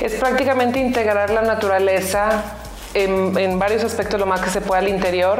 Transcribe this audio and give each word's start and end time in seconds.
Es 0.00 0.14
prácticamente 0.14 0.78
integrar 0.78 1.30
la 1.30 1.40
naturaleza 1.42 2.42
en, 2.92 3.58
varios 3.58 3.82
aspectos 3.82 4.20
lo 4.20 4.26
más 4.26 4.40
que 4.40 4.50
se 4.50 4.60
pueda 4.60 4.80
al 4.80 4.88
interior, 4.88 5.38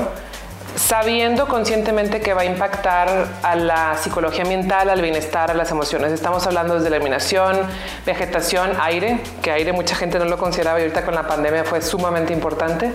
sabiendo 0.77 1.47
conscientemente 1.47 2.21
que 2.21 2.33
va 2.33 2.43
a 2.43 2.44
impactar 2.47 3.27
a 3.43 3.55
la 3.55 3.97
psicología 3.99 4.43
ambiental, 4.43 4.89
al 4.89 5.03
bienestar, 5.03 5.50
a 5.50 5.55
las 5.55 5.71
emociones. 5.71 6.12
Estamos 6.12 6.47
hablando 6.47 6.75
desde 6.77 6.89
la 6.89 6.97
iluminación, 6.97 7.59
vegetación, 8.06 8.72
aire, 8.81 9.21
que 9.43 9.50
aire 9.50 9.72
mucha 9.72 9.94
gente 9.94 10.19
no 10.19 10.25
lo 10.25 10.39
consideraba 10.39 10.78
y 10.78 10.83
ahorita 10.83 11.05
con 11.05 11.15
la 11.15 11.27
pandemia 11.27 11.65
fue 11.65 11.83
sumamente 11.83 12.33
importante, 12.33 12.93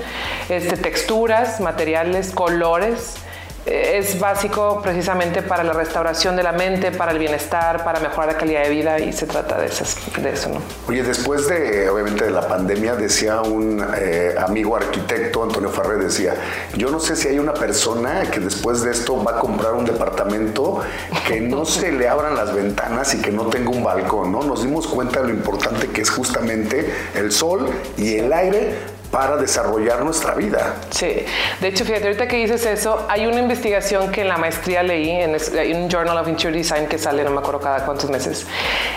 este, 0.50 0.78
texturas, 0.78 1.60
materiales, 1.60 2.32
colores 2.32 3.18
es 3.66 4.20
básico 4.20 4.82
precisamente 4.82 5.42
para 5.42 5.64
la 5.64 5.74
restauración 5.74 6.36
de 6.36 6.44
la 6.44 6.52
mente, 6.52 6.92
para 6.92 7.12
el 7.12 7.20
bienestar, 7.20 7.84
para 7.84 8.00
mejorar 8.00 8.34
la 8.34 8.38
calidad 8.38 8.64
de 8.64 8.70
vida 8.70 9.00
y 9.00 9.14
se 9.14 9.28
trata 9.28 9.58
de, 9.60 9.68
eso, 9.68 9.86
de 10.20 10.30
eso 10.32 10.50
¿no? 10.50 10.62
Oye, 10.88 11.04
después 11.04 11.48
de, 11.48 11.90
obviamente, 11.90 12.26
de 12.26 12.32
la 12.32 12.48
pandemia, 12.48 12.96
decía 12.96 13.42
un 13.42 13.86
eh, 13.98 14.34
amigo 14.38 14.76
arquitecto, 14.76 15.44
Antonio 15.44 15.70
Farré, 15.70 15.98
decía, 15.98 16.34
yo 16.76 16.90
no 16.90 17.00
sé 17.00 17.16
si 17.16 17.28
hay 17.28 17.40
una 17.40 17.54
persona 17.54 18.24
que 18.32 18.40
después 18.40 18.82
de 18.82 18.92
esto 18.92 19.24
va 19.24 19.38
a 19.38 19.40
comprar 19.40 19.74
un 19.74 19.86
departamento 19.86 20.82
que 21.28 21.40
no 21.42 21.66
se 21.72 21.92
le 21.92 22.08
abran 22.08 22.36
las 22.36 22.54
ventanas 22.54 23.14
y 23.14 23.22
que 23.22 23.32
no 23.32 23.46
tenga 23.46 23.70
un 23.70 23.84
balcón, 23.84 24.32
¿no? 24.32 24.42
Nos 24.44 24.64
dimos 24.64 24.88
cuenta 24.88 25.22
de 25.22 25.28
lo 25.28 25.34
importante 25.34 25.88
que 25.88 26.02
es 26.02 26.10
justamente 26.10 26.92
el 27.16 27.32
sol 27.32 27.70
y 27.98 28.18
el 28.18 28.34
aire 28.34 28.76
para 29.12 29.36
desarrollar 29.36 30.04
nuestra 30.04 30.34
vida. 30.34 30.76
Sí, 30.90 31.26
de 31.60 31.68
hecho, 31.68 31.84
fíjate, 31.84 32.06
ahorita 32.06 32.28
que 32.28 32.38
dices 32.38 32.66
eso, 32.66 33.06
hay 33.10 33.28
una 33.28 33.40
investigación 33.40 34.10
que 34.12 34.22
en 34.22 34.30
la 34.30 34.38
maestría 34.38 34.82
leí 34.84 35.10
en, 35.10 35.36
un 35.76 35.90
Journal 35.90 36.18
of 36.18 36.28
Interior 36.30 36.54
Design 36.54 36.88
que 36.88 36.98
sale, 36.98 37.24
no 37.24 37.32
me 37.32 37.40
acuerdo 37.40 37.60
cada 37.60 37.86
cuántos 37.86 38.10
meses, 38.10 38.48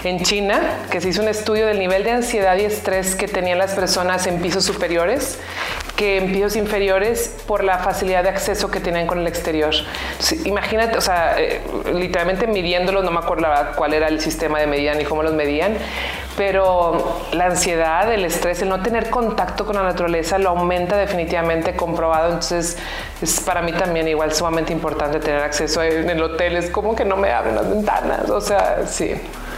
en 0.04 0.22
China, 0.22 0.86
que 0.88 1.00
se 1.00 1.08
hizo 1.08 1.20
un 1.20 1.28
estudio 1.28 1.66
del 1.66 1.80
nivel 1.80 2.04
de 2.04 2.12
ansiedad 2.12 2.56
y 2.56 2.64
estrés 2.64 3.16
que 3.16 3.26
tenían 3.26 3.58
las 3.58 3.74
personas 3.74 4.26
en 4.26 4.40
pisos 4.40 4.64
superiores 4.64 5.38
que 5.96 6.18
en 6.18 6.32
pisos 6.32 6.56
inferiores 6.56 7.34
por 7.46 7.62
la 7.62 7.78
facilidad 7.78 8.24
de 8.24 8.30
acceso 8.30 8.70
que 8.70 8.80
tienen 8.80 9.06
con 9.06 9.20
el 9.20 9.26
exterior. 9.26 9.72
imagínate, 10.44 10.98
o 10.98 11.00
sea, 11.00 11.36
eh, 11.38 11.60
literalmente 11.94 12.46
midiéndolos, 12.46 13.04
no 13.04 13.10
me 13.12 13.20
acuerdo 13.20 13.46
cuál 13.76 13.94
era 13.94 14.08
el 14.08 14.20
sistema 14.20 14.58
de 14.58 14.66
medida 14.66 14.94
ni 14.94 15.04
cómo 15.04 15.22
los 15.22 15.34
medían, 15.34 15.76
pero 16.36 17.20
la 17.32 17.46
ansiedad, 17.46 18.12
el 18.12 18.24
estrés, 18.24 18.62
el 18.62 18.68
no 18.68 18.82
tener 18.82 19.10
contacto 19.10 19.64
con 19.64 19.76
la 19.76 19.82
naturaleza 19.82 20.38
lo 20.38 20.50
aumenta 20.50 20.96
definitivamente 20.96 21.76
comprobado. 21.76 22.26
Entonces, 22.26 22.76
es 23.22 23.40
para 23.40 23.62
mí 23.62 23.72
también 23.72 24.08
igual 24.08 24.32
sumamente 24.32 24.72
importante 24.72 25.20
tener 25.20 25.42
acceso 25.42 25.82
en 25.82 26.10
el 26.10 26.22
hotel. 26.22 26.56
Es 26.56 26.70
como 26.70 26.96
que 26.96 27.04
no 27.04 27.16
me 27.16 27.30
abren 27.30 27.54
las 27.54 27.68
ventanas. 27.68 28.30
O 28.30 28.40
sea, 28.40 28.86
sí. 28.86 29.14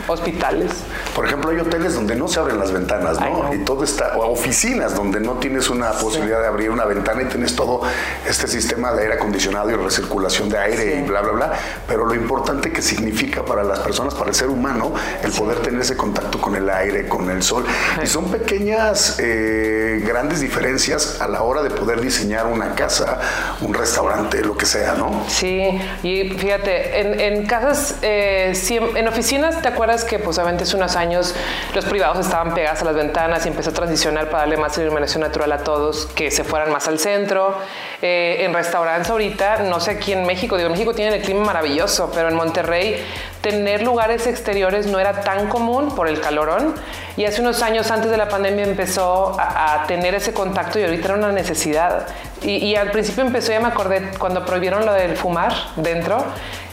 Hospitales. 0.07 0.71
Por 1.15 1.27
ejemplo, 1.27 1.51
hay 1.51 1.59
hoteles 1.59 1.95
donde 1.95 2.15
no 2.15 2.29
se 2.29 2.41
abren 2.41 2.59
las 2.59 2.73
ventanas, 2.73 3.21
¿no? 3.21 3.53
Y 3.55 3.65
todo 3.65 3.85
está, 3.85 4.17
o 4.17 4.33
oficinas 4.33 4.95
donde 4.95 5.21
no 5.21 5.35
tienes 5.35 5.71
una 5.71 5.93
posibilidad 5.93 6.41
de 6.41 6.47
abrir 6.47 6.71
una 6.71 6.85
ventana 6.85 7.23
y 7.23 7.27
tienes 7.27 7.57
todo 7.57 7.83
este 8.27 8.47
sistema 8.47 8.93
de 8.93 9.03
aire 9.03 9.15
acondicionado 9.15 9.71
y 9.71 9.75
recirculación 9.75 10.49
de 10.49 10.59
aire 10.59 11.01
y 11.01 11.03
bla, 11.03 11.23
bla, 11.23 11.33
bla. 11.33 11.53
Pero 11.87 12.07
lo 12.07 12.15
importante 12.15 12.73
que 12.73 12.83
significa 12.83 13.45
para 13.45 13.63
las 13.65 13.81
personas, 13.81 14.15
para 14.15 14.31
el 14.31 14.35
ser 14.35 14.49
humano, 14.49 14.93
el 15.23 15.33
poder 15.33 15.61
tener 15.61 15.81
ese 15.81 15.97
contacto 15.97 16.41
con 16.41 16.55
el 16.57 16.69
aire, 16.69 17.09
con 17.09 17.31
el 17.31 17.43
sol. 17.43 17.65
Y 18.03 18.07
son 18.07 18.31
pequeñas, 18.31 19.17
eh, 19.19 20.03
grandes 20.07 20.41
diferencias 20.41 21.21
a 21.21 21.29
la 21.29 21.43
hora 21.43 21.63
de 21.63 21.71
poder 21.71 22.01
diseñar 22.01 22.47
una 22.47 22.75
casa, 22.75 23.21
un 23.61 23.75
restaurante, 23.75 24.43
lo 24.43 24.57
que 24.57 24.67
sea, 24.67 24.95
¿no? 24.95 25.25
Sí, 25.29 25.81
y 26.03 26.31
fíjate, 26.31 27.01
en, 27.01 27.21
en 27.21 27.47
casas, 27.47 27.97
eh, 28.03 28.53
en 28.95 29.09
oficinas, 29.09 29.63
¿te 29.63 29.69
acuerdas 29.69 29.96
que 30.05 30.19
pues 30.19 30.39
obviamente 30.39 30.65
hace 30.65 30.77
unos 30.77 30.97
años 30.97 31.35
los 31.75 31.85
privados 31.85 32.25
estaban 32.25 32.55
pegados 32.55 32.83
a 32.83 32.85
las 32.85 32.95
ventanas 32.95 33.45
y 33.45 33.49
empezó 33.49 33.71
a 33.71 33.73
transicionar 33.73 34.27
para 34.27 34.41
darle 34.41 34.57
más 34.57 34.77
iluminación 34.79 35.23
natural 35.23 35.53
a 35.53 35.59
todos, 35.59 36.07
que 36.15 36.31
se 36.31 36.45
fueran 36.45 36.73
más 36.73 36.89
al 36.89 36.99
centro? 36.99 37.59
Eh, 38.03 38.39
en 38.41 38.55
restaurantes 38.55 39.11
ahorita, 39.11 39.59
no 39.65 39.81
sé 39.81 39.93
aquí 39.93 40.13
en 40.13 40.25
México, 40.27 40.57
digo, 40.57 40.71
México 40.71 40.95
tiene 40.95 41.17
el 41.17 41.23
clima 41.23 41.45
maravilloso, 41.45 42.11
pero 42.15 42.29
en 42.29 42.35
Monterrey 42.35 43.05
tener 43.41 43.83
lugares 43.83 44.27
exteriores 44.27 44.87
no 44.87 44.99
era 44.99 45.21
tan 45.21 45.49
común 45.49 45.95
por 45.95 46.09
el 46.09 46.21
calorón 46.21 46.75
y 47.17 47.25
hace 47.25 47.41
unos 47.41 47.63
años 47.63 47.91
antes 47.91 48.11
de 48.11 48.17
la 48.17 48.29
pandemia 48.29 48.65
empezó 48.65 49.37
a, 49.39 49.85
tener 49.87 50.15
ese 50.15 50.33
contacto 50.33 50.79
y 50.79 50.85
ahorita 50.85 51.09
era 51.09 51.15
una 51.15 51.33
necesidad. 51.33 52.07
Y, 52.43 52.75
al 52.77 52.91
principio 52.91 53.25
empezó, 53.25 53.53
ya 53.53 53.61
me 53.61 53.69
acordé, 53.69 54.11
cuando 54.19 54.45
prohibieron 54.45 54.85
lo 54.85 54.93
del 54.93 55.17
fumar 55.17 55.53
dentro, 55.77 56.25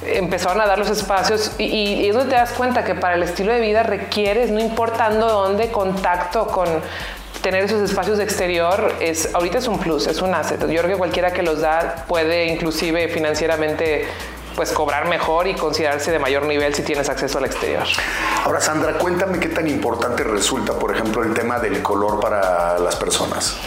empezaron 0.05 0.61
a 0.61 0.65
dar 0.65 0.77
los 0.79 0.89
espacios 0.89 1.51
y, 1.57 2.07
es 2.07 2.15
donde 2.15 2.31
te 2.31 2.35
das 2.35 2.51
cuenta 2.51 2.83
que 2.83 2.95
para 2.95 3.15
el 3.15 3.23
estilo 3.23 3.51
de 3.51 3.59
vida 3.59 3.83
requieres, 3.83 4.51
no 4.51 4.59
importando 4.59 5.27
dónde, 5.27 5.71
contacto 5.71 6.47
con 6.47 6.67
tener 7.41 7.63
esos 7.63 7.81
espacios 7.81 8.17
de 8.17 8.23
exterior 8.23 8.93
es 9.01 9.33
ahorita 9.33 9.57
es 9.57 9.67
un 9.67 9.77
plus, 9.79 10.07
es 10.07 10.21
un 10.21 10.33
asset. 10.33 10.59
Yo 10.61 10.81
creo 10.81 10.87
que 10.87 10.97
cualquiera 10.97 11.33
que 11.33 11.43
los 11.43 11.61
da 11.61 12.05
puede 12.07 12.45
inclusive 12.45 13.09
financieramente 13.09 14.07
pues 14.55 14.71
cobrar 14.71 15.07
mejor 15.07 15.47
y 15.47 15.55
considerarse 15.55 16.11
de 16.11 16.19
mayor 16.19 16.45
nivel 16.45 16.73
si 16.73 16.83
tienes 16.83 17.09
acceso 17.09 17.39
al 17.39 17.45
exterior. 17.45 17.83
Ahora, 18.45 18.61
Sandra, 18.61 18.93
cuéntame 18.93 19.39
qué 19.39 19.49
tan 19.49 19.67
importante 19.67 20.23
resulta, 20.23 20.73
por 20.73 20.93
ejemplo, 20.93 21.23
el 21.23 21.33
tema 21.33 21.59
del 21.59 21.81
color 21.81 22.19
para 22.19 22.77
las 22.79 22.95
personas. 22.95 23.57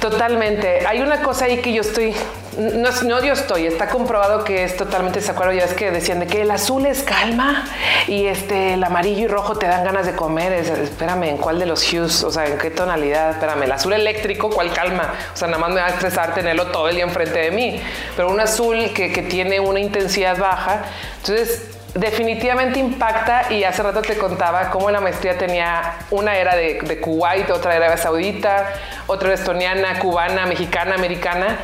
Totalmente. 0.00 0.86
Hay 0.86 1.00
una 1.00 1.22
cosa 1.22 1.46
ahí 1.46 1.58
que 1.58 1.72
yo 1.72 1.80
estoy, 1.80 2.14
no, 2.58 2.90
no 3.02 3.24
yo 3.24 3.32
estoy, 3.32 3.66
está 3.66 3.88
comprobado 3.88 4.44
que 4.44 4.64
es 4.64 4.76
totalmente 4.76 5.20
de 5.20 5.30
acuerdo. 5.30 5.52
Ya 5.52 5.64
es 5.64 5.74
que 5.74 5.90
decían 5.90 6.20
de 6.20 6.26
que 6.26 6.42
el 6.42 6.50
azul 6.50 6.86
es 6.86 7.02
calma 7.02 7.64
y 8.06 8.26
este, 8.26 8.74
el 8.74 8.84
amarillo 8.84 9.24
y 9.24 9.26
rojo 9.26 9.56
te 9.56 9.66
dan 9.66 9.84
ganas 9.84 10.06
de 10.06 10.14
comer. 10.14 10.52
espérame, 10.52 11.24
¿en 11.24 11.36
cuál 11.38 11.58
de 11.58 11.66
los 11.66 11.92
hues? 11.92 12.22
O 12.24 12.30
sea, 12.30 12.46
¿en 12.46 12.58
qué 12.58 12.70
tonalidad? 12.70 13.30
Espérame, 13.30 13.62
el 13.62 13.72
azul 13.72 13.92
eléctrico, 13.92 14.50
¿cuál 14.50 14.72
calma? 14.72 15.14
O 15.32 15.36
sea, 15.36 15.48
nada 15.48 15.58
más 15.58 15.70
me 15.70 15.80
va 15.80 15.86
a 15.86 15.90
estresar 15.90 16.34
tenerlo 16.34 16.66
todo 16.66 16.88
el 16.88 16.96
día 16.96 17.04
enfrente 17.04 17.38
de 17.38 17.50
mí. 17.50 17.80
Pero 18.16 18.30
un 18.30 18.40
azul 18.40 18.92
que, 18.94 19.12
que 19.12 19.22
tiene 19.22 19.60
una 19.60 19.80
intensidad 19.80 20.38
baja. 20.38 20.82
Entonces, 21.18 21.75
definitivamente 21.96 22.78
impacta 22.78 23.52
y 23.52 23.64
hace 23.64 23.82
rato 23.82 24.02
te 24.02 24.16
contaba 24.18 24.70
cómo 24.70 24.90
la 24.90 25.00
maestría 25.00 25.38
tenía 25.38 25.96
una 26.10 26.36
era 26.36 26.54
de, 26.54 27.00
Kuwait, 27.00 27.50
otra 27.50 27.74
era 27.74 27.90
de 27.90 27.96
Saudita, 27.96 28.72
otra 29.06 29.28
era 29.28 29.34
estoniana, 29.34 29.98
cubana, 29.98 30.46
mexicana, 30.46 30.94
americana 30.94 31.58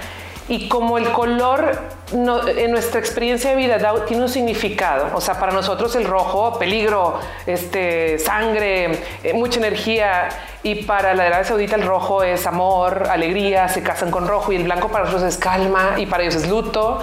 y 0.48 0.68
como 0.68 0.98
el 0.98 1.10
color 1.12 1.78
en 2.12 2.70
nuestra 2.70 3.00
experiencia 3.00 3.50
de 3.50 3.56
vida 3.56 3.78
tiene 4.06 4.24
un 4.24 4.28
significado, 4.28 5.10
o 5.14 5.20
sea, 5.20 5.38
para 5.38 5.52
nosotros 5.52 5.94
el 5.96 6.04
rojo, 6.04 6.58
peligro, 6.58 7.20
este, 7.46 8.18
sangre, 8.18 8.98
eh, 9.22 9.32
mucha 9.32 9.60
energía, 9.60 10.28
y 10.62 10.82
para 10.82 11.14
la 11.14 11.24
Arabia 11.24 11.44
Saudita 11.44 11.76
el 11.76 11.82
rojo 11.82 12.22
es 12.22 12.46
amor, 12.46 13.08
alegría, 13.08 13.68
se 13.68 13.82
casan 13.82 14.10
con 14.10 14.28
rojo, 14.28 14.52
y 14.52 14.56
el 14.56 14.64
blanco 14.64 14.88
para 14.88 15.04
nosotros 15.04 15.32
es 15.32 15.38
calma, 15.38 15.94
y 15.96 16.06
para 16.06 16.24
ellos 16.24 16.34
es 16.34 16.48
luto. 16.48 16.98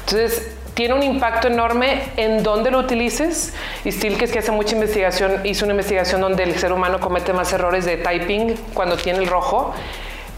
Entonces, 0.00 0.59
tiene 0.80 0.94
un 0.94 1.02
impacto 1.02 1.48
enorme 1.48 2.04
en 2.16 2.42
dónde 2.42 2.70
lo 2.70 2.78
utilices. 2.78 3.52
Y 3.84 3.92
Stilkes, 3.92 4.32
que 4.32 4.38
hace 4.38 4.50
mucha 4.50 4.74
investigación, 4.74 5.42
hizo 5.44 5.66
una 5.66 5.74
investigación 5.74 6.22
donde 6.22 6.42
el 6.42 6.58
ser 6.58 6.72
humano 6.72 6.98
comete 7.00 7.34
más 7.34 7.52
errores 7.52 7.84
de 7.84 7.98
typing 7.98 8.54
cuando 8.72 8.96
tiene 8.96 9.18
el 9.18 9.26
rojo. 9.26 9.74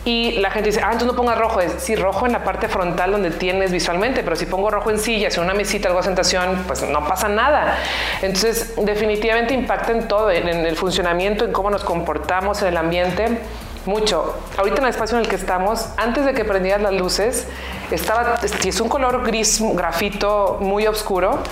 Y 0.05 0.33
la 0.41 0.51
gente 0.51 0.71
dice, 0.71 0.81
ah, 0.81 0.87
entonces 0.87 1.07
no 1.07 1.15
pongas 1.15 1.39
rojo. 1.39 1.61
Sí, 1.79 1.95
rojo 1.95 2.27
en 2.27 2.33
la 2.33 2.43
parte 2.43 2.67
frontal 2.67 3.13
donde 3.13 3.31
tienes 3.31 3.71
visualmente, 3.71 4.25
pero 4.25 4.35
si 4.35 4.47
pongo 4.47 4.69
rojo 4.69 4.91
en 4.91 4.99
sillas, 4.99 5.37
en 5.37 5.45
una 5.45 5.55
mesita, 5.55 5.87
algo 5.87 6.01
de 6.01 6.07
sentación, 6.07 6.65
pues 6.67 6.83
no 6.83 7.07
pasa 7.07 7.29
nada. 7.29 7.79
Entonces, 8.21 8.75
definitivamente 8.79 9.55
impacta 9.55 9.93
en 9.93 10.09
todo, 10.09 10.29
en 10.33 10.49
el 10.49 10.75
funcionamiento, 10.75 11.45
en 11.45 11.53
cómo 11.53 11.71
nos 11.71 11.85
comportamos 11.85 12.63
en 12.63 12.69
el 12.69 12.79
ambiente. 12.79 13.39
Mucho. 13.85 14.39
Ahorita 14.57 14.79
en 14.79 14.85
el 14.85 14.91
espacio 14.91 15.19
en 15.19 15.25
el 15.25 15.29
que 15.29 15.37
estamos, 15.37 15.89
antes 15.97 16.25
de 16.25 16.35
que 16.35 16.45
prendieras 16.45 16.83
las 16.83 16.93
luces, 16.93 17.49
estaba, 17.91 18.39
es 18.43 18.81
un 18.81 18.89
color 18.89 19.25
gris 19.27 19.61
grafito 19.75 20.59
muy 20.61 20.87
oscuro 20.87 21.43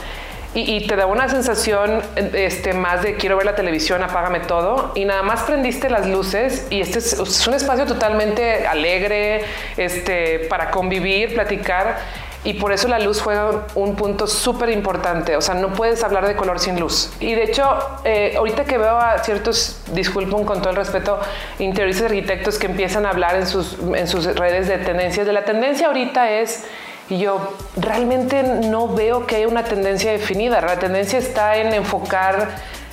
y, 0.52 0.86
te 0.88 0.96
da 0.96 1.06
una 1.06 1.28
sensación 1.28 2.02
este, 2.16 2.72
más 2.72 3.02
de 3.02 3.14
quiero 3.14 3.36
ver 3.36 3.46
la 3.46 3.54
televisión, 3.54 4.02
apágame 4.02 4.40
todo 4.40 4.90
y 4.96 5.04
nada 5.04 5.22
más 5.22 5.42
prendiste 5.42 5.88
las 5.88 6.08
luces 6.08 6.66
y 6.70 6.80
este 6.80 6.98
es, 6.98 7.46
un 7.46 7.54
espacio 7.54 7.86
totalmente 7.86 8.66
alegre 8.66 9.44
este, 9.76 10.40
para 10.50 10.72
convivir, 10.72 11.34
platicar 11.34 11.98
y 12.42 12.54
por 12.54 12.72
eso 12.72 12.88
la 12.88 12.98
luz 12.98 13.20
fue 13.20 13.36
un 13.74 13.96
punto 13.96 14.26
súper 14.26 14.70
importante. 14.70 15.36
O 15.36 15.42
sea, 15.42 15.54
no 15.54 15.74
puedes 15.74 16.02
hablar 16.02 16.26
de 16.26 16.36
color 16.36 16.58
sin 16.58 16.80
luz. 16.80 17.12
Y 17.20 17.34
de 17.34 17.44
hecho, 17.44 17.68
eh, 18.04 18.34
ahorita 18.36 18.64
que 18.64 18.78
veo 18.78 18.96
a 18.96 19.18
ciertos, 19.18 19.82
disculpen 19.92 20.44
con 20.44 20.60
todo 20.60 20.70
el 20.70 20.76
respeto, 20.76 21.20
interioristas 21.58 22.06
arquitectos 22.06 22.58
que 22.58 22.66
empiezan 22.66 23.04
a 23.04 23.10
hablar 23.10 23.36
en 23.36 23.46
sus, 23.46 23.76
en 23.94 24.08
sus 24.08 24.24
redes 24.36 24.68
de 24.68 24.78
tendencias, 24.78 25.26
de 25.26 25.32
la 25.34 25.44
tendencia 25.44 25.88
ahorita 25.88 26.30
es 26.30 26.64
y 27.10 27.18
yo 27.18 27.56
realmente 27.76 28.42
no 28.42 28.88
veo 28.88 29.26
que 29.26 29.36
haya 29.36 29.48
una 29.48 29.64
tendencia 29.64 30.12
definida. 30.12 30.60
La 30.60 30.78
tendencia 30.78 31.18
está 31.18 31.56
en 31.56 31.74
enfocar 31.74 32.48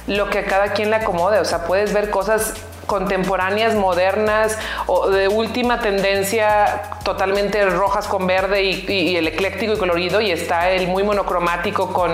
lo 0.08 0.30
que 0.30 0.40
a 0.40 0.46
cada 0.46 0.74
quien 0.74 0.90
le 0.90 0.98
acomode. 0.98 1.40
O 1.40 1.46
sea, 1.46 1.66
puedes 1.66 1.94
ver 1.94 2.10
cosas 2.10 2.56
contemporáneas, 2.88 3.76
modernas 3.76 4.58
o 4.88 5.10
de 5.10 5.28
última 5.28 5.82
tendencia, 5.82 6.84
totalmente 7.04 7.64
rojas 7.68 8.08
con 8.08 8.26
verde 8.26 8.64
y, 8.64 9.16
el 9.16 9.28
ecléctico 9.28 9.74
y 9.74 9.78
colorido, 9.78 10.22
y 10.22 10.32
está 10.32 10.72
el 10.72 10.88
muy 10.88 11.04
monocromático 11.04 11.94
con 11.94 12.14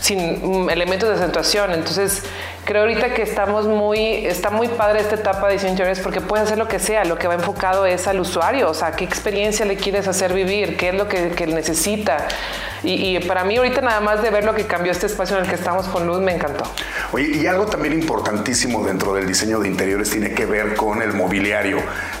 sin 0.00 0.70
elementos 0.70 1.08
de 1.08 1.16
acentuación. 1.16 1.72
Entonces, 1.72 2.22
creo 2.64 2.82
ahorita 2.82 3.14
que 3.14 3.22
estamos 3.22 3.66
muy, 3.66 4.26
está 4.26 4.50
muy 4.50 4.68
padre 4.68 5.00
esta 5.00 5.16
etapa 5.16 5.48
de 5.48 5.54
diseño 5.54 5.84
porque 6.02 6.20
puedes 6.20 6.46
hacer 6.46 6.58
lo 6.58 6.68
que 6.68 6.78
sea, 6.78 7.04
lo 7.04 7.18
que 7.18 7.28
va 7.28 7.34
enfocado 7.34 7.86
es 7.86 8.06
al 8.08 8.20
usuario, 8.20 8.70
o 8.70 8.74
sea, 8.74 8.92
qué 8.92 9.04
experiencia 9.04 9.66
le 9.66 9.76
quieres 9.76 10.08
hacer 10.08 10.32
vivir, 10.32 10.76
qué 10.76 10.90
es 10.90 10.94
lo 10.94 11.08
que, 11.08 11.30
que 11.30 11.46
necesita. 11.46 12.28
Y, 12.84 13.20
para 13.20 13.44
mí 13.44 13.56
ahorita 13.56 13.80
nada 13.80 14.00
más 14.00 14.22
de 14.22 14.30
ver 14.30 14.44
lo 14.44 14.54
que 14.54 14.66
cambió 14.66 14.90
este 14.90 15.06
espacio 15.06 15.36
en 15.36 15.44
el 15.44 15.48
que 15.48 15.54
estamos 15.54 15.86
con 15.86 16.06
luz 16.06 16.20
me 16.20 16.34
encantó. 16.34 16.64
Oye, 17.12 17.36
y 17.36 17.46
algo 17.46 17.66
también 17.66 17.94
importantísimo 17.94 18.84
dentro 18.84 19.14
del 19.14 19.26
diseño 19.26 19.60
de 19.60 19.68
interiores 19.68 20.11
tiene 20.12 20.34
que 20.34 20.44
ver 20.44 20.74
con 20.76 21.00
el 21.00 21.14
mobiliario. 21.14 21.78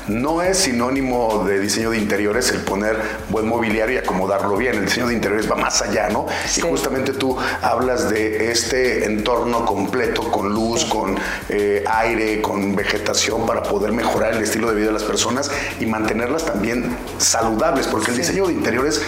No 0.08 0.42
es 0.42 0.58
sinónimo 0.58 1.44
de 1.46 1.60
diseño 1.60 1.90
de 1.90 1.98
interiores 1.98 2.50
el 2.50 2.60
poner 2.62 2.96
buen 3.28 3.46
mobiliario 3.46 3.96
y 3.96 3.98
acomodarlo 3.98 4.56
bien. 4.56 4.76
El 4.76 4.86
diseño 4.86 5.08
de 5.08 5.14
interiores 5.14 5.50
va 5.50 5.56
más 5.56 5.82
allá, 5.82 6.08
¿no? 6.08 6.26
Y 6.56 6.60
justamente 6.62 7.12
tú 7.12 7.36
hablas 7.60 8.08
de 8.08 8.50
este 8.50 9.04
entorno 9.04 9.66
completo 9.66 10.22
con 10.30 10.48
luz, 10.52 10.86
con 10.86 11.16
eh, 11.50 11.84
aire, 11.86 12.40
con 12.40 12.74
vegetación 12.74 13.44
para 13.44 13.62
poder 13.62 13.92
mejorar 13.92 14.34
el 14.34 14.42
estilo 14.42 14.70
de 14.70 14.76
vida 14.76 14.86
de 14.86 14.94
las 14.94 15.04
personas 15.04 15.50
y 15.78 15.84
mantenerlas 15.84 16.46
también 16.46 16.96
saludables, 17.18 17.86
porque 17.86 18.10
el 18.10 18.16
diseño 18.16 18.46
de 18.46 18.54
interiores 18.54 19.02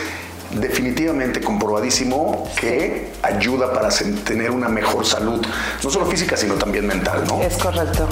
definitivamente 0.61 1.41
comprobadísimo 1.41 2.49
que 2.57 3.12
ayuda 3.23 3.73
para 3.73 3.88
tener 4.25 4.50
una 4.50 4.69
mejor 4.69 5.05
salud, 5.05 5.45
no 5.83 5.91
solo 5.91 6.07
física, 6.07 6.37
sino 6.37 6.55
también 6.55 6.87
mental, 6.87 7.25
¿no? 7.26 7.43
Es 7.43 7.57
correcto. 7.57 8.09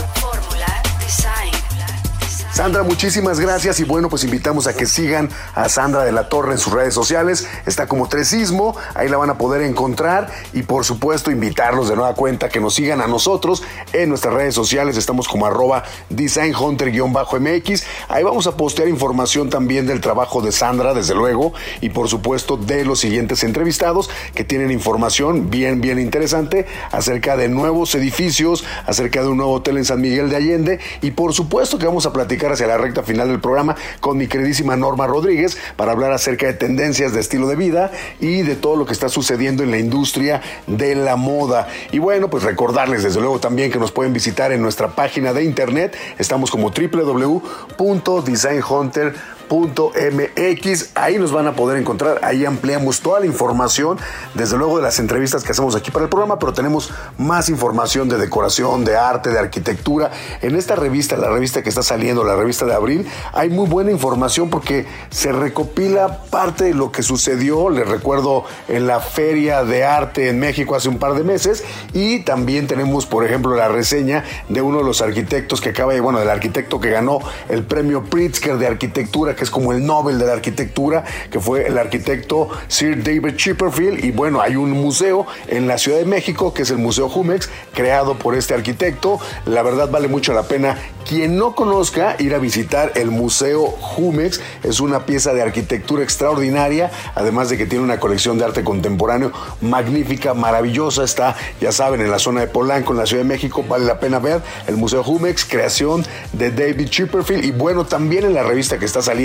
Sandra, 2.52 2.82
muchísimas 2.82 3.40
gracias 3.40 3.80
y 3.80 3.84
bueno, 3.84 4.10
pues 4.10 4.24
invitamos 4.24 4.66
a 4.66 4.74
que 4.74 4.84
sigan 4.84 5.30
a 5.54 5.70
Sandra 5.70 6.04
de 6.04 6.12
la 6.12 6.28
Torre 6.28 6.52
en 6.52 6.58
sus 6.58 6.70
redes 6.70 6.92
sociales. 6.92 7.48
Está 7.64 7.86
como 7.86 8.10
Tresismo, 8.10 8.76
ahí 8.94 9.08
la 9.08 9.16
van 9.16 9.30
a 9.30 9.38
poder 9.38 9.62
encontrar 9.62 10.30
y 10.52 10.62
por 10.62 10.84
supuesto 10.84 11.30
invitarlos 11.30 11.88
de 11.88 11.96
nueva 11.96 12.14
cuenta 12.14 12.50
que 12.50 12.60
nos 12.60 12.74
sigan 12.74 13.00
a 13.00 13.06
nosotros 13.06 13.62
en 13.94 14.10
nuestras 14.10 14.34
redes 14.34 14.54
sociales. 14.54 14.98
Estamos 14.98 15.28
como 15.28 15.46
arroba 15.46 15.84
designhunter-mx. 16.10 17.84
Ahí 18.08 18.22
vamos 18.22 18.46
a 18.46 18.54
postear 18.54 18.86
información 18.86 19.48
también 19.48 19.86
del 19.86 20.02
trabajo 20.02 20.42
de 20.42 20.52
Sandra, 20.52 20.92
desde 20.92 21.14
luego, 21.14 21.54
y 21.80 21.88
por 21.88 22.10
supuesto 22.10 22.58
de 22.58 22.84
los 22.84 23.00
siguientes 23.00 23.44
entrevistados 23.44 24.10
que 24.34 24.44
tienen 24.44 24.70
información 24.70 25.48
bien, 25.48 25.80
bien 25.80 25.98
interesante 25.98 26.66
acerca 26.90 27.38
de 27.38 27.48
nuevos 27.48 27.94
edificios, 27.94 28.62
acerca 28.84 29.22
de 29.22 29.28
un 29.28 29.38
nuevo 29.38 29.54
hotel 29.54 29.78
en 29.78 29.86
San 29.86 30.02
Miguel 30.02 30.28
de 30.28 30.36
Allende 30.36 30.80
y 31.00 31.12
por 31.12 31.32
supuesto 31.32 31.78
que 31.78 31.86
vamos 31.86 32.04
a 32.04 32.12
platicar 32.12 32.41
hacia 32.50 32.66
la 32.66 32.78
recta 32.78 33.04
final 33.04 33.28
del 33.28 33.40
programa 33.40 33.76
con 34.00 34.16
mi 34.16 34.26
queridísima 34.26 34.74
Norma 34.76 35.06
Rodríguez 35.06 35.56
para 35.76 35.92
hablar 35.92 36.12
acerca 36.12 36.46
de 36.46 36.54
tendencias 36.54 37.12
de 37.12 37.20
estilo 37.20 37.46
de 37.46 37.54
vida 37.56 37.92
y 38.18 38.40
de 38.42 38.56
todo 38.56 38.74
lo 38.76 38.86
que 38.86 38.92
está 38.92 39.08
sucediendo 39.08 39.62
en 39.62 39.70
la 39.70 39.78
industria 39.78 40.42
de 40.66 40.96
la 40.96 41.14
moda. 41.16 41.68
Y 41.92 41.98
bueno, 41.98 42.30
pues 42.30 42.42
recordarles 42.42 43.04
desde 43.04 43.20
luego 43.20 43.38
también 43.38 43.70
que 43.70 43.78
nos 43.78 43.92
pueden 43.92 44.12
visitar 44.12 44.50
en 44.50 44.60
nuestra 44.62 44.88
página 44.88 45.32
de 45.32 45.44
internet. 45.44 45.96
Estamos 46.18 46.50
como 46.50 46.70
www.designhunter.com 46.70 49.41
MX. 49.50 50.90
Ahí 50.94 51.18
nos 51.18 51.32
van 51.32 51.46
a 51.46 51.52
poder 51.52 51.78
encontrar, 51.78 52.20
ahí 52.22 52.44
ampliamos 52.44 53.00
toda 53.00 53.20
la 53.20 53.26
información, 53.26 53.98
desde 54.34 54.56
luego 54.56 54.76
de 54.76 54.82
las 54.82 54.98
entrevistas 54.98 55.44
que 55.44 55.52
hacemos 55.52 55.74
aquí 55.76 55.90
para 55.90 56.04
el 56.04 56.08
programa, 56.08 56.38
pero 56.38 56.52
tenemos 56.52 56.90
más 57.18 57.48
información 57.48 58.08
de 58.08 58.18
decoración, 58.18 58.84
de 58.84 58.96
arte, 58.96 59.30
de 59.30 59.38
arquitectura. 59.38 60.10
En 60.40 60.56
esta 60.56 60.76
revista, 60.76 61.16
la 61.16 61.28
revista 61.28 61.62
que 61.62 61.68
está 61.68 61.82
saliendo, 61.82 62.24
la 62.24 62.36
revista 62.36 62.66
de 62.66 62.74
abril, 62.74 63.06
hay 63.32 63.50
muy 63.50 63.68
buena 63.68 63.90
información 63.90 64.50
porque 64.50 64.86
se 65.10 65.32
recopila 65.32 66.22
parte 66.30 66.64
de 66.64 66.74
lo 66.74 66.92
que 66.92 67.02
sucedió, 67.02 67.70
les 67.70 67.88
recuerdo, 67.88 68.44
en 68.68 68.86
la 68.86 69.00
Feria 69.00 69.64
de 69.64 69.84
Arte 69.84 70.28
en 70.28 70.38
México 70.38 70.74
hace 70.74 70.88
un 70.88 70.98
par 70.98 71.14
de 71.14 71.24
meses 71.24 71.64
y 71.92 72.20
también 72.20 72.66
tenemos, 72.66 73.06
por 73.06 73.24
ejemplo, 73.24 73.54
la 73.54 73.68
reseña 73.68 74.24
de 74.48 74.62
uno 74.62 74.78
de 74.78 74.84
los 74.84 75.02
arquitectos 75.02 75.60
que 75.60 75.70
acaba 75.70 75.92
de, 75.92 76.00
bueno, 76.00 76.18
del 76.18 76.30
arquitecto 76.30 76.80
que 76.80 76.90
ganó 76.90 77.20
el 77.48 77.64
premio 77.64 78.04
Pritzker 78.04 78.58
de 78.58 78.66
arquitectura 78.66 79.31
es 79.40 79.50
como 79.50 79.72
el 79.72 79.84
Nobel 79.84 80.18
de 80.18 80.26
la 80.26 80.32
arquitectura, 80.32 81.04
que 81.30 81.40
fue 81.40 81.66
el 81.66 81.78
arquitecto 81.78 82.48
Sir 82.68 83.02
David 83.02 83.36
Chipperfield. 83.36 84.04
Y 84.04 84.10
bueno, 84.10 84.40
hay 84.40 84.56
un 84.56 84.70
museo 84.70 85.26
en 85.48 85.66
la 85.66 85.78
Ciudad 85.78 85.98
de 85.98 86.04
México, 86.04 86.52
que 86.54 86.62
es 86.62 86.70
el 86.70 86.78
Museo 86.78 87.08
Jumex, 87.08 87.48
creado 87.74 88.14
por 88.14 88.34
este 88.34 88.54
arquitecto. 88.54 89.18
La 89.46 89.62
verdad 89.62 89.90
vale 89.90 90.08
mucho 90.08 90.32
la 90.32 90.44
pena. 90.44 90.78
Quien 91.08 91.36
no 91.36 91.54
conozca, 91.54 92.16
ir 92.20 92.34
a 92.34 92.38
visitar 92.38 92.92
el 92.94 93.10
Museo 93.10 93.66
Jumex. 93.66 94.40
Es 94.62 94.80
una 94.80 95.04
pieza 95.04 95.32
de 95.34 95.42
arquitectura 95.42 96.02
extraordinaria, 96.02 96.90
además 97.14 97.48
de 97.48 97.58
que 97.58 97.66
tiene 97.66 97.84
una 97.84 97.98
colección 97.98 98.38
de 98.38 98.44
arte 98.44 98.62
contemporáneo 98.62 99.32
magnífica, 99.60 100.34
maravillosa. 100.34 101.04
Está, 101.04 101.36
ya 101.60 101.72
saben, 101.72 102.00
en 102.00 102.10
la 102.10 102.18
zona 102.18 102.40
de 102.40 102.46
Polanco, 102.46 102.92
en 102.92 102.98
la 102.98 103.06
Ciudad 103.06 103.22
de 103.22 103.28
México. 103.28 103.64
Vale 103.68 103.84
la 103.84 103.98
pena 103.98 104.18
ver 104.18 104.42
el 104.66 104.76
Museo 104.76 105.02
Jumex, 105.02 105.44
creación 105.44 106.04
de 106.32 106.50
David 106.50 106.88
Chipperfield. 106.88 107.44
Y 107.44 107.50
bueno, 107.50 107.84
también 107.84 108.24
en 108.24 108.34
la 108.34 108.42
revista 108.42 108.78
que 108.78 108.84
está 108.84 109.02
saliendo 109.02 109.21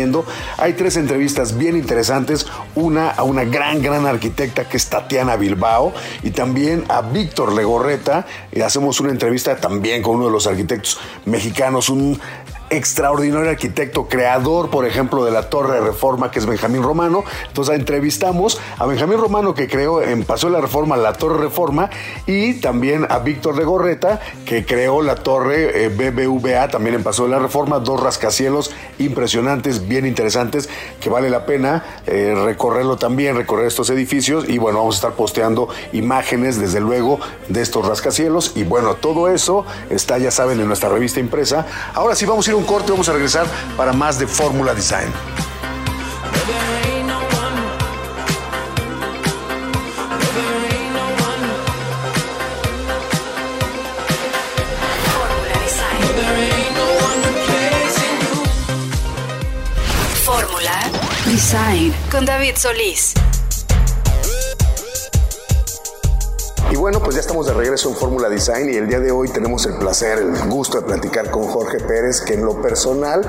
hay 0.58 0.74
tres 0.74 0.98
entrevistas 0.98 1.58
bien 1.58 1.76
interesantes. 1.76 2.46
Una 2.76 3.10
a 3.10 3.24
una 3.24 3.44
gran, 3.44 3.82
gran 3.82 4.06
arquitecta 4.06 4.68
que 4.68 4.78
es 4.78 4.88
Tatiana 4.88 5.36
Bilbao 5.36 5.94
y 6.24 6.32
también 6.32 6.84
a 6.90 7.02
Víctor 7.02 7.54
Legorreta. 7.54 8.26
Y 8.52 8.62
hacemos 8.62 9.00
una 9.00 9.12
entrevista 9.12 9.56
también 9.58 10.02
con 10.02 10.16
uno 10.16 10.26
de 10.26 10.32
los 10.32 10.48
arquitectos 10.48 11.00
mexicanos, 11.26 11.90
un 11.90 12.20
extraordinario 12.70 13.50
arquitecto, 13.50 14.08
creador, 14.08 14.70
por 14.70 14.86
ejemplo, 14.86 15.24
de 15.26 15.32
la 15.32 15.50
Torre 15.50 15.76
de 15.76 15.82
Reforma, 15.82 16.32
que 16.32 16.40
es 16.40 16.46
Benjamín 16.46 16.84
Romano. 16.84 17.24
Entonces 17.48 17.76
entrevistamos 17.76 18.60
a 18.78 18.86
Benjamín 18.86 19.20
Romano, 19.20 19.54
que 19.54 19.68
creó 19.68 20.02
en 20.02 20.24
Paseo 20.24 20.50
de 20.50 20.56
la 20.56 20.62
Reforma 20.62 20.98
la 20.98 21.14
Torre 21.14 21.38
Reforma, 21.38 21.90
y 22.26 22.56
también 22.56 23.08
a 23.10 23.20
Víctor 23.20 23.56
de 23.56 23.64
Gorreta, 23.64 24.20
que 24.46 24.66
creó 24.66 25.02
la 25.02 25.16
Torre 25.16 25.86
eh, 25.86 25.90
BBVA, 25.90 26.70
también 26.70 26.96
en 26.96 27.04
Paseo 27.04 27.26
de 27.26 27.32
la 27.32 27.40
Reforma, 27.40 27.80
dos 27.80 28.02
rascacielos 28.02 28.72
impresionantes, 29.00 29.88
bien 29.88 30.06
interesantes, 30.06 30.70
que 31.00 31.10
vale 31.10 31.30
la 31.30 31.46
pena 31.46 31.84
eh, 32.06 32.36
recorrerlo 32.46 32.98
también, 32.98 33.36
recorrer 33.36 33.68
estos 33.68 33.90
edificios, 33.90 34.48
y 34.48 34.58
bueno, 34.58 34.80
vamos 34.80 34.96
a 34.96 34.98
estar 34.98 35.12
posteando 35.14 35.70
imágenes, 35.94 36.60
desde 36.60 36.80
luego, 36.82 37.20
de 37.48 37.62
estos 37.62 37.88
rascacielos, 37.88 38.52
y 38.56 38.64
bueno, 38.64 38.96
todo 38.96 39.30
eso 39.30 39.66
está, 39.90 40.18
ya 40.18 40.32
saben, 40.32 40.60
en 40.60 40.68
nuestra 40.68 40.90
revista 40.90 41.20
impresa. 41.20 41.66
Ahora 41.94 42.16
sí 42.16 42.26
vamos 42.26 42.48
a 42.48 42.52
ir 42.52 42.57
un 42.58 42.66
corte, 42.66 42.92
vamos 42.92 43.08
a 43.08 43.14
regresar 43.14 43.46
para 43.76 43.94
más 43.94 44.18
de 44.18 44.26
Fórmula 44.26 44.74
Design. 44.74 45.14
Fórmula 60.26 60.90
Design 61.26 61.94
con 62.12 62.26
David 62.26 62.56
Solís. 62.58 63.14
Bueno, 66.78 67.02
pues 67.02 67.16
ya 67.16 67.22
estamos 67.22 67.48
de 67.48 67.54
regreso 67.54 67.90
en 67.90 67.96
Fórmula 67.96 68.30
Design 68.30 68.70
y 68.70 68.76
el 68.76 68.88
día 68.88 69.00
de 69.00 69.12
hoy 69.12 69.30
tenemos 69.30 69.66
el 69.66 69.78
placer, 69.78 70.20
el 70.20 70.50
gusto 70.50 70.80
de 70.80 70.86
platicar 70.86 71.32
con 71.32 71.44
Jorge 71.44 71.80
Pérez, 71.80 72.22
que 72.22 72.36
en 72.36 72.46
lo 72.46 72.62
personal 72.62 73.22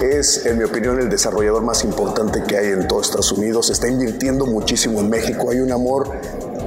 es, 0.00 0.46
en 0.46 0.58
mi 0.58 0.64
opinión, 0.64 1.00
el 1.00 1.10
desarrollador 1.10 1.62
más 1.62 1.82
importante 1.84 2.42
que 2.44 2.56
hay 2.56 2.68
en 2.68 2.86
todo 2.86 3.00
Estados 3.00 3.32
Unidos. 3.32 3.70
Está 3.70 3.88
invirtiendo 3.88 4.46
muchísimo 4.46 5.00
en 5.00 5.10
México. 5.10 5.50
Hay 5.50 5.58
un 5.58 5.72
amor 5.72 6.08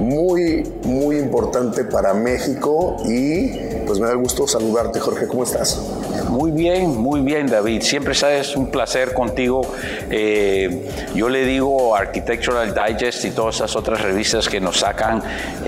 muy, 0.00 0.70
muy 0.84 1.16
importante 1.18 1.84
para 1.84 2.12
México 2.12 2.96
y 3.06 3.48
pues 3.86 3.98
me 3.98 4.06
da 4.06 4.14
gusto 4.14 4.46
saludarte, 4.46 5.00
Jorge. 5.00 5.26
¿Cómo 5.26 5.44
estás? 5.44 5.80
Muy 6.28 6.50
bien, 6.50 6.96
muy 6.96 7.20
bien, 7.20 7.46
David. 7.46 7.82
Siempre 7.82 8.12
es 8.12 8.54
un 8.54 8.70
placer 8.70 9.14
contigo. 9.14 9.62
Eh, 10.10 10.86
yo 11.14 11.28
le 11.28 11.44
digo 11.44 11.96
Architectural 11.96 12.74
Digest 12.74 13.24
y 13.24 13.30
todas 13.30 13.56
esas 13.56 13.74
otras 13.76 14.02
revistas 14.02 14.48
que 14.48 14.60
nos 14.60 14.78
sacan 14.78 15.22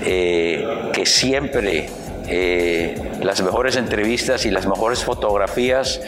eh, 0.05 0.63
que 0.93 1.05
siempre 1.05 1.89
eh, 2.27 2.95
las 3.23 3.41
mejores 3.41 3.75
entrevistas 3.75 4.45
y 4.45 4.51
las 4.51 4.67
mejores 4.67 5.03
fotografías 5.03 5.99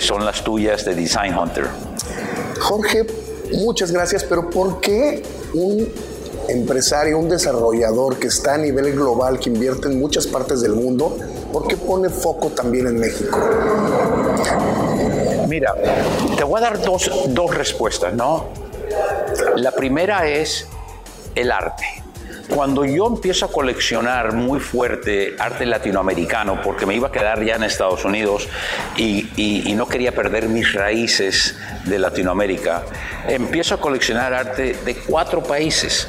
son 0.00 0.24
las 0.24 0.44
tuyas 0.44 0.84
de 0.84 0.94
Design 0.94 1.36
Hunter. 1.36 1.66
Jorge, 2.60 3.06
muchas 3.52 3.90
gracias, 3.90 4.24
pero 4.24 4.48
¿por 4.48 4.80
qué 4.80 5.22
un 5.54 5.88
empresario, 6.48 7.18
un 7.18 7.28
desarrollador 7.28 8.18
que 8.18 8.28
está 8.28 8.54
a 8.54 8.58
nivel 8.58 8.92
global, 8.92 9.38
que 9.38 9.50
invierte 9.50 9.88
en 9.88 9.98
muchas 9.98 10.26
partes 10.26 10.60
del 10.60 10.72
mundo, 10.72 11.16
¿por 11.52 11.66
qué 11.68 11.76
pone 11.76 12.08
foco 12.08 12.48
también 12.48 12.86
en 12.86 12.98
México? 12.98 13.38
Mira, 15.48 15.74
te 16.36 16.44
voy 16.44 16.58
a 16.58 16.62
dar 16.62 16.80
dos, 16.80 17.10
dos 17.28 17.54
respuestas, 17.54 18.14
¿no? 18.14 18.48
La 19.56 19.72
primera 19.72 20.28
es 20.28 20.68
el 21.34 21.50
arte. 21.50 21.84
Cuando 22.48 22.84
yo 22.84 23.06
empiezo 23.06 23.46
a 23.46 23.52
coleccionar 23.52 24.32
muy 24.32 24.58
fuerte 24.58 25.36
arte 25.38 25.64
latinoamericano, 25.66 26.60
porque 26.62 26.84
me 26.84 26.96
iba 26.96 27.08
a 27.08 27.12
quedar 27.12 27.44
ya 27.44 27.54
en 27.54 27.62
Estados 27.62 28.04
Unidos 28.04 28.48
y, 28.96 29.28
y, 29.36 29.72
no 29.74 29.86
quería 29.86 30.12
perder 30.12 30.48
mis 30.48 30.72
raíces 30.72 31.56
de 31.84 31.98
Latinoamérica, 31.98 32.82
empiezo 33.28 33.76
a 33.76 33.80
coleccionar 33.80 34.34
arte 34.34 34.76
de 34.84 34.96
cuatro 34.96 35.42
países. 35.42 36.08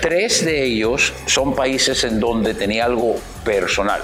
Tres 0.00 0.44
de 0.44 0.64
ellos 0.64 1.12
son 1.26 1.56
países 1.56 2.04
en 2.04 2.20
donde 2.20 2.54
tenía 2.54 2.84
algo 2.84 3.16
personal. 3.44 4.00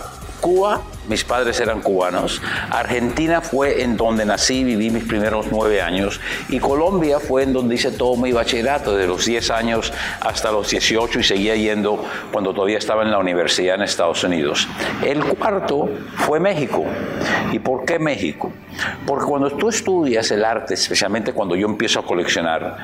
Cuba, 0.47 0.81
mis 1.09 1.25
padres 1.25 1.59
eran 1.59 1.81
cubanos. 1.81 2.41
Argentina 2.71 3.41
fue 3.41 3.83
en 3.83 3.97
donde 3.97 4.25
nací, 4.25 4.63
viví 4.63 4.91
mis 4.91 5.03
primeros 5.03 5.47
nueve 5.51 5.83
años. 5.83 6.21
Y 6.49 6.61
Colombia 6.61 7.19
fue 7.19 7.43
en 7.43 7.53
donde 7.53 7.75
hice 7.75 7.91
todo 7.91 8.17
mi 8.17 8.31
bachillerato, 8.31 8.95
de 8.95 9.09
los 9.09 9.25
10 9.25 9.51
años 9.51 9.93
hasta 10.21 10.53
los 10.53 10.71
18 10.71 11.19
y 11.19 11.25
seguía 11.25 11.57
yendo 11.57 12.01
cuando 12.31 12.55
todavía 12.55 12.79
estaba 12.79 13.03
en 13.03 13.11
la 13.11 13.19
universidad 13.19 13.75
en 13.75 13.83
Estados 13.83 14.23
Unidos. 14.23 14.69
El 15.03 15.25
cuarto 15.25 15.89
fue 16.15 16.39
México. 16.39 16.85
¿Y 17.51 17.59
por 17.59 17.85
qué 17.85 17.99
México? 17.99 18.53
Porque 19.05 19.25
cuando 19.25 19.51
tú 19.51 19.69
estudias 19.69 20.31
el 20.31 20.45
arte, 20.45 20.75
especialmente 20.75 21.33
cuando 21.33 21.57
yo 21.57 21.67
empiezo 21.67 21.99
a 21.99 22.05
coleccionar, 22.05 22.77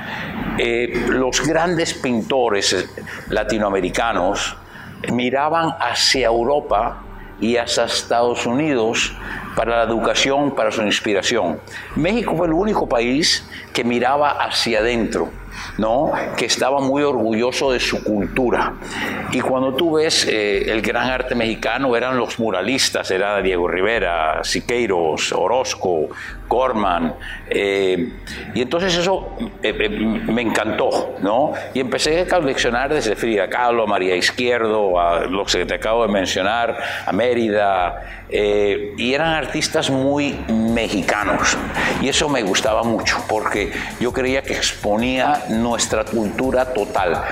eh, 0.59 1.07
los 1.11 1.47
grandes 1.47 1.95
pintores 1.95 2.88
latinoamericanos 3.28 4.57
miraban 5.12 5.76
hacia 5.78 6.26
Europa 6.26 7.04
y 7.42 7.56
hasta 7.56 7.84
Estados 7.84 8.46
Unidos 8.46 9.12
para 9.56 9.78
la 9.78 9.82
educación, 9.82 10.54
para 10.54 10.70
su 10.70 10.80
inspiración. 10.82 11.61
México 11.96 12.34
fue 12.37 12.46
el 12.46 12.54
único 12.54 12.88
país 12.88 13.46
que 13.75 13.84
miraba 13.84 14.30
hacia 14.30 14.78
adentro 14.78 15.28
¿no? 15.78 16.12
que 16.37 16.46
estaba 16.46 16.80
muy 16.80 17.02
orgulloso 17.02 17.72
de 17.72 17.80
su 17.80 18.02
cultura. 18.02 18.75
Y 19.32 19.40
cuando 19.40 19.75
tú 19.75 19.96
ves 19.96 20.26
eh, 20.26 20.70
el 20.70 20.82
gran 20.82 21.11
arte 21.11 21.34
mexicano, 21.34 21.96
eran 21.96 22.16
los 22.16 22.38
muralistas, 22.38 23.11
era 23.11 23.40
Diego 23.42 23.68
Rivera, 23.68 24.42
Siqueiros, 24.44 25.32
Orozco, 25.32 26.08
Gorman. 26.52 27.14
Eh, 27.49 28.12
y 28.54 28.61
entonces 28.61 28.94
eso 28.94 29.37
eh, 29.62 29.73
me 29.73 30.42
encantó, 30.42 31.16
¿no? 31.21 31.52
Y 31.73 31.80
empecé 31.80 32.21
a 32.21 32.26
coleccionar 32.26 32.92
desde 32.92 33.16
Frida 33.16 33.49
Kahlo, 33.49 33.85
a 33.85 33.87
María 33.87 34.14
Izquierdo, 34.16 35.00
a 35.00 35.25
los 35.25 35.50
que 35.50 35.64
te 35.64 35.75
acabo 35.75 36.06
de 36.06 36.12
mencionar, 36.12 36.76
a 37.06 37.12
Mérida, 37.12 38.26
y 38.30 39.12
eran 39.12 39.35
artistas 39.35 39.90
muy 39.90 40.38
mexicanos. 40.49 41.56
Y 42.00 42.09
eso 42.09 42.30
me 42.30 42.42
gustaba 42.42 42.82
mucho, 42.82 43.18
porque 43.28 43.73
yo 44.00 44.11
creía 44.12 44.42
que 44.42 44.54
exponía 44.54 45.42
nuestra 45.50 46.04
cultura 46.04 46.73
total. 46.73 47.23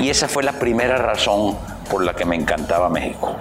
Y 0.00 0.10
esa 0.10 0.28
fue 0.28 0.42
la 0.42 0.52
primera 0.52 0.96
razón 0.96 1.56
por 1.90 2.04
la 2.04 2.14
que 2.14 2.24
me 2.24 2.36
encantaba 2.36 2.88
México. 2.88 3.36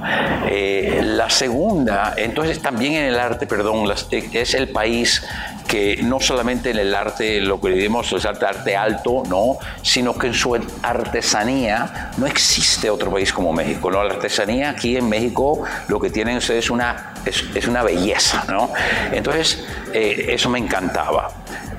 Eh, 0.48 1.01
la 1.03 1.29
segunda, 1.29 2.13
entonces 2.17 2.62
también 2.62 2.93
en 2.93 3.05
el 3.05 3.19
arte, 3.19 3.48
perdón, 3.48 3.91
es 4.33 4.53
el 4.53 4.69
país 4.69 5.24
que 5.71 6.00
no 6.03 6.19
solamente 6.19 6.71
en 6.71 6.79
el 6.79 6.93
arte, 6.93 7.39
lo 7.39 7.62
que 7.62 7.69
diríamos 7.69 8.12
es 8.12 8.25
arte, 8.25 8.45
arte 8.45 8.75
alto, 8.75 9.24
¿no? 9.29 9.57
sino 9.81 10.17
que 10.17 10.27
en 10.27 10.33
su 10.33 10.53
artesanía 10.83 12.12
no 12.17 12.27
existe 12.27 12.89
otro 12.89 13.10
país 13.10 13.31
como 13.31 13.53
México. 13.53 13.89
¿no? 13.89 14.03
La 14.03 14.15
artesanía 14.15 14.71
aquí 14.71 14.98
en 14.98 15.07
México 15.07 15.63
lo 15.88 15.98
que 16.00 16.10
tienen 16.10 16.38
es 16.38 16.69
una, 16.69 17.13
es, 17.25 17.67
una 17.67 17.83
belleza. 17.83 18.43
¿no? 18.50 18.69
Entonces, 19.13 19.65
eh, 19.93 20.25
eso 20.29 20.50
me 20.50 20.60
encantaba. 20.60 21.29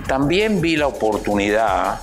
También 0.07 0.63
vi 0.63 0.77
la 0.77 0.87
oportunidad 0.87 2.01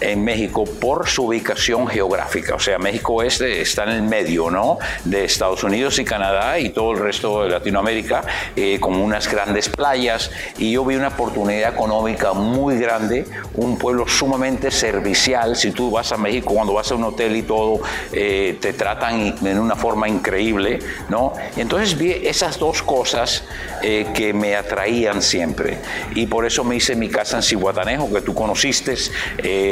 en 0.00 0.24
México 0.24 0.64
por 0.64 1.08
su 1.08 1.26
ubicación 1.26 1.86
geográfica. 1.86 2.54
O 2.54 2.58
sea, 2.58 2.78
México 2.78 3.22
este 3.22 3.60
está 3.60 3.84
en 3.84 3.90
el 3.90 4.02
medio, 4.02 4.50
¿no? 4.50 4.78
De 5.04 5.24
Estados 5.24 5.62
Unidos 5.62 5.98
y 5.98 6.04
Canadá 6.04 6.58
y 6.58 6.70
todo 6.70 6.92
el 6.92 6.98
resto 6.98 7.44
de 7.44 7.50
Latinoamérica, 7.50 8.22
eh, 8.56 8.78
con 8.80 8.96
unas 8.96 9.30
grandes 9.30 9.68
playas. 9.68 10.30
Y 10.58 10.72
yo 10.72 10.84
vi 10.84 10.96
una 10.96 11.08
oportunidad 11.08 11.72
económica 11.72 12.32
muy 12.32 12.78
grande, 12.78 13.26
un 13.54 13.78
pueblo 13.78 14.06
sumamente 14.08 14.70
servicial. 14.70 15.56
Si 15.56 15.70
tú 15.70 15.90
vas 15.90 16.12
a 16.12 16.16
México, 16.16 16.54
cuando 16.54 16.72
vas 16.72 16.90
a 16.90 16.94
un 16.94 17.04
hotel 17.04 17.36
y 17.36 17.42
todo, 17.42 17.80
eh, 18.12 18.58
te 18.60 18.72
tratan 18.72 19.36
en 19.44 19.58
una 19.58 19.76
forma 19.76 20.08
increíble, 20.08 20.78
¿no? 21.08 21.32
entonces 21.56 21.96
vi 21.96 22.10
esas 22.10 22.58
dos 22.58 22.82
cosas 22.82 23.44
eh, 23.82 24.06
que 24.14 24.32
me 24.32 24.56
atraían 24.56 25.22
siempre. 25.22 25.78
Y 26.14 26.26
por 26.26 26.46
eso 26.46 26.64
me 26.64 26.76
hice 26.76 26.96
mi 26.96 27.08
casa 27.08 27.36
en 27.36 27.42
Cihuatanejo, 27.42 28.10
que 28.12 28.20
tú 28.20 28.34
conociste. 28.34 28.94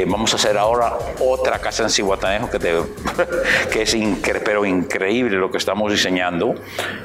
Vamos 0.07 0.18
a 0.19 0.35
hacer 0.35 0.57
ahora 0.57 0.97
otra 1.19 1.59
casa 1.59 1.83
en 1.83 1.89
Cihuatanejo 1.89 2.49
que, 2.49 2.59
que 3.71 3.81
es 3.83 3.95
pero 4.43 4.65
increíble 4.65 5.37
lo 5.37 5.49
que 5.49 5.57
estamos 5.57 5.91
diseñando. 5.91 6.55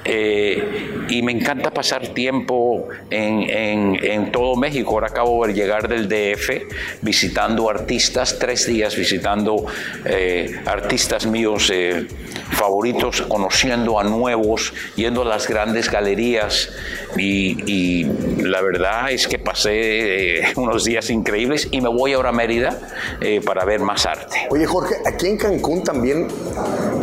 Eh, 0.04 1.06
y 1.08 1.22
me 1.22 1.30
encanta 1.32 1.70
pasar 1.70 2.08
tiempo 2.08 2.88
en, 3.10 3.98
en, 4.02 4.32
todo 4.32 4.56
México. 4.56 4.90
Ahora 4.90 5.08
acabo 5.08 5.46
de 5.46 5.54
llegar 5.54 5.88
del 5.88 6.08
DF 6.08 7.02
visitando 7.02 7.70
artistas, 7.70 8.36
tres 8.38 8.66
días 8.66 8.96
visitando 8.96 9.64
eh, 10.04 10.60
artistas 10.66 11.24
míos 11.26 11.70
eh, 11.72 12.08
favoritos, 12.50 13.22
conociendo 13.22 14.00
a 14.00 14.04
nuevos, 14.04 14.74
yendo 14.96 15.22
a 15.22 15.24
las 15.24 15.48
grandes 15.48 15.88
galerías. 15.88 16.70
Y 17.16 18.04
la 18.42 18.60
verdad 18.60 19.12
es 19.12 19.28
que 19.28 19.38
pasé 19.38 20.42
unos 20.56 20.84
días 20.84 21.10
increíbles 21.10 21.68
y 21.70 21.80
me 21.80 21.88
voy 21.88 22.12
ahora 22.12 22.30
a 22.30 22.32
Mérida 22.32 22.80
eh, 23.20 23.40
para 23.44 23.64
ver 23.64 23.80
más 23.80 24.06
arte. 24.06 24.48
Oye 24.50 24.66
Jorge, 24.66 24.96
aquí 25.06 25.26
en 25.26 25.36
Cancún 25.36 25.82
también 25.82 26.28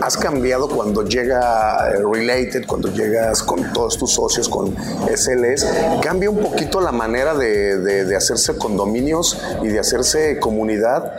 has 0.02 0.18
cambiado 0.18 0.70
cuando 0.70 1.04
llega 1.04 1.90
eh, 1.90 2.04
Related, 2.12 2.66
cuando 2.66 2.90
llegas 2.90 3.44
con 3.44 3.72
todos 3.74 3.98
tus 3.98 4.12
socios, 4.12 4.50
con 4.50 4.76
SLS, 4.76 5.66
cambia 6.02 6.30
un 6.30 6.40
poquito 6.40 6.82
la 6.82 6.92
manera 6.92 7.34
de, 7.34 7.78
de 7.80 8.16
hacerse 8.16 8.58
condominios 8.58 9.40
y 9.62 9.68
de 9.68 9.80
hacerse 9.80 10.40
comunidad 10.40 11.12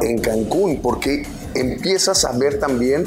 en 0.00 0.18
Cancún, 0.18 0.80
porque 0.82 1.26
empiezas 1.54 2.24
a 2.24 2.32
ver 2.32 2.58
también 2.58 3.06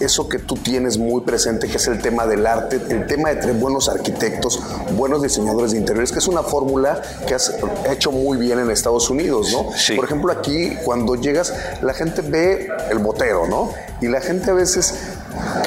eso 0.00 0.28
que 0.28 0.38
tú 0.38 0.54
tienes 0.56 0.98
muy 0.98 1.22
presente, 1.22 1.68
que 1.68 1.76
es 1.76 1.86
el 1.86 2.00
tema 2.00 2.26
del 2.26 2.46
arte, 2.46 2.80
el 2.88 3.06
tema 3.06 3.30
de 3.30 3.36
tener 3.36 3.56
buenos 3.56 3.88
arquitectos, 3.88 4.60
buenos 4.92 5.22
diseñadores 5.22 5.72
de 5.72 5.78
interiores, 5.78 6.12
que 6.12 6.18
es 6.18 6.28
una 6.28 6.42
fórmula 6.42 7.00
que 7.26 7.34
has 7.34 7.54
hecho 7.90 8.12
muy 8.12 8.38
bien 8.38 8.58
en 8.58 8.70
Estados 8.70 9.10
Unidos, 9.10 9.52
¿no? 9.52 9.70
Por 9.94 10.04
ejemplo, 10.04 10.32
aquí 10.32 10.76
cuando 10.84 11.14
llegas, 11.14 11.52
la 11.82 11.94
gente 11.94 12.22
ve 12.22 12.68
el 12.90 12.98
botero, 12.98 13.46
¿no? 13.46 13.72
Y 14.00 14.08
la 14.08 14.20
gente 14.20 14.50
a 14.50 14.54
veces 14.54 14.94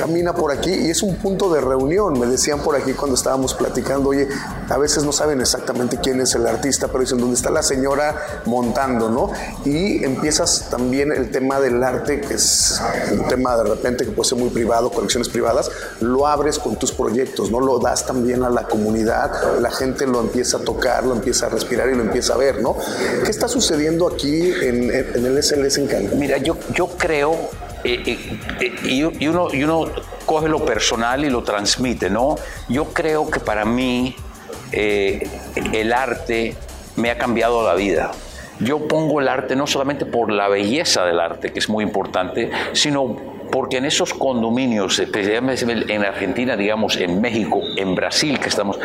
camina 0.10 0.34
por 0.34 0.52
aquí 0.52 0.72
y 0.72 0.90
es 0.90 1.04
un 1.04 1.18
punto 1.18 1.54
de 1.54 1.62
reunión. 1.62 2.20
Me 2.20 2.26
decían 2.26 2.62
por 2.62 2.76
aquí 2.76 2.94
cuando 2.94 3.14
estábamos 3.14 3.54
platicando, 3.54 4.10
oye, 4.10 4.28
a 4.68 4.78
veces 4.80 5.04
no 5.04 5.12
saben 5.12 5.40
exactamente 5.40 6.00
quién 6.02 6.20
es 6.20 6.34
el 6.34 6.48
artista, 6.48 6.88
pero 6.88 7.02
dicen, 7.02 7.20
¿dónde 7.20 7.36
está 7.36 7.52
la 7.52 7.62
señora 7.62 8.42
montando, 8.46 9.08
no? 9.12 9.32
Y 9.66 10.04
empiezas 10.04 10.68
también 10.72 11.12
el 11.12 11.30
tema 11.30 11.60
del 11.60 11.84
arte, 11.84 12.22
que 12.22 12.34
es 12.34 12.82
un 13.12 13.28
tema 13.28 13.56
de 13.56 13.66
repente 13.66 14.04
que 14.04 14.10
puede 14.10 14.28
ser 14.28 14.40
muy 14.40 14.50
privado, 14.50 14.90
colecciones 14.90 15.30
privadas, 15.30 15.70
lo 16.00 16.26
abres 16.26 16.58
con 16.58 16.78
tus 16.78 16.92
proyectos, 16.92 17.52
¿no? 17.52 17.60
Lo 17.60 17.78
das 17.78 18.08
también 18.08 18.44
a 18.44 18.50
la 18.50 18.64
comunidad, 18.64 19.60
la 19.60 19.70
gente 19.70 20.08
lo 20.08 20.22
empieza 20.22 20.58
a 20.58 20.62
tocar, 20.62 21.04
lo 21.06 21.14
empieza 21.14 21.46
a 21.46 21.50
respirar 21.50 21.88
y 21.88 21.94
lo 21.94 22.02
empieza 22.02 22.34
a 22.34 22.38
ver, 22.38 22.64
¿no? 22.64 22.76
¿Qué 23.24 23.30
está 23.30 23.48
sucediendo 23.48 24.08
aquí 24.08 24.52
en, 24.64 24.90
en 24.90 25.26
el 25.26 25.44
SLS 25.44 25.78
en 25.78 25.86
Cancún? 25.86 26.18
Mira, 26.18 26.38
yo, 26.38 26.58
yo 26.74 26.88
creo 26.98 27.69
y, 27.84 29.28
uno, 29.28 29.48
y 29.54 29.64
uno 29.64 29.86
coge 30.26 30.48
lo 30.48 30.64
personal 30.66 31.24
y 31.26 31.30
lo 31.30 31.44
transmite, 31.44 32.10
¿no? 32.10 32.36
Yo 32.68 32.86
creo 32.86 33.30
que 33.30 33.40
para 33.40 33.66
mí 33.66 34.16
eh, 34.72 35.28
el 35.74 35.94
arte 35.94 36.56
me 36.96 37.12
ha 37.12 37.18
cambiado 37.18 37.64
la 37.64 37.76
vida. 37.76 38.12
Yo 38.60 38.88
pongo 38.88 39.22
el 39.22 39.30
arte 39.30 39.56
no 39.56 39.68
solamente 39.68 40.06
por 40.06 40.32
la 40.32 40.50
belleza 40.50 41.06
del 41.06 41.20
arte, 41.20 41.54
que 41.54 41.60
es 41.60 41.70
muy 41.70 41.84
importante, 41.84 42.52
sino 42.74 43.39
porque 43.52 43.78
en 43.78 43.86
esos 43.86 44.14
condominios, 44.14 45.00
especialmente 45.00 45.94
en 45.94 46.04
Argentina, 46.04 46.56
digamos, 46.56 46.98
en 46.98 47.20
México, 47.22 47.62
en 47.76 47.96
Brasil, 47.96 48.40
que 48.40 48.50
estamos, 48.50 48.80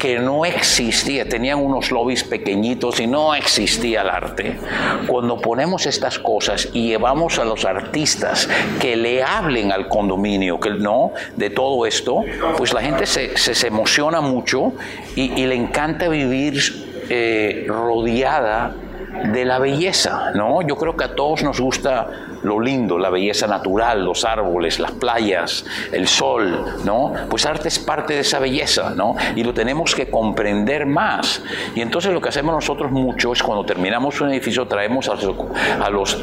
que 0.00 0.18
no 0.18 0.44
existía, 0.44 1.28
tenían 1.28 1.58
unos 1.58 1.90
lobbies 1.90 2.24
pequeñitos 2.24 3.00
y 3.00 3.06
no 3.06 3.34
existía 3.34 4.02
el 4.02 4.10
arte. 4.10 4.58
Cuando 5.06 5.38
ponemos 5.40 5.86
estas 5.86 6.18
cosas 6.18 6.68
y 6.72 6.88
llevamos 6.88 7.38
a 7.38 7.44
los 7.44 7.64
artistas 7.64 8.48
que 8.80 8.96
le 8.96 9.22
hablen 9.22 9.72
al 9.72 9.88
condominio, 9.88 10.60
que 10.60 10.70
no, 10.70 11.12
de 11.36 11.50
todo 11.50 11.86
esto, 11.86 12.22
pues 12.56 12.72
la 12.72 12.80
gente 12.80 13.06
se, 13.06 13.36
se, 13.36 13.66
emociona 13.66 14.20
mucho 14.20 14.72
y, 15.16 15.46
le 15.46 15.54
encanta 15.54 16.08
vivir 16.08 16.60
eh, 17.08 17.64
rodeada 17.68 18.74
de 19.32 19.44
la 19.44 19.58
belleza, 19.58 20.32
¿no? 20.34 20.62
Yo 20.62 20.76
creo 20.76 20.96
que 20.96 21.04
a 21.04 21.14
todos 21.14 21.42
nos 21.42 21.60
gusta 21.60 22.08
lo 22.42 22.60
lindo, 22.60 22.98
la 22.98 23.10
belleza 23.10 23.46
natural, 23.46 24.04
los 24.04 24.24
árboles, 24.24 24.78
las 24.78 24.92
playas, 24.92 25.64
el 25.92 26.08
sol, 26.08 26.64
¿no? 26.84 27.12
Pues 27.28 27.46
arte 27.46 27.68
es 27.68 27.78
parte 27.78 28.14
de 28.14 28.20
esa 28.20 28.38
belleza, 28.38 28.92
¿no? 28.96 29.16
Y 29.36 29.44
lo 29.44 29.54
tenemos 29.54 29.94
que 29.94 30.08
comprender 30.10 30.86
más. 30.86 31.42
Y 31.74 31.80
entonces 31.80 32.12
lo 32.12 32.20
que 32.20 32.28
hacemos 32.28 32.54
nosotros 32.54 32.90
mucho 32.90 33.32
es 33.32 33.42
cuando 33.42 33.64
terminamos 33.64 34.20
un 34.20 34.30
edificio 34.30 34.66
traemos 34.66 35.08
a 35.08 35.14
los, 35.90 36.18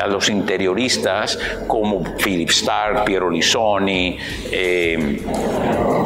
a 0.00 0.06
los, 0.06 0.28
interioristas 0.30 1.38
como 1.66 2.02
Philip 2.16 2.50
Stark, 2.50 3.04
Piero 3.04 3.30
Lissoni. 3.30 4.18
Eh, 4.50 5.20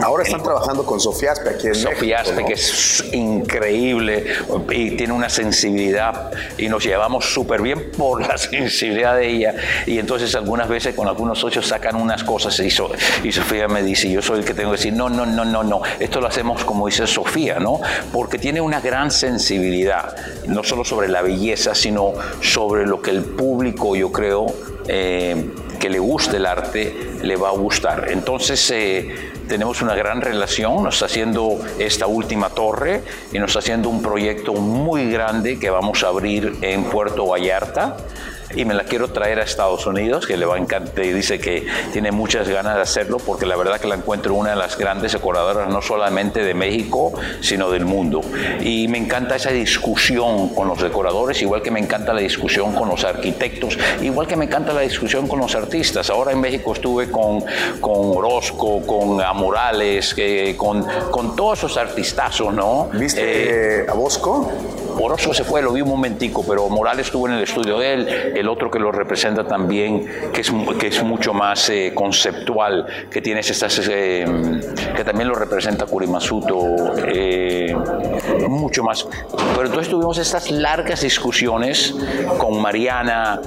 Ahora 0.02 0.22
están 0.22 0.42
trabajando 0.42 0.84
con 0.84 1.00
Sofía 1.00 1.32
Aspe 1.32 1.50
aquí 1.50 1.68
en 1.68 1.74
Sofía 1.74 2.20
Aspe, 2.20 2.44
que 2.44 2.54
es 2.54 3.04
increíble 3.12 4.26
y 4.70 4.90
tiene 4.92 5.12
una 5.12 5.28
sensibilidad 5.28 6.30
y 6.58 6.68
nos 6.68 6.84
llevamos 6.84 7.32
súper 7.32 7.62
bien 7.62 7.90
por 7.96 8.20
la 8.20 8.36
sensibilidad 8.38 9.16
de 9.16 9.28
ella 9.28 9.53
y 9.86 9.98
entonces 9.98 10.34
algunas 10.34 10.68
veces 10.68 10.94
con 10.94 11.08
algunos 11.08 11.38
socios 11.38 11.66
sacan 11.66 11.96
unas 11.96 12.24
cosas 12.24 12.58
y, 12.60 12.70
Sofía 12.70 13.68
me 13.68 13.82
dice, 13.82 14.10
yo 14.10 14.22
soy 14.22 14.40
el 14.40 14.44
que 14.44 14.54
tengo 14.54 14.70
que 14.70 14.76
decir, 14.76 14.92
no, 14.92 15.08
no, 15.08 15.26
no, 15.26 15.44
no, 15.44 15.62
no, 15.62 15.82
esto 15.98 16.20
lo 16.20 16.26
hacemos 16.26 16.64
como 16.64 16.86
dice 16.86 17.06
Sofía, 17.06 17.58
¿no? 17.58 17.80
Porque 18.12 18.38
tiene 18.38 18.60
una 18.60 18.80
gran 18.80 19.10
sensibilidad, 19.10 20.14
no 20.46 20.62
solo 20.62 20.84
sobre 20.84 21.08
la 21.08 21.22
belleza, 21.22 21.74
sino 21.74 22.12
sobre 22.40 22.86
lo 22.86 23.00
que 23.02 23.10
el 23.10 23.22
público, 23.22 23.96
yo 23.96 24.12
creo, 24.12 24.46
eh, 24.86 25.50
que 25.78 25.90
le 25.90 25.98
guste 25.98 26.36
el 26.36 26.46
arte, 26.46 26.94
le 27.22 27.36
va 27.36 27.48
a 27.48 27.52
gustar. 27.52 28.08
Entonces, 28.10 28.70
eh, 28.70 29.32
tenemos 29.48 29.82
una 29.82 29.94
gran 29.94 30.20
relación, 30.20 30.82
nos 30.82 30.94
está 30.94 31.06
haciendo 31.06 31.58
esta 31.78 32.06
última 32.06 32.50
torre 32.50 33.02
y 33.32 33.38
nos 33.38 33.50
está 33.50 33.58
haciendo 33.58 33.88
un 33.88 34.02
proyecto 34.02 34.54
muy 34.54 35.10
grande 35.10 35.58
que 35.58 35.70
vamos 35.70 36.02
a 36.02 36.08
abrir 36.08 36.56
en 36.62 36.84
Puerto 36.84 37.26
Vallarta 37.26 37.96
y 38.54 38.64
me 38.64 38.74
la 38.74 38.84
quiero 38.84 39.08
traer 39.08 39.40
a 39.40 39.42
Estados 39.42 39.86
Unidos, 39.86 40.26
que 40.26 40.36
le 40.36 40.46
va 40.46 40.56
a 40.56 40.58
encantar 40.58 41.04
y 41.04 41.12
dice 41.12 41.38
que 41.38 41.66
tiene 41.92 42.12
muchas 42.12 42.48
ganas 42.48 42.76
de 42.76 42.82
hacerlo 42.82 43.18
porque 43.18 43.46
la 43.46 43.56
verdad 43.56 43.80
que 43.80 43.88
la 43.88 43.94
encuentro 43.94 44.34
una 44.34 44.50
de 44.50 44.56
las 44.56 44.78
grandes 44.78 45.12
decoradoras 45.12 45.68
no 45.68 45.82
solamente 45.82 46.44
de 46.44 46.54
México, 46.54 47.12
sino 47.40 47.70
del 47.70 47.84
mundo. 47.84 48.20
Y 48.60 48.88
me 48.88 48.98
encanta 48.98 49.36
esa 49.36 49.50
discusión 49.50 50.54
con 50.54 50.68
los 50.68 50.80
decoradores, 50.80 51.40
igual 51.42 51.62
que 51.62 51.70
me 51.70 51.80
encanta 51.80 52.12
la 52.12 52.20
discusión 52.20 52.74
con 52.74 52.88
los 52.88 53.04
arquitectos, 53.04 53.78
igual 54.02 54.26
que 54.26 54.36
me 54.36 54.44
encanta 54.44 54.72
la 54.72 54.82
discusión 54.82 55.26
con 55.26 55.38
los 55.38 55.54
artistas. 55.54 56.10
Ahora 56.10 56.32
en 56.32 56.40
México 56.40 56.72
estuve 56.72 57.10
con, 57.10 57.40
con 57.80 58.16
Orozco, 58.16 58.82
con 58.86 59.20
Amorales, 59.20 60.14
eh, 60.16 60.54
con, 60.56 60.86
con 61.10 61.36
todos 61.36 61.58
esos 61.58 61.76
artistazos, 61.76 62.52
¿no? 62.52 62.88
¿Viste 62.92 63.80
eh, 63.80 63.86
a 63.88 63.94
Bosco? 63.94 64.50
Orozco 65.02 65.34
se 65.34 65.44
fue, 65.44 65.62
lo 65.62 65.72
vi 65.72 65.80
un 65.80 65.88
momentico, 65.88 66.44
pero 66.46 66.68
Morales 66.68 67.06
estuvo 67.06 67.26
en 67.28 67.34
el 67.34 67.42
estudio 67.42 67.78
de 67.78 67.94
él, 67.94 68.08
el 68.36 68.48
otro 68.48 68.70
que 68.70 68.78
lo 68.78 68.92
representa 68.92 69.46
también, 69.46 70.06
que 70.32 70.40
es, 70.40 70.52
que 70.78 70.86
es 70.88 71.02
mucho 71.02 71.32
más 71.34 71.68
eh, 71.68 71.92
conceptual, 71.94 72.86
que 73.10 73.20
tiene 73.20 73.40
estas, 73.40 73.80
eh, 73.88 74.24
que 74.96 75.04
también 75.04 75.28
lo 75.28 75.34
representa 75.34 75.86
Kurimazuto, 75.86 76.96
eh, 77.06 77.74
mucho 78.48 78.82
más. 78.82 79.06
Pero 79.54 79.66
entonces 79.66 79.88
tuvimos 79.88 80.18
estas 80.18 80.50
largas 80.50 81.02
discusiones 81.02 81.94
con 82.38 82.60
Mariana, 82.60 83.40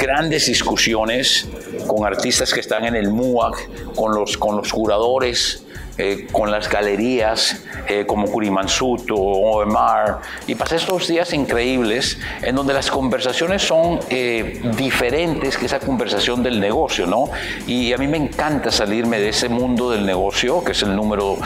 grandes 0.00 0.46
discusiones 0.46 1.48
con 1.86 2.04
artistas 2.04 2.52
que 2.52 2.60
están 2.60 2.84
en 2.84 2.96
el 2.96 3.10
MUAC, 3.10 3.94
con 3.94 4.14
los, 4.14 4.36
con 4.36 4.56
los 4.56 4.72
curadores, 4.72 5.65
eh, 5.98 6.26
con 6.30 6.50
las 6.50 6.68
galerías 6.68 7.64
eh, 7.88 8.04
como 8.06 8.26
Curimansuto, 8.26 9.14
OMR, 9.14 10.18
y 10.46 10.54
pasé 10.54 10.76
estos 10.76 11.08
días 11.08 11.32
increíbles 11.32 12.18
en 12.42 12.54
donde 12.54 12.74
las 12.74 12.90
conversaciones 12.90 13.62
son 13.62 14.00
eh, 14.10 14.60
diferentes 14.76 15.56
que 15.56 15.66
esa 15.66 15.80
conversación 15.80 16.42
del 16.42 16.60
negocio, 16.60 17.06
¿no? 17.06 17.30
Y 17.66 17.92
a 17.92 17.98
mí 17.98 18.08
me 18.08 18.18
encanta 18.18 18.70
salirme 18.70 19.18
de 19.18 19.30
ese 19.30 19.48
mundo 19.48 19.90
del 19.90 20.04
negocio, 20.04 20.62
que 20.62 20.72
es 20.72 20.82
el 20.82 20.94
número, 20.94 21.38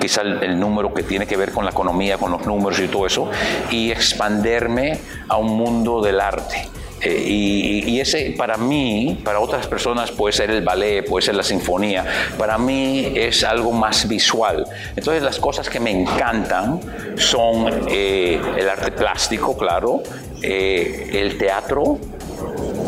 quizá 0.00 0.22
el 0.22 0.58
número 0.58 0.92
que 0.92 1.02
tiene 1.02 1.26
que 1.26 1.36
ver 1.36 1.52
con 1.52 1.64
la 1.64 1.70
economía, 1.70 2.18
con 2.18 2.32
los 2.32 2.46
números 2.46 2.80
y 2.80 2.88
todo 2.88 3.06
eso, 3.06 3.30
y 3.70 3.90
expanderme 3.90 4.98
a 5.28 5.36
un 5.36 5.56
mundo 5.56 6.02
del 6.02 6.20
arte. 6.20 6.68
Eh, 7.04 7.22
y, 7.26 8.00
ese 8.00 8.34
para 8.36 8.56
mí, 8.56 9.20
para 9.24 9.40
otras 9.40 9.66
personas 9.66 10.10
puede 10.10 10.32
ser 10.32 10.50
el 10.50 10.62
ballet, 10.62 11.04
puede 11.06 11.24
ser 11.24 11.34
la 11.34 11.42
sinfonía, 11.42 12.04
para 12.36 12.58
mí 12.58 13.12
es 13.14 13.44
algo 13.44 13.72
más 13.72 14.08
visual. 14.08 14.66
Entonces 14.96 15.22
las 15.22 15.38
cosas 15.38 15.68
que 15.68 15.80
me 15.80 15.90
encantan 15.90 16.80
son 17.16 17.86
eh, 17.88 18.40
el 18.56 18.68
arte 18.68 18.90
plástico, 18.92 19.56
claro, 19.56 20.02
eh, 20.42 21.10
el 21.12 21.38
teatro, 21.38 21.98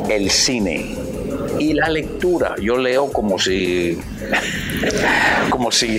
el 0.09 0.31
cine 0.31 0.97
y 1.59 1.73
la 1.73 1.89
lectura. 1.89 2.55
Yo 2.61 2.77
leo 2.77 3.13
como 3.13 3.39
si, 3.39 3.99
como 5.51 5.71
si 5.71 5.99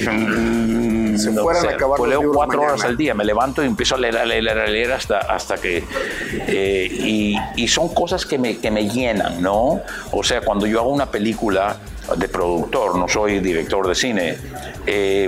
mm, 1.17 1.19
se 1.19 1.31
fueran 1.33 1.65
a 1.65 1.69
acabar 1.71 1.97
pues 1.97 2.09
leo 2.09 2.31
cuatro 2.31 2.61
horas 2.61 2.83
al 2.83 2.97
día. 2.97 3.13
Me 3.13 3.25
levanto 3.25 3.63
y 3.63 3.67
empiezo 3.67 3.95
a 3.95 3.97
leer, 3.97 4.17
a 4.17 4.25
leer, 4.25 4.49
a 4.49 4.67
leer 4.67 4.91
hasta, 4.93 5.19
hasta 5.19 5.57
que 5.57 5.83
eh, 6.47 6.87
y, 6.91 7.35
y, 7.55 7.67
son 7.67 7.93
cosas 7.93 8.25
que 8.25 8.37
me, 8.37 8.57
que 8.57 8.71
me 8.71 8.87
llenan, 8.87 9.41
¿no? 9.41 9.81
O 10.11 10.23
sea, 10.23 10.41
cuando 10.41 10.65
yo 10.65 10.79
hago 10.79 10.89
una 10.89 11.11
película 11.11 11.77
de 12.15 12.27
productor, 12.29 12.97
no 12.97 13.07
soy 13.07 13.39
director 13.39 13.87
de 13.87 13.95
cine, 13.95 14.37
eh, 14.85 15.27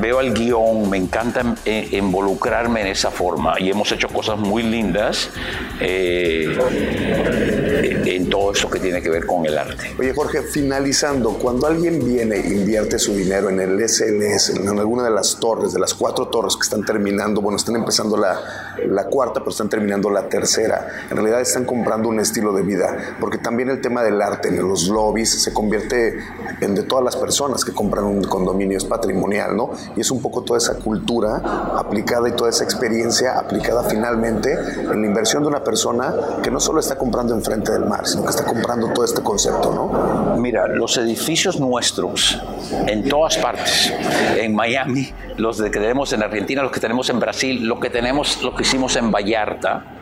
veo 0.00 0.20
el 0.20 0.32
guion, 0.32 0.88
me 0.88 0.96
encanta 0.96 1.54
eh, 1.64 1.88
involucrarme 1.92 2.80
en 2.80 2.86
esa 2.86 3.10
forma 3.10 3.60
y 3.60 3.70
hemos 3.70 3.92
hecho 3.92 4.08
cosas 4.08 4.38
muy 4.38 4.62
lindas 4.62 5.28
eh, 5.80 6.56
en 8.06 8.30
todo 8.30 8.52
eso 8.52 8.70
que 8.70 8.78
tiene 8.80 9.02
que 9.02 9.10
ver 9.10 9.26
con 9.26 9.44
el 9.44 9.58
arte. 9.58 9.94
Oye 9.98 10.14
Jorge, 10.14 10.42
finalizando, 10.42 11.34
cuando 11.34 11.66
alguien 11.66 12.02
viene 12.04 12.36
e 12.36 12.54
invierte 12.54 12.98
su 12.98 13.14
dinero 13.14 13.50
en 13.50 13.60
el 13.60 13.86
SLS, 13.86 14.50
en 14.56 14.78
alguna 14.78 15.04
de 15.04 15.10
las 15.10 15.38
torres, 15.38 15.74
de 15.74 15.80
las 15.80 15.92
cuatro 15.92 16.28
torres 16.28 16.56
que 16.56 16.62
están 16.62 16.84
terminando, 16.84 17.42
bueno, 17.42 17.56
están 17.56 17.76
empezando 17.76 18.16
la, 18.16 18.74
la 18.88 19.04
cuarta, 19.04 19.40
pero 19.40 19.50
están 19.50 19.68
terminando 19.68 20.08
la 20.08 20.28
tercera, 20.28 21.06
en 21.10 21.16
realidad 21.16 21.42
están 21.42 21.64
comprando 21.64 22.08
un 22.08 22.20
estilo 22.20 22.54
de 22.54 22.62
vida, 22.62 23.16
porque 23.20 23.36
también 23.36 23.68
el 23.68 23.82
tema 23.82 24.02
del 24.02 24.22
arte 24.22 24.48
en 24.48 24.66
los 24.66 24.88
lobbies 24.88 25.42
se 25.42 25.52
convierte 25.52 25.73
en 26.60 26.74
de 26.74 26.82
todas 26.84 27.04
las 27.04 27.16
personas 27.16 27.64
que 27.64 27.72
compran 27.72 28.04
un 28.04 28.22
condominio 28.24 28.78
es 28.78 28.84
patrimonial, 28.84 29.56
¿no? 29.56 29.70
Y 29.96 30.00
es 30.00 30.10
un 30.10 30.20
poco 30.20 30.42
toda 30.42 30.58
esa 30.58 30.74
cultura 30.76 31.36
aplicada 31.76 32.28
y 32.28 32.32
toda 32.32 32.50
esa 32.50 32.64
experiencia 32.64 33.38
aplicada 33.38 33.82
finalmente 33.84 34.52
en 34.52 35.00
la 35.00 35.06
inversión 35.06 35.42
de 35.42 35.48
una 35.48 35.62
persona 35.62 36.14
que 36.42 36.50
no 36.50 36.60
solo 36.60 36.80
está 36.80 36.96
comprando 36.96 37.34
enfrente 37.34 37.72
del 37.72 37.84
mar, 37.84 38.06
sino 38.06 38.24
que 38.24 38.30
está 38.30 38.44
comprando 38.44 38.92
todo 38.92 39.04
este 39.04 39.22
concepto, 39.22 39.72
¿no? 39.72 40.36
Mira, 40.36 40.66
los 40.66 40.96
edificios 40.96 41.60
nuestros 41.60 42.40
en 42.86 43.08
todas 43.08 43.36
partes, 43.38 43.92
en 44.36 44.54
Miami, 44.54 45.12
los 45.36 45.60
que 45.60 45.70
tenemos 45.70 46.12
en 46.12 46.22
Argentina, 46.22 46.62
los 46.62 46.72
que 46.72 46.80
tenemos 46.80 47.08
en 47.10 47.20
Brasil, 47.20 47.66
lo 47.66 47.78
que 47.80 47.90
tenemos, 47.90 48.42
lo 48.42 48.54
que 48.54 48.62
hicimos 48.62 48.96
en 48.96 49.10
Vallarta, 49.10 49.93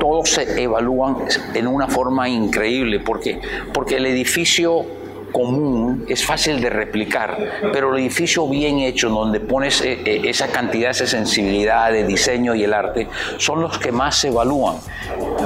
todos 0.00 0.30
se 0.30 0.62
evalúan 0.62 1.16
en 1.54 1.66
una 1.66 1.88
forma 1.88 2.28
increíble 2.28 3.00
porque 3.00 3.40
porque 3.72 3.96
el 3.96 4.06
edificio 4.06 4.84
común 5.32 6.04
es 6.08 6.24
fácil 6.24 6.60
de 6.60 6.70
replicar, 6.70 7.36
pero 7.72 7.92
el 7.94 8.00
edificio 8.00 8.46
bien 8.48 8.78
hecho, 8.78 9.08
donde 9.08 9.40
pones 9.40 9.80
eh, 9.80 10.00
eh, 10.04 10.22
esa 10.24 10.48
cantidad, 10.48 10.90
esa 10.90 11.06
sensibilidad 11.06 11.90
de 11.90 12.04
diseño 12.04 12.54
y 12.54 12.62
el 12.62 12.72
arte, 12.72 13.08
son 13.38 13.62
los 13.62 13.78
que 13.78 13.90
más 13.90 14.18
se 14.18 14.28
evalúan. 14.28 14.76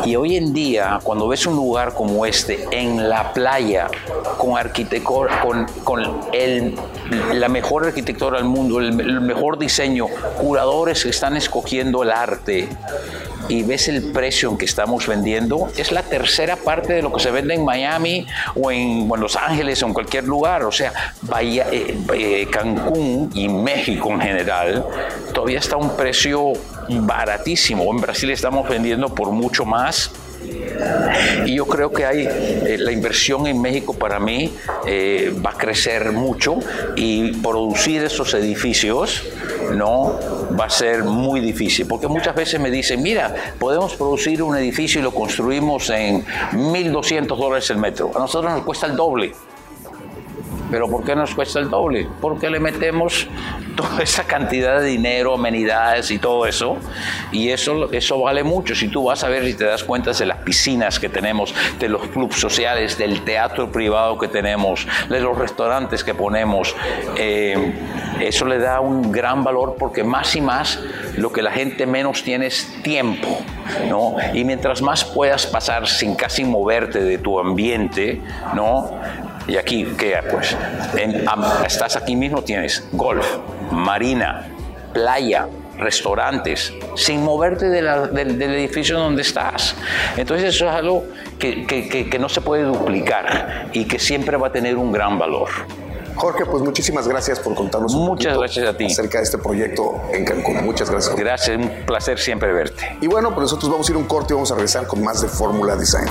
Y 0.05 0.17
hoy 0.17 0.37
en 0.37 0.53
día, 0.53 0.99
cuando 1.03 1.29
ves 1.29 1.47
un 1.47 1.57
lugar 1.57 1.95
como 1.95 2.27
este, 2.27 2.67
en 2.71 3.09
la 3.09 3.33
playa, 3.33 3.89
con 4.37 4.59
arquitectura, 4.59 5.41
con, 5.41 5.67
el, 6.33 6.75
la 7.33 7.49
mejor 7.49 7.87
arquitectura 7.87 8.39
del 8.39 8.47
mundo, 8.47 8.81
el 8.81 9.21
mejor 9.21 9.59
diseño, 9.59 10.07
curadores 10.39 11.05
que 11.05 11.11
están 11.11 11.37
escogiendo 11.37 12.03
el 12.03 12.11
arte, 12.11 12.69
y 13.49 13.63
ves 13.63 13.89
el 13.89 14.11
precio 14.13 14.51
en 14.51 14.59
que 14.59 14.65
estamos 14.65 15.07
vendiendo, 15.07 15.69
es 15.77 15.93
la 15.93 16.03
tercera 16.03 16.57
parte 16.57 16.95
de 16.95 17.03
lo 17.03 17.13
que 17.13 17.21
se 17.21 17.31
vende 17.31 17.55
en 17.55 17.65
Miami 17.65 18.27
o 18.55 18.71
en, 18.71 19.09
Los 19.17 19.37
Ángeles 19.37 19.83
o 19.83 19.87
en 19.87 19.95
cualquier 19.95 20.25
lugar. 20.25 20.65
O 20.65 20.73
sea, 20.73 20.93
vaya, 21.23 21.67
eh, 21.73 21.97
eh, 22.15 22.47
Cancún 22.51 23.31
y 23.35 23.49
México 23.49 24.11
en 24.11 24.21
general 24.21 24.85
todavía 25.33 25.59
está 25.59 25.77
a 25.77 25.79
un 25.79 25.97
precio 25.97 26.53
baratísimo. 26.89 27.91
En 27.91 28.01
Brasil 28.01 28.31
estamos 28.31 28.69
vendiendo 28.69 29.09
por 29.15 29.31
mucho 29.31 29.65
más. 29.65 30.11
Y 31.47 31.57
yo 31.57 31.67
creo 31.67 31.91
que 31.91 32.05
hay 32.05 32.29
eh, 32.29 32.77
la 32.79 32.93
inversión 32.93 33.47
en 33.47 33.61
México 33.61 33.95
para 33.95 34.21
mí 34.21 34.53
va 35.45 35.51
a 35.51 35.55
crecer 35.55 36.13
mucho 36.13 36.59
y 36.95 37.33
producir 37.39 38.05
esos 38.05 38.35
edificios 38.35 39.25
no 39.75 40.19
va 40.59 40.67
a 40.67 40.71
ser 40.71 41.05
muy 41.05 41.41
difícil, 41.41 41.87
porque 41.87 42.09
muchas 42.09 42.35
veces 42.35 42.61
me 42.61 42.71
dicen, 42.71 43.03
mira, 43.03 43.35
podemos 43.59 43.95
producir 43.95 44.43
un 44.43 44.57
edificio 44.57 45.01
y 45.01 45.05
lo 45.05 45.13
construimos 45.13 45.91
en 45.91 46.25
1.200 46.25 47.27
dólares 47.37 47.71
el 47.71 47.79
metro, 47.79 48.11
a 48.15 48.19
nosotros 48.19 48.53
nos 48.53 48.63
cuesta 48.63 48.87
el 48.87 48.97
doble. 48.97 49.33
Pero 50.71 50.89
¿por 50.89 51.05
qué 51.05 51.15
nos 51.15 51.35
cuesta 51.35 51.61
el 51.61 51.71
doble? 51.71 52.09
Porque 52.21 52.51
le 52.51 52.61
metemos 52.61 53.29
toda 53.77 54.03
esa 54.03 54.25
cantidad 54.25 54.81
de 54.81 54.87
dinero, 54.87 55.35
amenidades 55.35 56.11
y 56.11 56.19
todo 56.19 56.47
eso. 56.47 56.79
Y 57.33 57.51
eso, 57.51 57.93
eso 57.93 58.21
vale 58.21 58.43
mucho. 58.43 58.75
Si 58.75 58.89
tú 58.89 59.05
vas 59.05 59.23
a 59.23 59.29
ver 59.29 59.45
y 59.45 59.55
te 59.55 59.65
das 59.65 59.85
cuenta 59.85 60.13
de 60.13 60.27
las 60.27 60.39
piscinas 60.39 60.99
que 60.99 61.09
tenemos, 61.09 61.55
de 61.79 61.89
los 61.89 62.09
clubes 62.09 62.41
sociales, 62.41 62.99
del 62.99 63.23
teatro 63.23 63.71
privado 63.71 64.19
que 64.19 64.29
tenemos, 64.29 64.87
de 65.09 65.21
los 65.21 65.37
restaurantes 65.37 66.03
que 66.03 66.15
ponemos, 66.15 66.75
eh, 67.17 67.75
eso 68.21 68.45
le 68.47 68.59
da 68.59 68.81
un 68.81 69.13
gran 69.13 69.45
valor 69.45 69.77
porque 69.79 70.03
más 70.03 70.35
y 70.37 70.41
más 70.41 70.81
lo 71.17 71.33
que 71.33 71.43
la 71.43 71.53
gente 71.53 71.87
menos 71.87 72.23
tiene 72.23 72.47
es 72.47 72.83
tiempo. 72.83 73.39
¿no? 73.89 74.17
Y 74.33 74.45
mientras 74.45 74.83
más 74.83 75.05
puedas 75.05 75.47
pasar 75.47 75.87
sin 75.87 76.15
casi 76.15 76.45
moverte 76.45 77.01
de 77.01 77.19
tu 77.19 77.39
ambiente, 77.39 78.21
¿no? 78.55 78.91
Y 79.49 79.57
aquí, 79.57 79.85
¿qué? 79.97 80.19
Pues 80.31 80.57
estás 81.67 81.97
aquí 81.97 82.17
mismo, 82.17 82.43
tienes 82.43 82.83
golf, 82.93 83.27
marina, 83.71 84.49
playa, 84.93 85.47
restaurantes, 85.79 86.73
sin 86.97 87.23
moverte 87.23 87.67
del, 87.69 87.87
edificio 88.43 88.99
donde 88.99 89.23
estás. 89.23 89.75
Entonces 90.17 90.55
eso 90.55 90.69
es 90.69 90.75
algo 90.75 91.05
que, 91.39 91.67
que, 91.67 92.19
no 92.19 92.29
se 92.29 92.41
puede 92.41 92.65
duplicar 92.65 93.69
y 93.73 93.85
que 93.85 93.99
siempre 93.99 94.37
va 94.37 94.49
a 94.49 94.53
tener 94.53 94.77
un 94.77 94.91
gran 94.91 95.19
valor. 95.19 95.49
Jorge, 96.17 96.47
pues 96.47 96.63
muchísimas 96.63 97.07
gracias 97.07 97.39
por 97.41 97.55
contarnos 97.55 97.95
un 97.95 98.07
Muchas 98.07 98.39
gracias 98.39 98.67
a 98.67 98.77
ti. 98.77 98.87
acerca 98.87 99.19
de 99.19 99.25
este 99.25 99.37
proyecto 99.37 100.01
en 100.13 100.25
Cancún. 100.25 100.65
Muchas 100.65 100.91
gracias. 100.91 101.15
Gracias, 101.15 101.57
un 101.59 101.69
placer 101.87 102.19
siempre 102.19 102.53
verte. 102.53 102.97
Y 103.03 103.07
bueno, 103.07 103.35
pues 103.35 103.43
nosotros 103.43 103.71
vamos 103.71 103.87
a 103.87 103.93
ir 103.93 103.99
un 103.99 104.05
corte 104.05 104.33
y 104.33 104.35
vamos 104.35 104.51
a 104.51 104.55
regresar 104.55 104.87
con 104.87 105.05
más 105.05 105.21
de 105.21 105.29
Fórmula 105.29 105.77
Design. 105.77 106.09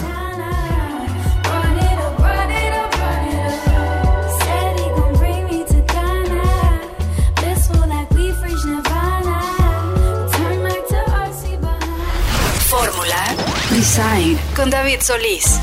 Design 13.96 14.38
con 14.58 14.70
David 14.70 15.00
Solís. 15.00 15.58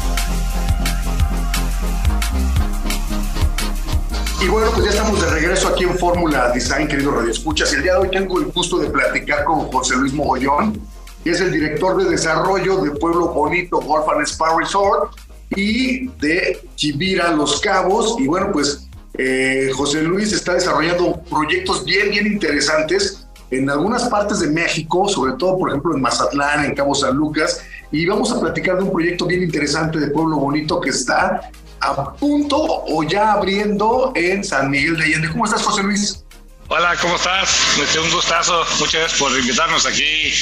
Y 4.41 4.49
bueno, 4.49 4.71
pues 4.73 4.87
ya 4.87 4.91
estamos 4.93 5.21
de 5.21 5.29
regreso 5.29 5.69
aquí 5.69 5.85
en 5.85 5.99
Fórmula 5.99 6.51
Design, 6.51 6.89
queridos 6.89 7.15
radioescuchas. 7.15 7.75
El 7.75 7.83
día 7.83 7.93
de 7.93 7.99
hoy 7.99 8.09
tengo 8.11 8.39
el 8.39 8.47
gusto 8.47 8.79
de 8.79 8.89
platicar 8.89 9.45
con 9.45 9.71
José 9.71 9.97
Luis 9.97 10.15
Mogollón, 10.15 10.81
que 11.23 11.33
es 11.33 11.43
el 11.43 11.53
director 11.53 12.03
de 12.03 12.09
desarrollo 12.09 12.79
de 12.79 12.93
Pueblo 12.93 13.29
Bonito 13.35 13.83
Golf 13.83 14.09
and 14.09 14.23
Spa 14.23 14.57
Resort 14.59 15.15
y 15.51 16.09
de 16.09 16.67
Chivira 16.75 17.33
Los 17.33 17.61
Cabos. 17.61 18.17
Y 18.19 18.29
bueno, 18.29 18.51
pues 18.51 18.89
eh, 19.19 19.69
José 19.75 20.01
Luis 20.01 20.33
está 20.33 20.55
desarrollando 20.55 21.21
proyectos 21.29 21.85
bien, 21.85 22.09
bien 22.09 22.27
interesantes 22.29 23.27
en 23.51 23.69
algunas 23.69 24.09
partes 24.09 24.41
de 24.41 24.47
México, 24.47 25.07
sobre 25.07 25.35
todo, 25.35 25.59
por 25.59 25.69
ejemplo, 25.69 25.95
en 25.95 26.01
Mazatlán, 26.01 26.65
en 26.65 26.75
Cabo 26.75 26.95
San 26.95 27.15
Lucas, 27.15 27.61
y 27.93 28.07
vamos 28.07 28.33
a 28.33 28.41
platicar 28.41 28.79
de 28.79 28.85
un 28.85 28.93
proyecto 28.93 29.27
bien 29.27 29.43
interesante 29.43 30.01
de 30.01 30.09
Pueblo 30.09 30.39
Bonito 30.39 30.81
que 30.81 30.91
está 30.91 31.51
a 31.81 32.13
punto 32.15 32.57
o 32.59 33.03
ya 33.05 33.33
abriendo 33.33 34.13
en 34.15 34.43
San 34.43 34.71
Miguel 34.71 34.97
de 34.97 35.05
Allende. 35.05 35.29
¿Cómo 35.31 35.45
estás, 35.45 35.63
José 35.63 35.83
Luis? 35.83 36.25
Hola, 36.69 36.97
¿cómo 37.03 37.17
estás? 37.17 37.77
Un 38.03 38.11
gustazo. 38.11 38.65
Muchas 38.81 38.95
gracias 38.95 39.21
por 39.21 39.39
invitarnos 39.39 39.85
aquí 39.85 40.33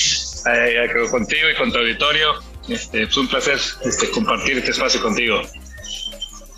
eh, 0.46 1.08
contigo 1.10 1.48
y 1.52 1.56
con 1.56 1.72
tu 1.72 1.78
auditorio. 1.78 2.34
Este, 2.68 3.02
es 3.02 3.16
un 3.16 3.26
placer 3.26 3.58
este, 3.84 4.10
compartir 4.10 4.58
este 4.58 4.70
espacio 4.70 5.02
contigo. 5.02 5.42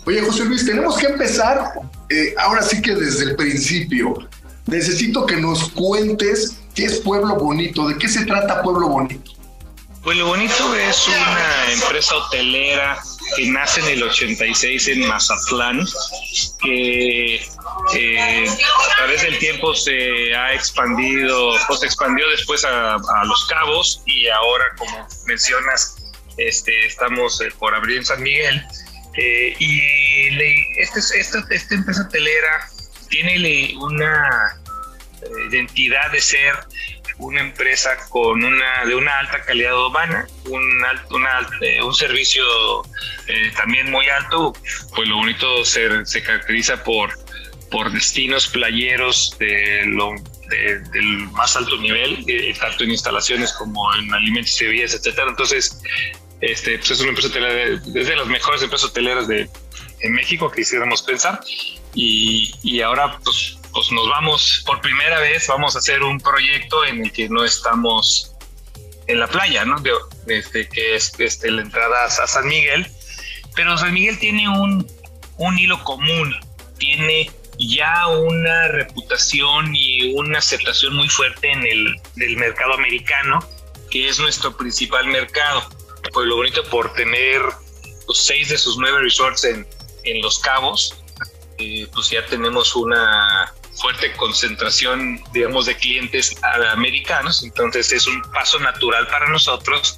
Oye, 0.05 0.21
José 0.21 0.45
Luis, 0.45 0.65
tenemos 0.65 0.97
que 0.97 1.07
empezar 1.07 1.71
eh, 2.09 2.35
ahora 2.37 2.61
sí 2.61 2.81
que 2.81 2.93
desde 2.93 3.23
el 3.23 3.35
principio. 3.35 4.13
Necesito 4.67 5.25
que 5.25 5.37
nos 5.37 5.69
cuentes 5.71 6.57
qué 6.75 6.85
es 6.85 6.99
Pueblo 6.99 7.35
Bonito, 7.35 7.87
de 7.87 7.97
qué 7.97 8.07
se 8.07 8.25
trata 8.25 8.61
Pueblo 8.61 8.89
Bonito. 8.89 9.32
Pueblo 10.03 10.25
Bonito 10.25 10.75
es 10.75 11.07
una 11.07 11.71
empresa 11.71 12.13
hotelera 12.17 13.01
que 13.37 13.47
nace 13.47 13.79
en 13.79 13.87
el 13.87 14.03
86 14.03 14.89
en 14.89 15.07
Mazatlán, 15.07 15.85
que 16.61 17.35
eh, 17.35 18.49
a 18.49 18.95
través 18.97 19.21
del 19.21 19.39
tiempo 19.39 19.73
se 19.73 20.35
ha 20.35 20.53
expandido, 20.53 21.55
pues 21.67 21.79
se 21.79 21.85
expandió 21.85 22.29
después 22.31 22.65
a, 22.65 22.97
Los 23.23 23.45
Cabos 23.45 24.01
y 24.05 24.27
ahora, 24.27 24.65
como 24.77 25.07
mencionas, 25.25 25.95
este, 26.37 26.85
estamos 26.85 27.39
eh, 27.39 27.47
por 27.57 27.73
abrir 27.73 27.99
en 27.99 28.05
San 28.05 28.21
Miguel. 28.21 28.61
Eh, 29.15 29.55
y 29.57 29.79
este, 30.81 30.99
esta, 31.17 31.45
esta 31.49 31.75
empresa 31.75 32.01
hotelera 32.01 32.69
tiene 33.09 33.73
una 33.77 34.59
identidad 35.49 36.11
de 36.11 36.19
ser 36.19 36.55
una 37.17 37.41
empresa 37.41 37.97
con 38.09 38.43
una 38.43 38.85
de 38.85 38.95
una 38.95 39.19
alta 39.19 39.41
calidad 39.41 39.85
humana, 39.85 40.27
un, 40.45 40.61
una, 41.11 41.47
eh, 41.61 41.81
un 41.81 41.93
servicio 41.93 42.43
eh, 43.27 43.51
también 43.55 43.91
muy 43.91 44.07
alto, 44.09 44.53
pues 44.95 45.07
lo 45.07 45.17
bonito 45.17 45.63
se, 45.65 46.05
se 46.05 46.23
caracteriza 46.23 46.83
por, 46.83 47.17
por 47.71 47.91
destinos 47.91 48.47
playeros 48.47 49.35
de 49.39 49.85
lo, 49.85 50.13
del 50.91 51.17
más 51.31 51.55
alto 51.55 51.77
nivel, 51.77 52.23
eh, 52.27 52.53
tanto 52.59 52.83
en 52.83 52.91
instalaciones 52.91 53.53
como 53.53 53.93
en 53.95 54.13
alimentos 54.13 54.61
y 54.61 54.65
bebidas, 54.65 54.93
etcétera. 54.93 55.29
Entonces, 55.29 55.81
este, 56.41 56.77
pues 56.77 56.91
es 56.91 56.99
una 56.99 57.09
empresa 57.09 57.29
hotelera, 57.29 57.63
es 57.63 58.07
de 58.07 58.15
las 58.15 58.27
mejores 58.27 58.61
empresas 58.61 58.89
hoteleras 58.89 59.27
de, 59.27 59.49
en 60.01 60.13
México, 60.13 60.51
quisiéramos 60.51 61.01
pensar. 61.01 61.39
Y, 61.95 62.53
y 62.63 62.81
ahora, 62.81 63.19
pues 63.23 63.57
pues 63.73 63.91
nos 63.91 64.07
vamos, 64.09 64.63
por 64.65 64.79
primera 64.81 65.19
vez 65.19 65.47
vamos 65.47 65.75
a 65.75 65.79
hacer 65.79 66.03
un 66.03 66.19
proyecto 66.19 66.85
en 66.85 67.03
el 67.03 67.11
que 67.11 67.27
no 67.27 67.43
estamos 67.43 68.35
en 69.07 69.19
la 69.19 69.27
playa, 69.27 69.65
¿no? 69.65 69.79
De, 69.79 69.91
este, 70.27 70.69
que 70.69 70.95
es 70.95 71.11
este, 71.17 71.51
la 71.51 71.63
entrada 71.63 72.05
a 72.05 72.09
San 72.09 72.47
Miguel. 72.47 72.87
Pero 73.55 73.77
San 73.77 73.93
Miguel 73.93 74.17
tiene 74.19 74.47
un, 74.47 74.87
un 75.37 75.59
hilo 75.59 75.83
común, 75.83 76.35
tiene 76.77 77.29
ya 77.59 78.07
una 78.07 78.67
reputación 78.69 79.75
y 79.75 80.13
una 80.13 80.39
aceptación 80.39 80.95
muy 80.95 81.09
fuerte 81.09 81.51
en 81.51 81.65
el 81.65 82.01
del 82.15 82.37
mercado 82.37 82.73
americano, 82.73 83.39
que 83.91 84.07
es 84.07 84.19
nuestro 84.19 84.55
principal 84.55 85.07
mercado. 85.07 85.67
Pues 86.13 86.27
lo 86.27 86.35
bonito 86.35 86.63
por 86.65 86.93
tener 86.93 87.41
pues, 88.05 88.19
seis 88.19 88.49
de 88.49 88.57
sus 88.57 88.77
nueve 88.77 89.01
resorts 89.01 89.43
en, 89.45 89.67
en 90.03 90.21
Los 90.21 90.39
Cabos, 90.39 91.03
eh, 91.57 91.87
pues 91.93 92.09
ya 92.09 92.25
tenemos 92.25 92.75
una 92.75 93.53
fuerte 93.75 94.11
concentración, 94.13 95.21
digamos, 95.33 95.65
de 95.65 95.75
clientes 95.75 96.35
americanos, 96.71 97.43
entonces 97.43 97.91
es 97.91 98.07
un 98.07 98.21
paso 98.33 98.59
natural 98.59 99.07
para 99.07 99.27
nosotros, 99.29 99.97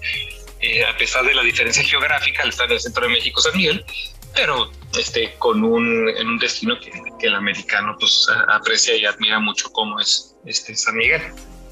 eh, 0.61 0.85
a 0.85 0.97
pesar 0.97 1.25
de 1.25 1.33
la 1.33 1.43
diferencia 1.43 1.83
geográfica, 1.83 2.43
al 2.43 2.49
estar 2.49 2.67
en 2.67 2.73
el 2.73 2.79
centro 2.79 3.03
de 3.03 3.13
México, 3.13 3.41
San 3.41 3.55
Miguel, 3.55 3.85
pero 4.33 4.69
este, 4.97 5.33
con 5.39 5.63
un, 5.63 6.09
en 6.09 6.27
un 6.27 6.39
destino 6.39 6.75
que, 6.79 6.91
que, 7.19 7.27
el 7.27 7.35
americano 7.35 7.95
pues 7.99 8.27
aprecia 8.47 8.95
y 8.95 9.05
admira 9.05 9.39
mucho 9.39 9.71
como 9.71 9.99
es 9.99 10.35
este 10.45 10.75
San 10.75 10.95
Miguel. 10.95 11.21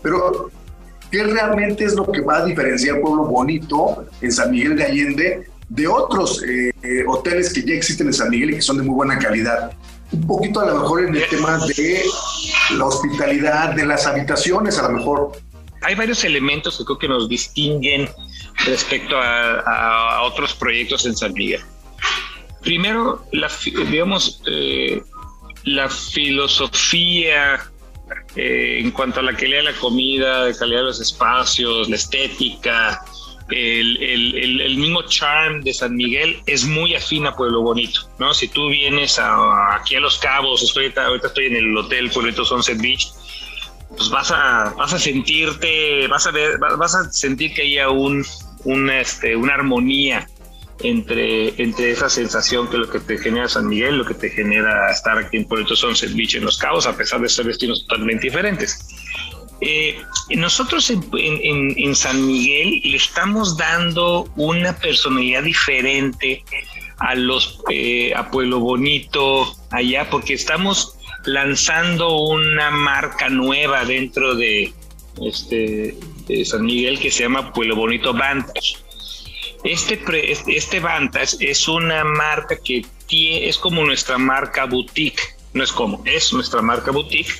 Pero, 0.01 0.49
¿qué 1.11 1.23
realmente 1.23 1.85
es 1.85 1.93
lo 1.95 2.09
que 2.09 2.21
va 2.21 2.37
a 2.37 2.45
diferenciar 2.45 3.01
Pueblo 3.01 3.25
Bonito 3.25 4.05
en 4.21 4.31
San 4.31 4.51
Miguel 4.51 4.77
de 4.77 4.83
Allende 4.83 5.47
de 5.69 5.87
otros 5.87 6.43
eh, 6.43 6.71
eh, 6.83 7.03
hoteles 7.07 7.51
que 7.51 7.63
ya 7.63 7.73
existen 7.73 8.07
en 8.07 8.13
San 8.13 8.29
Miguel 8.29 8.51
y 8.51 8.55
que 8.55 8.61
son 8.61 8.77
de 8.77 8.83
muy 8.83 8.95
buena 8.95 9.17
calidad? 9.17 9.71
Un 10.13 10.28
poquito 10.28 10.62
a 10.62 10.65
lo 10.67 10.80
mejor 10.80 11.06
en 11.06 11.15
el 11.15 11.28
tema 11.28 11.58
de 11.65 12.04
la 12.78 12.86
hospitalidad, 12.86 13.73
de 13.73 13.86
las 13.86 14.06
habitaciones 14.06 14.78
a 14.78 14.84
lo 14.84 14.97
mejor. 14.97 15.32
Hay 15.82 15.95
varios 15.95 16.23
elementos 16.23 16.78
que 16.78 16.86
creo 16.86 16.97
que 16.97 17.08
nos 17.08 17.28
distinguen 17.28 18.10
respecto 18.65 19.15
a, 19.17 20.21
otros 20.23 20.54
proyectos 20.54 21.06
en 21.06 21.15
San 21.15 21.34
Miguel. 21.34 21.62
Primero, 22.62 23.26
la, 23.32 23.52
digamos, 23.89 24.41
eh, 24.47 25.02
la 25.65 25.89
filosofía 25.89 27.60
eh, 28.36 28.80
en 28.80 28.91
cuanto 28.91 29.19
a 29.19 29.23
la 29.23 29.34
calidad 29.36 29.60
de 29.60 29.71
la 29.71 29.80
comida, 29.80 30.45
la 30.47 30.58
calidad 30.58 30.80
de 30.80 30.86
los 30.86 31.02
espacios, 31.02 31.89
la 31.89 31.95
estética, 31.95 33.04
el, 33.49 34.77
mismo 34.77 35.01
charm 35.03 35.62
de 35.62 35.73
San 35.73 35.95
Miguel 35.95 36.41
es 36.45 36.65
muy 36.65 36.95
afín 36.95 37.25
a 37.27 37.36
Pueblo 37.36 37.62
Bonito, 37.62 38.01
¿no? 38.19 38.34
Si 38.34 38.47
tú 38.47 38.69
vienes 38.69 39.19
aquí 39.19 39.95
a 39.95 39.99
Los 39.99 40.17
Cabos, 40.17 40.63
estoy, 40.63 40.93
ahorita 40.95 41.27
estoy 41.27 41.47
en 41.47 41.56
el 41.58 41.77
hotel 41.77 42.10
Pueblito 42.10 42.45
Sunset 42.45 42.79
Beach, 42.82 43.10
pues 43.95 44.10
vas 44.10 44.32
a, 44.32 44.73
vas 44.77 44.93
a 44.93 44.99
sentirte, 44.99 46.08
vas 46.08 46.25
a 46.27 46.32
ver, 46.32 46.58
vas 46.58 46.95
a 46.95 47.12
sentir 47.12 47.53
que 47.53 47.63
haya 47.63 47.89
un, 47.89 48.25
este, 48.89 49.36
una 49.36 49.53
armonía 49.53 50.27
entre, 50.82 51.62
entre 51.62 51.91
esa 51.91 52.10
sensación 52.10 52.69
que 52.69 52.77
lo 52.77 52.89
que 52.89 52.99
te 52.99 53.17
genera 53.17 53.47
San 53.47 53.67
Miguel, 53.67 53.97
lo 53.97 54.06
que 54.06 54.15
te 54.15 54.29
genera 54.29 54.91
estar 54.91 55.17
aquí 55.17 55.38
en 55.38 55.45
Puerto 55.45 55.75
Sunset 55.75 56.13
Beach 56.13 56.36
en 56.36 56.45
Los 56.45 56.58
Cabos, 56.58 56.88
a 56.88 56.97
pesar 56.97 57.21
de 57.21 57.29
ser 57.29 57.45
destinos 57.45 57.86
totalmente 57.88 58.23
diferentes. 58.23 58.88
Eh, 59.65 59.97
nosotros 60.32 60.89
en, 60.89 61.95
San 61.95 62.28
Miguel 62.28 62.82
le 62.84 62.97
estamos 62.97 63.56
dando 63.56 64.28
una 64.36 64.78
personalidad 64.78 65.43
diferente 65.43 66.43
a 66.97 67.15
los 67.15 67.62
eh, 67.69 68.13
Pueblo 68.30 68.60
Bonito 68.60 69.56
allá 69.71 70.10
porque 70.10 70.34
estamos 70.34 70.97
lanzando 71.23 72.17
una 72.17 72.71
marca 72.71 73.30
nueva 73.30 73.86
dentro 73.86 74.36
de 74.36 74.73
este 75.21 75.95
San 76.43 76.65
Miguel 76.65 76.99
que 76.99 77.10
se 77.10 77.23
llama 77.23 77.54
Pueblo 77.54 77.78
Bonito 77.78 78.13
Vantage. 78.13 78.76
Este, 79.63 79.97
este, 80.30 80.58
este 80.58 80.80
Vantage 80.82 81.38
es 81.39 81.69
una 81.69 82.04
marca 82.04 82.58
que 82.62 82.86
tiene, 83.08 83.47
es 83.47 83.58
como 83.58 83.86
nuestra 83.86 84.17
marca 84.17 84.65
boutique 84.65 85.21
no 85.53 85.63
es 85.63 85.71
como, 85.71 86.01
es 86.05 86.33
nuestra 86.33 86.61
marca 86.61 86.91
boutique, 86.91 87.33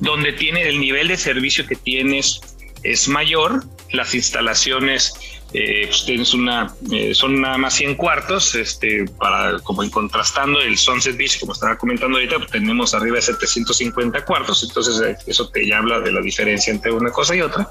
donde 0.00 0.32
tiene 0.32 0.68
el 0.68 0.80
nivel 0.80 1.08
de 1.08 1.16
servicio 1.16 1.66
que 1.66 1.76
tienes 1.76 2.40
es 2.82 3.08
mayor, 3.08 3.64
las 3.92 4.14
instalaciones 4.14 5.14
eh, 5.54 5.84
pues 5.86 6.06
tienes 6.06 6.32
una, 6.32 6.74
eh, 6.90 7.14
son 7.14 7.40
nada 7.40 7.58
más 7.58 7.74
100 7.74 7.96
cuartos, 7.96 8.54
este, 8.54 9.04
para 9.18 9.58
como 9.60 9.82
en 9.82 9.90
contrastando 9.90 10.60
el 10.60 10.78
Sunset 10.78 11.14
Beach, 11.16 11.38
como 11.40 11.52
estaba 11.52 11.76
comentando 11.76 12.16
ahorita, 12.16 12.38
pues 12.38 12.50
tenemos 12.52 12.94
arriba 12.94 13.16
de 13.16 13.22
750 13.22 14.24
cuartos, 14.24 14.62
entonces 14.62 15.00
eh, 15.02 15.16
eso 15.26 15.48
te 15.50 15.66
ya 15.66 15.78
habla 15.78 16.00
de 16.00 16.10
la 16.10 16.22
diferencia 16.22 16.72
entre 16.72 16.90
una 16.90 17.10
cosa 17.10 17.36
y 17.36 17.42
otra. 17.42 17.68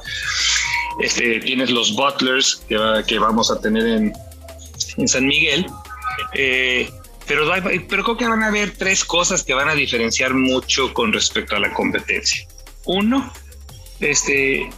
Este, 1.00 1.40
tienes 1.40 1.72
los 1.72 1.96
butlers 1.96 2.62
que, 2.68 3.18
vamos 3.18 3.50
a 3.50 3.60
tener 3.60 3.88
en, 3.88 4.14
en 4.98 5.08
San 5.08 5.26
Miguel. 5.26 5.66
Pero, 7.32 7.50
pero 7.88 8.04
creo 8.04 8.18
que 8.18 8.28
van 8.28 8.44
a 8.44 8.48
haber 8.48 8.72
tres 8.72 9.06
cosas 9.06 9.46
que 9.46 9.54
van 9.54 9.70
a 9.70 9.74
diferenciar 9.74 10.34
mucho 10.34 10.94
con 10.94 11.14
respecto 11.14 11.56
a 11.56 11.60
la 11.60 11.72
competencia. 11.72 12.46
Uno, 12.84 13.32
este, 14.02 14.70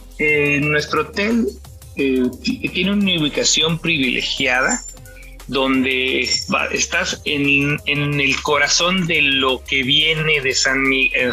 nuestro 0.60 1.00
hotel 1.00 1.48
eh, 1.96 2.22
tiene 2.72 2.92
una 2.92 3.20
ubicación 3.20 3.80
privilegiada 3.80 4.80
donde 5.48 6.20
estás 6.20 7.22
en, 7.24 7.76
el 7.86 8.42
corazón 8.42 9.08
de 9.08 9.20
lo 9.20 9.64
que 9.64 9.82
viene 9.82 10.40
de 10.40 10.54
San, 10.54 10.84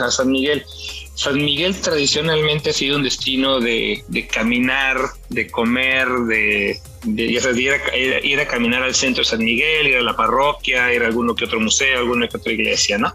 San 0.09 0.31
Miguel. 0.31 0.65
San 1.13 1.37
Miguel 1.37 1.75
tradicionalmente 1.75 2.71
ha 2.71 2.73
sido 2.73 2.97
un 2.97 3.03
destino 3.03 3.59
de, 3.59 4.03
caminar, 4.31 4.97
de 5.29 5.51
comer, 5.51 6.07
de, 6.27 6.79
ir, 7.05 8.39
a, 8.39 8.47
caminar 8.47 8.83
al 8.83 8.95
centro 8.95 9.23
de 9.23 9.29
San 9.29 9.39
Miguel, 9.39 9.87
ir 9.87 9.97
a 9.97 10.01
la 10.01 10.15
parroquia, 10.15 10.93
ir 10.93 11.03
a 11.03 11.07
alguno 11.07 11.35
que 11.35 11.45
otro 11.45 11.59
museo, 11.59 11.99
alguna 11.99 12.27
que 12.27 12.37
otra 12.37 12.51
iglesia, 12.51 12.97
¿no? 12.97 13.13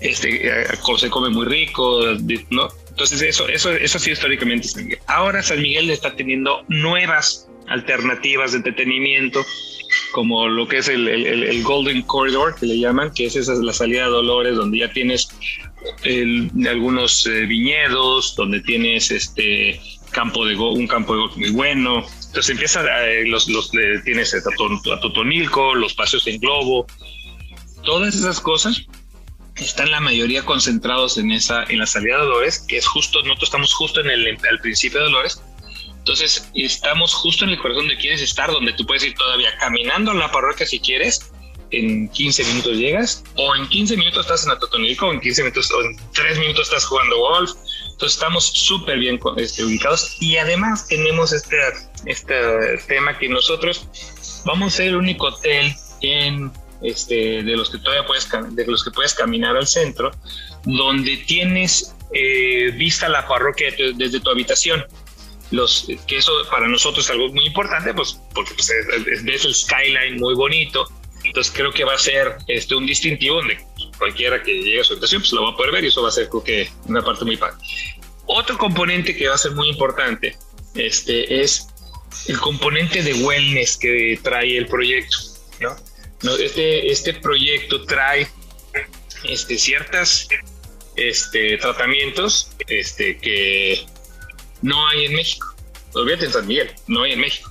Este, 0.00 0.46
eh, 0.46 0.64
se 0.96 1.10
come 1.10 1.28
muy 1.28 1.46
rico, 1.46 2.00
¿no? 2.50 2.68
Entonces 2.88 3.22
eso, 3.22 3.48
eso, 3.48 3.70
eso 3.70 3.98
sido 3.98 4.14
históricamente 4.14 4.68
San. 4.68 4.88
Ahora 5.06 5.42
San 5.42 5.60
Miguel 5.60 5.90
está 5.90 6.14
teniendo 6.16 6.64
nuevas 6.68 7.48
alternativas 7.68 8.52
de 8.52 8.58
entretenimiento, 8.58 9.44
como 10.12 10.48
lo 10.48 10.66
que 10.66 10.78
es 10.78 10.88
el, 10.88 11.62
Golden 11.62 12.02
Corridor, 12.02 12.56
que 12.58 12.66
le 12.66 12.78
llaman, 12.78 13.12
que 13.14 13.26
es 13.26 13.36
esa 13.36 13.54
la 13.54 13.72
salida 13.72 14.04
de 14.04 14.10
Dolores, 14.10 14.56
donde 14.56 14.78
ya 14.78 14.92
tienes 14.92 15.28
algunos 16.68 17.26
eh, 17.26 17.46
viñedos, 17.46 18.34
donde 18.36 18.60
tienes 18.60 19.10
este 19.10 19.80
campo 20.10 20.44
de 20.44 20.56
un 20.56 20.86
campo 20.86 21.14
de 21.14 21.36
muy 21.36 21.50
bueno. 21.50 22.04
Entonces 22.30 22.50
empieza, 22.50 22.84
eh, 23.08 23.26
los, 23.26 23.48
los 23.48 23.72
tienes 24.04 24.32
a, 24.34 24.40
Totonilco, 25.00 25.74
los 25.74 25.94
paseos 25.94 26.28
en 26.28 26.38
globo, 26.38 26.86
todas 27.82 28.14
esas 28.14 28.38
cosas 28.38 28.86
están 29.56 29.90
la 29.90 29.98
mayoría 29.98 30.44
concentrados 30.44 31.18
en 31.18 31.32
esa 31.32 31.64
en 31.64 31.80
la 31.80 31.86
salida 31.86 32.18
de 32.18 32.26
Dolores, 32.26 32.64
que 32.68 32.76
es 32.76 32.86
justo, 32.86 33.20
nosotros 33.22 33.48
estamos 33.48 33.74
justo 33.74 34.00
en 34.00 34.10
el 34.10 34.38
al 34.48 34.60
principio 34.60 35.00
de 35.00 35.06
Dolores, 35.06 35.42
Entonces, 35.98 36.48
estamos 36.54 37.12
justo 37.14 37.44
en 37.44 37.50
el 37.50 37.58
corazón 37.58 37.88
donde 37.88 38.00
quieres 38.00 38.22
estar, 38.22 38.48
donde 38.48 38.74
tú 38.74 38.86
puedes 38.86 39.02
ir 39.02 39.14
todavía 39.14 39.50
caminando 39.58 40.12
a 40.12 40.14
la 40.14 40.30
parroquia 40.30 40.66
si 40.66 40.78
quieres, 40.78 41.32
en 41.72 42.08
15 42.10 42.44
minutos 42.44 42.76
llegas, 42.76 43.24
o 43.34 43.56
en 43.56 43.68
15 43.68 43.96
minutos 43.96 44.20
estás 44.20 44.44
en 44.44 44.52
Atotonilco, 44.52 45.08
o 45.08 45.12
en 45.12 45.20
15 45.20 45.42
minutos, 45.42 45.68
o 45.72 45.82
en 45.82 45.96
3 46.14 46.38
minutos 46.38 46.68
estás 46.68 46.84
jugando 46.84 47.18
golf. 47.18 47.50
Entonces 48.00 48.16
estamos 48.16 48.44
súper 48.46 48.98
bien 48.98 49.20
este, 49.36 49.62
ubicados 49.62 50.16
y 50.20 50.38
además 50.38 50.88
tenemos 50.88 51.34
este, 51.34 51.58
este 52.06 52.34
tema 52.88 53.18
que 53.18 53.28
nosotros 53.28 53.86
vamos 54.46 54.72
a 54.72 54.76
ser 54.78 54.86
el 54.86 54.96
único 54.96 55.26
hotel 55.26 55.74
en 56.00 56.50
este, 56.80 57.42
de 57.42 57.56
los 57.58 57.68
que 57.68 57.76
todavía 57.76 58.06
puedes 58.06 58.26
de 58.52 58.66
los 58.66 58.84
que 58.84 58.90
puedes 58.90 59.12
caminar 59.12 59.54
al 59.54 59.66
centro, 59.66 60.12
donde 60.64 61.18
tienes 61.26 61.94
eh, 62.14 62.70
vista 62.70 63.06
la 63.06 63.28
parroquia 63.28 63.68
desde 63.94 64.18
tu 64.18 64.30
habitación. 64.30 64.82
Los, 65.50 65.86
que 66.06 66.16
eso 66.16 66.32
para 66.50 66.68
nosotros 66.68 67.04
es 67.04 67.10
algo 67.10 67.28
muy 67.28 67.48
importante, 67.48 67.92
pues 67.92 68.18
porque 68.34 68.54
pues, 68.54 68.72
ves 69.24 69.44
el 69.44 69.54
skyline 69.54 70.18
muy 70.18 70.34
bonito, 70.34 70.88
entonces 71.22 71.52
creo 71.54 71.70
que 71.70 71.84
va 71.84 71.96
a 71.96 71.98
ser 71.98 72.38
este, 72.46 72.74
un 72.74 72.86
distintivo 72.86 73.36
donde 73.36 73.58
cualquiera 74.00 74.42
que 74.42 74.52
llegue 74.52 74.80
a 74.80 74.84
su 74.84 74.94
habitación 74.94 75.20
pues 75.22 75.32
lo 75.32 75.44
va 75.44 75.50
a 75.50 75.56
poder 75.56 75.70
ver 75.70 75.84
y 75.84 75.88
eso 75.88 76.02
va 76.02 76.08
a 76.08 76.12
ser 76.12 76.28
creo 76.28 76.42
que 76.42 76.70
una 76.86 77.04
parte 77.04 77.24
muy 77.24 77.36
padre. 77.36 77.56
Otro 78.26 78.58
componente 78.58 79.14
que 79.14 79.28
va 79.28 79.34
a 79.36 79.38
ser 79.38 79.52
muy 79.52 79.68
importante 79.68 80.36
este, 80.74 81.42
es 81.42 81.68
el 82.26 82.38
componente 82.38 83.02
de 83.02 83.14
wellness 83.14 83.76
que 83.76 84.18
trae 84.22 84.56
el 84.56 84.66
proyecto. 84.66 85.16
¿no? 85.60 85.76
No, 86.22 86.36
este, 86.36 86.90
este 86.90 87.14
proyecto 87.14 87.84
trae 87.84 88.26
este, 89.24 89.58
ciertas 89.58 90.28
este, 90.96 91.58
tratamientos 91.58 92.50
este, 92.68 93.18
que 93.18 93.84
no 94.62 94.88
hay 94.88 95.06
en 95.06 95.14
México. 95.14 95.46
Olvídate 95.92 96.26
en 96.26 96.32
San 96.32 96.46
Miguel, 96.46 96.70
no 96.86 97.02
hay 97.02 97.12
en 97.12 97.20
México. 97.20 97.50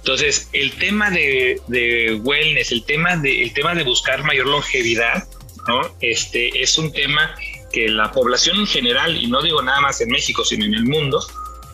Entonces, 0.00 0.48
el 0.52 0.72
tema 0.72 1.10
de, 1.10 1.60
de, 1.68 2.14
wellness, 2.22 2.72
el 2.72 2.84
tema 2.84 3.16
de, 3.16 3.42
el 3.42 3.52
tema 3.52 3.74
de 3.74 3.84
buscar 3.84 4.24
mayor 4.24 4.46
longevidad, 4.46 5.28
¿no? 5.70 5.96
Este 6.00 6.62
es 6.62 6.76
un 6.78 6.92
tema 6.92 7.34
que 7.72 7.88
la 7.88 8.10
población 8.10 8.58
en 8.58 8.66
general, 8.66 9.16
y 9.16 9.28
no 9.28 9.40
digo 9.42 9.62
nada 9.62 9.80
más 9.80 10.00
en 10.00 10.08
México, 10.10 10.44
sino 10.44 10.64
en 10.64 10.74
el 10.74 10.84
mundo, 10.84 11.24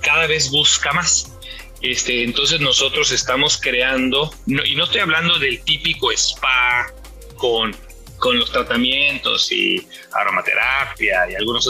cada 0.03 0.27
vez 0.27 0.51
busca 0.51 0.93
más. 0.93 1.33
Este, 1.81 2.23
entonces 2.23 2.61
nosotros 2.61 3.11
estamos 3.13 3.59
creando, 3.59 4.31
y 4.47 4.75
no 4.75 4.85
estoy 4.85 5.01
hablando 5.01 5.39
del 5.39 5.63
típico 5.63 6.13
spa 6.13 6.93
con, 7.37 7.75
con 8.19 8.39
los 8.39 8.51
tratamientos 8.53 9.51
y 9.51 9.87
aromaterapia 10.13 11.31
y 11.31 11.35
algunas, 11.35 11.67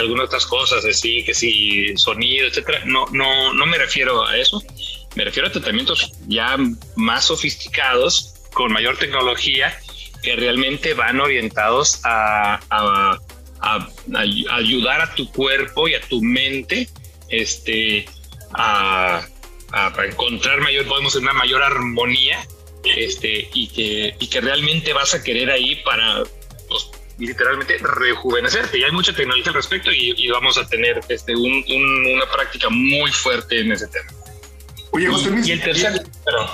algunas 0.00 0.26
otras 0.26 0.46
cosas 0.46 0.84
así, 0.84 1.24
que 1.24 1.32
sí, 1.32 1.96
sonido, 1.96 2.46
etcétera. 2.46 2.82
No, 2.84 3.06
no, 3.12 3.54
no 3.54 3.66
me 3.66 3.78
refiero 3.78 4.26
a 4.26 4.36
eso. 4.36 4.62
Me 5.14 5.24
refiero 5.24 5.48
a 5.48 5.52
tratamientos 5.52 6.12
ya 6.28 6.56
más 6.96 7.24
sofisticados, 7.24 8.34
con 8.52 8.72
mayor 8.72 8.96
tecnología, 8.96 9.78
que 10.22 10.36
realmente 10.36 10.94
van 10.94 11.20
orientados 11.20 12.00
a, 12.04 12.60
a, 12.70 13.18
a, 13.60 13.76
a 13.76 14.56
ayudar 14.56 15.00
a 15.00 15.14
tu 15.14 15.30
cuerpo 15.32 15.88
y 15.88 15.94
a 15.94 16.00
tu 16.00 16.22
mente 16.22 16.88
este, 17.28 18.06
a 18.54 19.26
encontrar 20.04 20.60
mayor, 20.60 20.86
podemos 20.86 21.14
una 21.16 21.32
mayor 21.32 21.62
armonía 21.62 22.46
este, 22.84 23.48
y, 23.52 23.68
que, 23.68 24.14
y 24.18 24.26
que 24.28 24.40
realmente 24.40 24.92
vas 24.92 25.14
a 25.14 25.22
querer 25.22 25.50
ahí 25.50 25.76
para 25.84 26.22
pues, 26.68 26.90
literalmente 27.18 27.78
rejuvenecerte. 27.78 28.78
Y 28.78 28.84
hay 28.84 28.92
mucha 28.92 29.12
tecnología 29.12 29.48
al 29.48 29.54
respecto 29.54 29.92
y, 29.92 30.28
vamos 30.28 30.58
a 30.58 30.66
tener 30.66 31.00
este, 31.08 31.34
una 31.36 32.30
práctica 32.32 32.68
muy 32.70 33.10
fuerte 33.12 33.60
en 33.60 33.72
ese 33.72 33.88
tema. 33.88 34.10
Oye, 34.92 35.06
José 35.08 35.30
Luis. 35.30 35.46
Y, 35.46 35.52
el 35.52 35.62
tercer, 35.62 36.02
pero, 36.24 36.48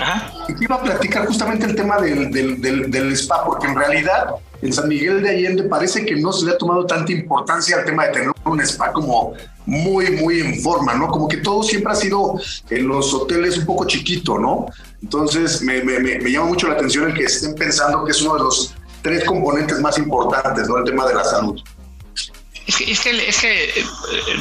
ajá. 0.00 0.32
iba 0.60 0.76
a 0.76 0.82
platicar 0.82 1.26
justamente 1.26 1.66
el 1.66 1.74
tema 1.74 1.98
del, 1.98 2.30
del, 2.30 2.90
del, 2.90 3.12
spa, 3.12 3.44
porque 3.44 3.66
en 3.66 3.76
realidad 3.76 4.34
en 4.62 4.72
San 4.72 4.88
Miguel 4.88 5.22
de 5.22 5.30
Allende 5.30 5.64
parece 5.64 6.04
que 6.04 6.16
no 6.16 6.32
se 6.32 6.46
le 6.46 6.52
ha 6.52 6.58
tomado 6.58 6.86
tanta 6.86 7.12
importancia 7.12 7.76
al 7.76 7.84
tema 7.84 8.06
de 8.06 8.12
tener 8.12 8.32
un 8.44 8.60
spa 8.60 8.92
como 8.92 9.34
muy, 9.66 10.10
muy 10.12 10.40
en 10.40 10.60
forma, 10.60 10.94
¿no? 10.94 11.08
Como 11.08 11.28
que 11.28 11.38
todo 11.38 11.62
siempre 11.62 11.92
ha 11.92 11.96
sido 11.96 12.40
en 12.70 12.88
los 12.88 13.12
hoteles 13.12 13.58
un 13.58 13.66
poco 13.66 13.86
chiquito, 13.86 14.38
¿no? 14.38 14.66
Entonces 15.02 15.62
me, 15.62 15.82
me, 15.82 16.00
me 16.00 16.30
llama 16.30 16.46
mucho 16.46 16.68
la 16.68 16.74
atención 16.74 17.10
el 17.10 17.14
que 17.14 17.24
estén 17.24 17.54
pensando 17.54 18.04
que 18.04 18.12
es 18.12 18.22
uno 18.22 18.34
de 18.34 18.40
los 18.40 18.74
tres 19.02 19.24
componentes 19.24 19.80
más 19.80 19.98
importantes, 19.98 20.68
¿no? 20.68 20.78
El 20.78 20.84
tema 20.84 21.06
de 21.06 21.14
la 21.14 21.24
salud. 21.24 21.60
Es 22.66 22.76
que, 22.76 22.90
es 22.90 23.00
que, 23.00 23.28
es 23.28 23.40
que 23.40 23.64
eh, 23.64 23.84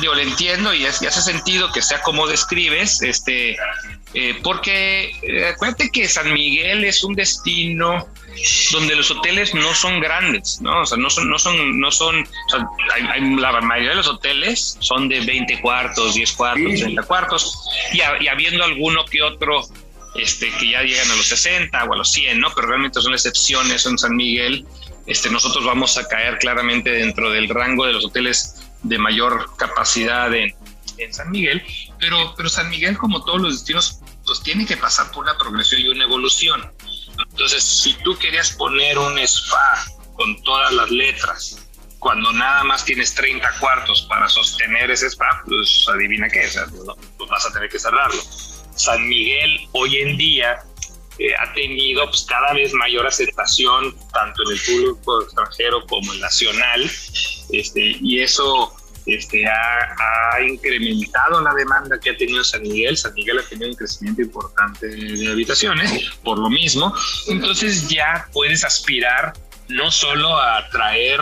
digo, 0.02 0.14
lo 0.14 0.20
entiendo 0.20 0.74
y, 0.74 0.86
hace 0.86 1.10
sentido 1.10 1.72
que 1.72 1.82
sea 1.82 2.02
como 2.02 2.28
describes, 2.28 3.02
este, 3.02 3.56
eh, 4.14 4.40
porque 4.42 5.12
eh, 5.22 5.48
acuérdate 5.54 5.90
que 5.90 6.08
San 6.08 6.34
Miguel 6.34 6.86
es 6.86 7.04
un 7.04 7.14
destino 7.14 8.08
donde 8.72 8.96
los 8.96 9.12
hoteles 9.12 9.54
no 9.54 9.74
son 9.74 10.00
grandes, 10.00 10.62
¿no? 10.62 10.82
O 10.82 10.86
sea, 10.86 10.98
no 10.98 11.10
son, 11.10 11.30
no 11.30 11.40
son, 11.40 11.80
no 11.80 11.92
son, 11.92 12.22
o 12.22 12.50
sea, 12.50 12.68
hay, 13.12 13.36
la 13.36 13.60
mayoría 13.62 13.92
de 13.92 13.96
los 13.96 14.08
hoteles 14.08 14.78
son 14.80 15.10
de 15.10 15.22
20 15.22 15.60
cuartos, 15.60 16.16
10 16.16 16.32
cuartos, 16.34 16.80
30 16.80 17.04
cuartos, 17.04 17.68
y, 17.92 17.98
y, 17.98 18.28
habiendo 18.28 18.64
alguno 18.64 19.06
que 19.06 19.22
otro 19.24 19.68
este, 20.16 20.52
que 20.52 20.72
ya 20.72 20.82
llegan 20.82 21.10
a 21.12 21.16
los 21.16 21.28
60 21.28 21.84
o 21.84 21.94
a 21.94 21.98
los 21.98 22.12
100, 22.12 22.40
¿no? 22.40 22.50
Pero 22.56 22.68
realmente 22.68 23.02
son 23.02 23.14
excepciones 23.14 23.86
en 23.86 23.98
San 23.98 24.16
Miguel. 24.16 24.66
Este, 25.06 25.30
nosotros 25.30 25.66
vamos 25.66 25.98
a 25.98 26.08
caer 26.08 26.38
claramente 26.38 26.92
dentro 26.92 27.32
del 27.32 27.50
rango 27.50 27.86
de 27.86 27.94
los 27.94 28.06
hoteles 28.06 28.64
de 28.84 28.98
mayor 28.98 29.56
capacidad 29.58 30.34
en, 30.34 30.54
en 30.98 31.14
San 31.14 31.32
Miguel, 31.32 31.64
pero, 32.00 32.34
pero 32.36 32.50
San 32.50 32.70
Miguel, 32.70 32.98
como 32.98 33.24
todos 33.24 33.42
los 33.42 33.54
destinos, 33.54 34.00
pues 34.26 34.42
tiene 34.42 34.66
que 34.66 34.78
pasar 34.78 35.12
por 35.12 35.24
una 35.24 35.38
progresión 35.38 35.82
y 35.82 35.88
una 35.88 36.04
evolución. 36.04 36.72
Entonces, 37.32 37.64
si 37.64 37.94
tú 38.04 38.18
querías 38.18 38.52
poner 38.52 38.98
un 38.98 39.18
spa 39.20 39.86
con 40.16 40.42
todas 40.44 40.74
las 40.74 40.92
letras, 40.92 41.68
cuando 42.00 42.32
nada 42.32 42.64
más 42.64 42.86
tienes 42.86 43.14
30 43.16 43.60
cuartos 43.60 44.04
para 44.04 44.30
sostener 44.30 44.92
ese 44.92 45.08
spa, 45.08 45.44
pues 45.46 45.86
adivina 45.92 46.30
qué, 46.30 46.44
es, 46.44 46.60
pues 47.18 47.30
vas 47.30 47.46
a 47.46 47.54
tener 47.54 47.70
que 47.70 47.80
cerrarlo. 47.80 48.22
San 48.76 49.08
Miguel 49.08 49.68
hoy 49.72 49.98
en 49.98 50.18
día 50.18 50.60
eh, 51.18 51.34
ha 51.40 51.52
tenido 51.54 52.06
pues, 52.06 52.26
cada 52.30 52.54
vez 52.54 52.74
mayor 52.74 53.08
aceptación, 53.08 53.96
tanto 54.14 54.44
en 54.44 54.52
el 54.52 54.62
público 54.62 55.24
extranjero 55.24 55.86
como 55.88 56.14
el 56.14 56.20
nacional, 56.20 56.92
este, 57.50 57.98
y 58.00 58.20
eso 58.20 58.77
este, 59.08 59.46
ha, 59.48 60.42
incrementado 60.42 61.42
la 61.42 61.54
demanda 61.54 62.00
que 62.00 62.12
ha 62.12 62.18
tenido 62.18 62.44
San 62.44 62.62
Miguel. 62.62 62.98
San 62.98 63.14
Miguel 63.14 63.40
ha 63.40 63.44
tenido 63.44 63.70
un 63.70 63.76
crecimiento 63.76 64.22
importante 64.22 64.88
de 64.88 65.32
habitaciones, 65.32 66.12
por 66.24 66.38
lo 66.38 66.50
mismo. 66.50 66.94
Entonces 67.28 67.88
ya 67.88 68.28
puedes 68.34 68.64
aspirar 68.64 69.34
no 69.70 69.90
solo 69.90 70.38
a 70.38 70.60
atraer 70.60 71.22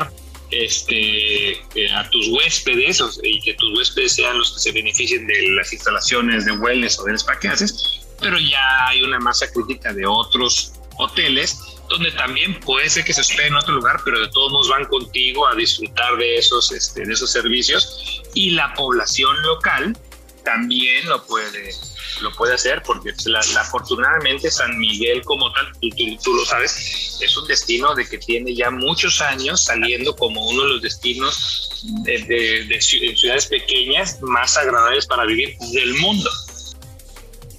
este, 0.52 1.52
eh, 1.52 1.92
a 1.96 2.10
tus 2.10 2.28
huéspedes 2.30 3.02
y 3.24 3.40
que 3.42 3.54
tus 3.54 3.78
huéspedes 3.78 4.16
sean 4.16 4.38
los 4.38 4.54
que 4.54 4.60
se 4.60 4.72
beneficien 4.72 5.26
de 5.28 5.50
las 5.52 5.72
instalaciones 5.72 6.46
de 6.46 6.52
wellness 6.54 7.00
o 7.00 7.04
del 7.06 7.16
spa 7.16 7.40
que 7.40 7.48
haces, 7.48 8.02
pero 8.20 8.38
ya 8.40 8.88
hay 8.88 9.02
una 9.02 9.20
masa 9.20 9.52
crítica 9.52 9.94
de 9.94 10.06
otros 10.06 10.74
hoteles 10.98 11.75
donde 11.90 12.12
también 12.12 12.60
puede 12.60 12.90
ser 12.90 13.04
que 13.04 13.14
se 13.14 13.22
espere 13.22 13.48
en 13.48 13.56
otro 13.56 13.76
lugar, 13.76 14.00
pero 14.04 14.20
de 14.20 14.28
todos 14.30 14.52
modos 14.52 14.70
van 14.70 14.86
contigo 14.86 15.48
a 15.48 15.56
disfrutar 15.56 16.18
de 16.18 16.38
esos, 16.38 16.72
este, 16.72 17.06
de 17.06 17.14
esos 17.14 17.32
servicios 17.32 18.22
y 18.34 18.52
la 18.52 18.74
población 18.74 19.42
local 19.44 19.98
también 20.44 21.08
lo 21.08 21.26
puede, 21.26 21.74
lo 22.22 22.32
puede 22.34 22.54
hacer 22.54 22.82
porque 22.86 23.12
pues, 23.14 23.26
la, 23.26 23.40
afortunadamente 23.60 24.50
San 24.50 24.78
Miguel 24.78 25.22
como 25.24 25.52
tal, 25.52 25.72
tú, 25.82 25.90
tú, 26.24 26.34
lo 26.34 26.46
sabes, 26.46 27.18
es 27.22 27.36
un 27.38 27.48
destino 27.48 27.94
de 27.96 28.08
que 28.08 28.18
tiene 28.20 28.56
ya 28.56 28.70
muchos 28.70 29.22
años 29.22 29.64
saliendo 29.64 30.16
como 30.16 30.48
uno 30.48 30.64
de 30.64 30.70
los 30.70 30.82
destinos 30.82 31.84
de, 32.04 32.66
de 32.68 32.82
ciudades 32.82 33.48
pequeñas 33.48 34.22
más 34.22 34.58
agradables 34.58 35.06
para 35.06 35.26
vivir 35.26 35.58
del 35.74 35.94
mundo. 35.96 36.30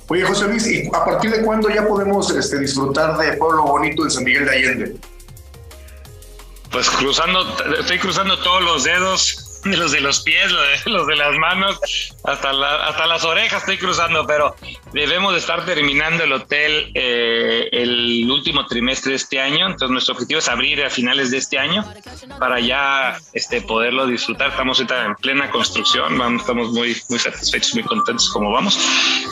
Oye, 0.08 0.22
José 0.22 0.46
Luis, 0.46 0.66
¿y 0.66 0.86
a 0.88 1.04
partir 1.04 1.30
de 1.30 1.42
cuándo 1.42 1.68
ya 1.68 1.86
podemos 1.86 2.30
este, 2.30 2.60
disfrutar 2.60 3.16
de 3.18 3.36
Pueblo 3.36 3.64
Bonito 3.64 4.04
en 4.04 4.10
San 4.10 4.24
Miguel 4.24 4.44
de 4.44 4.50
Allende? 4.50 4.96
Pues 6.70 6.88
cruzando, 6.90 7.44
estoy 7.78 7.98
cruzando 7.98 8.38
todos 8.38 8.62
los 8.62 8.84
dedos 8.84 9.46
los 9.74 9.92
de 9.92 10.00
los 10.00 10.20
pies, 10.20 10.52
los 10.86 11.06
de, 11.06 11.16
las 11.16 11.36
manos, 11.36 11.78
hasta, 12.24 12.50
hasta 12.86 13.06
las 13.06 13.24
orejas 13.24 13.62
estoy 13.62 13.78
cruzando, 13.78 14.26
pero 14.26 14.54
debemos 14.92 15.32
de 15.32 15.40
estar 15.40 15.64
terminando 15.64 16.24
el 16.24 16.32
hotel 16.32 16.90
eh, 16.94 17.68
el 18.22 18.30
último 18.30 18.66
trimestre 18.66 19.10
de 19.10 19.16
este 19.16 19.40
año, 19.40 19.66
entonces 19.66 19.90
nuestro 19.90 20.14
objetivo 20.14 20.38
es 20.38 20.48
abrir 20.48 20.84
a 20.84 20.90
finales 20.90 21.30
de 21.30 21.38
este 21.38 21.58
año 21.58 21.84
para 22.38 22.60
ya 22.60 23.18
este, 23.32 23.60
poderlo 23.62 24.06
disfrutar. 24.06 24.50
Estamos 24.50 24.80
en 24.80 25.14
plena 25.16 25.50
construcción, 25.50 26.16
vamos, 26.18 26.42
estamos 26.42 26.72
muy, 26.72 26.96
muy 27.08 27.18
satisfechos, 27.18 27.74
muy 27.74 27.84
contentos 27.84 28.30
como 28.30 28.52
vamos. 28.52 28.78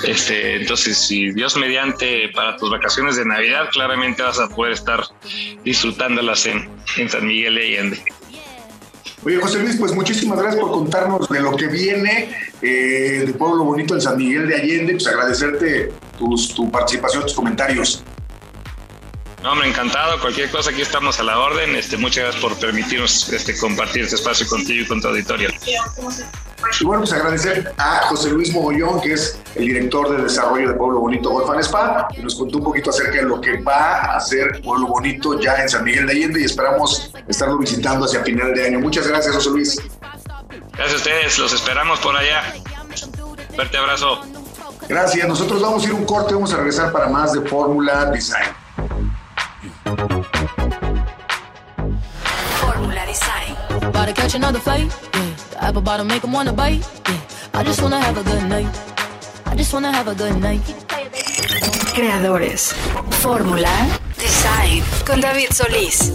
Este, 0.06 0.56
entonces, 0.56 0.98
si 0.98 1.32
Dios 1.32 1.56
mediante 1.56 2.28
para 2.30 2.56
tus 2.56 2.70
vacaciones 2.70 3.16
de 3.16 3.24
Navidad, 3.24 3.68
claramente 3.72 4.22
vas 4.22 4.38
a 4.38 4.48
poder 4.48 4.72
estar 4.72 5.04
disfrutándolas 5.64 6.46
en, 6.46 6.68
en 6.96 7.08
San 7.08 7.26
Miguel 7.26 7.54
de 7.54 7.60
Allende. 7.62 8.02
Oye, 9.24 9.38
José 9.38 9.60
Luis, 9.60 9.76
pues 9.78 9.94
muchísimas 9.94 10.38
gracias 10.38 10.60
por 10.60 10.70
contarnos 10.70 11.28
de 11.30 11.40
lo 11.40 11.56
que 11.56 11.66
viene. 11.68 12.28
eh, 12.64 13.24
de 13.26 13.32
Pueblo 13.34 13.64
Bonito 13.64 13.94
en 13.94 14.00
San 14.00 14.16
Miguel 14.16 14.48
de 14.48 14.56
Allende. 14.56 14.92
Pues 14.92 15.06
agradecerte 15.06 15.92
tu 16.18 16.70
participación, 16.70 17.22
tus 17.22 17.34
comentarios. 17.34 18.02
No, 19.44 19.52
hombre, 19.52 19.68
encantado. 19.68 20.18
Cualquier 20.22 20.50
cosa, 20.50 20.70
aquí 20.70 20.80
estamos 20.80 21.20
a 21.20 21.22
la 21.22 21.38
orden. 21.38 21.76
Este, 21.76 21.98
muchas 21.98 22.24
gracias 22.24 22.42
por 22.42 22.58
permitirnos 22.58 23.28
este, 23.28 23.54
compartir 23.58 24.04
este 24.04 24.16
espacio 24.16 24.48
contigo 24.48 24.84
y 24.84 24.86
con 24.86 25.02
tu 25.02 25.08
auditorio. 25.08 25.50
Y 26.80 26.84
bueno, 26.84 27.02
pues 27.02 27.12
agradecer 27.12 27.70
a 27.76 28.06
José 28.06 28.30
Luis 28.30 28.54
Mogollón, 28.54 29.02
que 29.02 29.12
es 29.12 29.38
el 29.56 29.66
director 29.66 30.16
de 30.16 30.22
desarrollo 30.22 30.70
de 30.70 30.74
Pueblo 30.74 31.00
Bonito 31.00 31.28
Golf 31.28 31.58
Spa, 31.60 32.08
y 32.16 32.22
nos 32.22 32.36
contó 32.36 32.56
un 32.56 32.64
poquito 32.64 32.88
acerca 32.88 33.16
de 33.16 33.24
lo 33.24 33.38
que 33.38 33.60
va 33.60 33.96
a 33.96 34.16
hacer 34.16 34.62
Pueblo 34.62 34.86
Bonito 34.86 35.38
ya 35.38 35.56
en 35.56 35.68
San 35.68 35.84
Miguel 35.84 36.06
de 36.06 36.12
Allende 36.12 36.40
y 36.40 36.44
esperamos 36.44 37.12
estarlo 37.28 37.58
visitando 37.58 38.06
hacia 38.06 38.24
final 38.24 38.54
de 38.54 38.68
año. 38.68 38.80
Muchas 38.80 39.06
gracias, 39.06 39.34
José 39.34 39.50
Luis. 39.50 39.78
Gracias 40.72 40.94
a 40.94 40.96
ustedes, 40.96 41.38
los 41.38 41.52
esperamos 41.52 42.00
por 42.00 42.16
allá. 42.16 42.54
Fuerte 43.54 43.76
abrazo. 43.76 44.22
Gracias, 44.88 45.28
nosotros 45.28 45.60
vamos 45.60 45.84
a 45.84 45.88
ir 45.88 45.92
un 45.92 46.06
corte, 46.06 46.32
vamos 46.32 46.50
a 46.54 46.56
regresar 46.56 46.90
para 46.92 47.08
más 47.08 47.34
de 47.34 47.42
Fórmula 47.42 48.06
Design. 48.06 48.63
Fórmula 52.60 53.04
Design. 53.06 53.54
About 53.82 54.06
to 54.06 54.14
catch 54.14 54.34
another 54.34 54.58
fight. 54.58 54.88
Yeah. 55.14 55.36
The 55.50 55.64
apple 55.64 55.82
bottom 55.82 56.06
make 56.06 56.22
them 56.22 56.32
wanna 56.32 56.52
bite. 56.52 56.80
Yeah. 57.06 57.20
I 57.52 57.62
just 57.64 57.82
wanna 57.82 58.00
have 58.00 58.16
a 58.16 58.22
good 58.22 58.48
night. 58.48 58.66
I 59.46 59.54
just 59.54 59.72
wanna 59.74 59.92
have 59.92 60.08
a 60.08 60.14
good 60.14 60.40
night. 60.40 60.62
Creadores. 61.94 62.72
Fórmula 63.20 63.70
Design. 64.18 64.82
Con 65.06 65.20
David 65.20 65.50
Solís. 65.52 66.12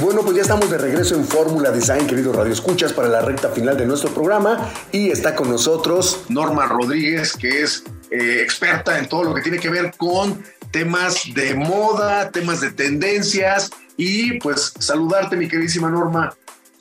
Bueno, 0.00 0.22
pues 0.22 0.36
ya 0.36 0.42
estamos 0.42 0.70
de 0.70 0.78
regreso 0.78 1.16
en 1.16 1.24
Fórmula 1.24 1.70
Design, 1.70 2.06
queridos 2.06 2.34
Radio 2.34 2.52
Escuchas, 2.52 2.92
para 2.92 3.08
la 3.08 3.20
recta 3.20 3.50
final 3.50 3.76
de 3.76 3.84
nuestro 3.84 4.10
programa. 4.10 4.70
Y 4.90 5.10
está 5.10 5.34
con 5.34 5.50
nosotros 5.50 6.20
Norma 6.28 6.66
Rodríguez, 6.66 7.36
que 7.36 7.62
es 7.62 7.82
eh, 8.10 8.40
experta 8.42 8.98
en 8.98 9.08
todo 9.08 9.24
lo 9.24 9.34
que 9.34 9.42
tiene 9.42 9.58
que 9.58 9.70
ver 9.70 9.92
con 9.96 10.44
temas 10.70 11.22
de 11.34 11.54
moda, 11.54 12.30
temas 12.30 12.60
de 12.60 12.70
tendencias 12.70 13.70
y 13.96 14.38
pues 14.40 14.72
saludarte 14.78 15.36
mi 15.36 15.48
queridísima 15.48 15.90
Norma. 15.90 16.34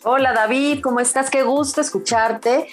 Hola 0.03 0.31
David, 0.31 0.81
¿cómo 0.81 0.99
estás? 0.99 1.29
Qué 1.29 1.43
gusto 1.43 1.81
escucharte. 1.81 2.67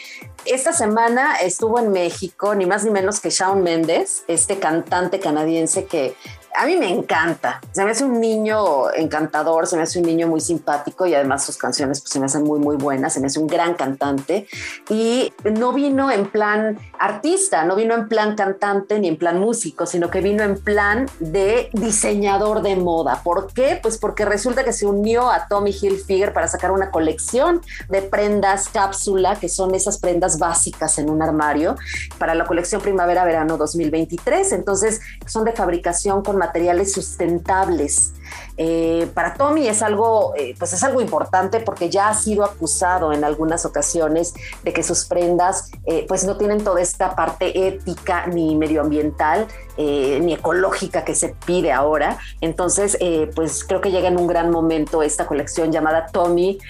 Esta 0.45 0.73
semana 0.73 1.37
estuvo 1.37 1.81
en 1.81 1.91
México 1.91 2.55
ni 2.55 2.67
más 2.67 2.85
ni 2.85 2.91
menos 2.91 3.19
que 3.19 3.31
Shawn 3.31 3.63
Mendes, 3.63 4.25
este 4.29 4.59
cantante 4.59 5.19
canadiense 5.19 5.87
que 5.87 6.15
a 6.57 6.67
mí 6.67 6.77
me 6.77 6.89
encanta. 6.89 7.61
Se 7.73 7.85
me 7.85 7.91
hace 7.91 8.05
un 8.05 8.21
niño 8.21 8.91
encantador, 8.93 9.67
se 9.67 9.77
me 9.77 9.83
hace 9.83 9.99
un 9.99 10.07
niño 10.07 10.29
muy 10.29 10.41
simpático 10.41 11.05
y 11.05 11.15
además 11.15 11.45
sus 11.45 11.57
canciones 11.57 12.01
pues, 12.01 12.13
se 12.13 12.21
me 12.21 12.27
hacen 12.27 12.45
muy, 12.45 12.61
muy 12.61 12.77
buenas. 12.77 13.13
Se 13.13 13.21
me 13.21 13.27
hace 13.27 13.41
un 13.41 13.49
gran 13.49 13.75
cantante 13.75 14.47
y 14.89 15.33
no 15.45 15.73
vino 15.73 16.11
en 16.13 16.31
plan 16.31 16.79
artista, 16.99 17.65
no 17.65 17.75
vino 17.75 17.95
en 17.95 18.09
plan 18.09 18.37
cantante 18.37 19.01
ni 19.01 19.09
en 19.09 19.17
plan 19.17 19.41
músico, 19.41 19.85
sino 19.85 20.11
que 20.11 20.21
vino 20.21 20.45
en 20.45 20.61
plan 20.61 21.09
de 21.19 21.71
diseñador 21.73 22.63
de 22.63 22.77
moda. 22.77 23.21
¿Por 23.25 23.53
qué? 23.53 23.81
Pues 23.83 23.99
porque 23.99 24.25
resulta 24.25 24.63
que 24.63 24.73
se 24.73 24.87
unió 24.87 25.31
a 25.31 25.49
Tommy 25.49 25.73
Hilfiger 25.73 26.33
para 26.33 26.47
sacar 26.47 26.71
una 26.71 26.91
colección 26.91 27.63
de 27.89 28.03
prendas 28.03 28.69
cápsula, 28.69 29.37
que 29.41 29.49
son 29.49 29.75
esas 29.75 29.99
prendas 29.99 30.39
básicas 30.39 30.99
en 30.99 31.11
un 31.11 31.21
armario, 31.21 31.75
para 32.19 32.35
la 32.35 32.45
colección 32.45 32.81
primavera-verano 32.81 33.57
2023. 33.57 34.53
Entonces, 34.53 35.01
son 35.27 35.45
de 35.45 35.53
fabricación 35.53 36.23
con 36.23 36.39
materiales 36.47 36.93
sustentables. 36.93 38.13
Eh, 38.57 39.09
para 39.15 39.35
Tommy 39.35 39.67
es 39.67 39.83
algo, 39.83 40.35
eh, 40.37 40.55
pues 40.59 40.73
es 40.73 40.83
algo 40.85 41.01
importante 41.01 41.61
porque 41.61 41.91
ya 41.91 42.09
ha 42.09 42.15
sido 42.15 42.45
acusado 42.45 43.13
en 43.13 43.25
algunas 43.25 43.65
ocasiones 43.65 44.33
de 44.63 44.73
que 44.73 44.83
sus 44.83 45.07
prendas 45.07 45.71
eh, 45.87 46.05
pues 46.07 46.25
no 46.25 46.37
tienen 46.37 46.63
toda 46.63 46.81
esta 46.81 47.17
parte 47.17 47.67
ética 47.67 48.27
ni 48.27 48.57
medioambiental 48.57 49.47
ni 49.77 50.33
ecológica 50.33 51.05
que 51.05 51.17
se 51.17 51.35
pide 51.47 51.73
ahora. 51.73 52.19
Entonces, 52.41 52.97
pues 53.35 53.65
creo 53.65 53.81
que 53.81 53.91
llega 53.91 54.07
en 54.07 54.17
un 54.17 54.29
gran 54.29 54.53
momento 54.53 55.03
esta 55.03 55.27
colección 55.27 55.73
llamada 55.73 56.07
Tommy 56.07 56.61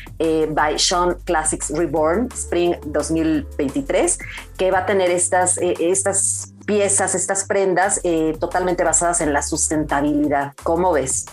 by 0.48 0.78
Sean 0.78 1.18
Classics 1.24 1.68
Reborn 1.68 2.30
Spring 2.32 2.76
2023, 2.86 4.18
que 4.56 4.70
va 4.70 4.78
a 4.78 4.86
tener 4.86 5.10
estas, 5.10 5.58
estas 5.58 6.53
piezas, 6.64 7.14
estas 7.14 7.44
prendas 7.44 8.00
eh, 8.04 8.36
totalmente 8.40 8.84
basadas 8.84 9.20
en 9.20 9.32
la 9.32 9.42
sustentabilidad. 9.42 10.52
¿Cómo 10.62 10.92
ves? 10.92 11.26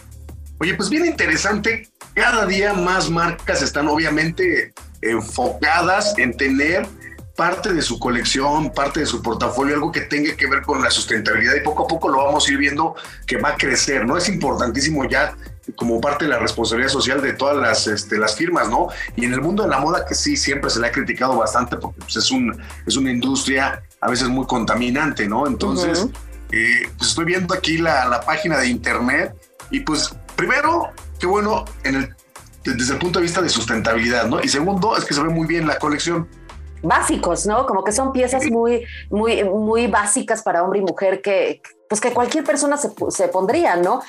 Oye, 0.59 0.75
pues 0.75 0.89
bien 0.89 1.05
interesante. 1.05 1.89
Cada 2.13 2.45
día 2.45 2.73
más 2.73 3.09
marcas 3.09 3.61
están 3.61 3.87
obviamente 3.87 4.73
enfocadas 5.01 6.17
en 6.17 6.35
tener 6.37 6.87
parte 7.35 7.73
de 7.73 7.81
su 7.81 7.97
colección, 7.97 8.71
parte 8.71 8.99
de 8.99 9.05
su 9.05 9.21
portafolio, 9.23 9.73
algo 9.73 9.91
que 9.91 10.01
tenga 10.01 10.35
que 10.35 10.47
ver 10.47 10.61
con 10.61 10.81
la 10.81 10.91
sustentabilidad 10.91 11.55
y 11.55 11.61
poco 11.61 11.85
a 11.85 11.87
poco 11.87 12.09
lo 12.09 12.17
vamos 12.17 12.47
a 12.47 12.51
ir 12.51 12.59
viendo 12.59 12.95
que 13.25 13.37
va 13.37 13.49
a 13.49 13.55
crecer, 13.55 14.05
¿no? 14.05 14.17
Es 14.17 14.29
importantísimo 14.29 15.09
ya 15.09 15.35
como 15.75 16.01
parte 16.01 16.25
de 16.25 16.31
la 16.31 16.39
responsabilidad 16.39 16.91
social 16.91 17.21
de 17.21 17.33
todas 17.33 17.57
las, 17.57 17.87
este, 17.87 18.17
las 18.17 18.35
firmas, 18.35 18.69
¿no? 18.69 18.89
Y 19.15 19.25
en 19.25 19.33
el 19.33 19.41
mundo 19.41 19.63
de 19.63 19.69
la 19.69 19.79
moda 19.79 20.05
que 20.05 20.13
sí, 20.13 20.35
siempre 20.35 20.69
se 20.69 20.79
le 20.79 20.87
ha 20.87 20.91
criticado 20.91 21.37
bastante 21.37 21.77
porque 21.77 21.99
pues, 22.01 22.15
es, 22.17 22.29
un, 22.29 22.61
es 22.85 22.97
una 22.97 23.11
industria 23.11 23.81
a 24.01 24.09
veces 24.09 24.27
muy 24.27 24.45
contaminante, 24.45 25.27
¿no? 25.27 25.47
Entonces, 25.47 26.07
eh, 26.51 26.89
pues 26.97 27.11
estoy 27.11 27.25
viendo 27.25 27.53
aquí 27.53 27.77
la, 27.77 28.05
la, 28.07 28.21
página 28.21 28.57
de 28.57 28.67
internet 28.67 29.33
y 29.69 29.81
pues 29.81 30.13
primero, 30.35 30.89
qué 31.19 31.27
bueno 31.27 31.65
en 31.83 31.95
el, 31.95 32.15
desde 32.63 32.93
el 32.93 32.99
punto 32.99 33.19
de 33.19 33.23
vista 33.23 33.41
de 33.41 33.49
sustentabilidad, 33.49 34.27
¿no? 34.27 34.41
Y 34.41 34.49
segundo, 34.49 34.97
es 34.97 35.05
que 35.05 35.13
se 35.13 35.21
ve 35.21 35.29
muy 35.29 35.47
bien 35.47 35.67
la 35.67 35.77
colección 35.77 36.27
básicos, 36.83 37.45
¿no? 37.45 37.65
Como 37.65 37.83
que 37.83 37.91
son 37.91 38.11
piezas 38.11 38.45
muy, 38.49 38.85
muy, 39.09 39.43
muy 39.43 39.87
básicas 39.87 40.41
para 40.41 40.63
hombre 40.63 40.79
y 40.79 40.81
mujer 40.81 41.21
que, 41.21 41.61
pues 41.87 42.01
que 42.01 42.11
cualquier 42.13 42.43
persona 42.43 42.77
se, 42.77 42.91
se, 43.09 43.27
pondría, 43.27 43.75
¿no? 43.75 44.01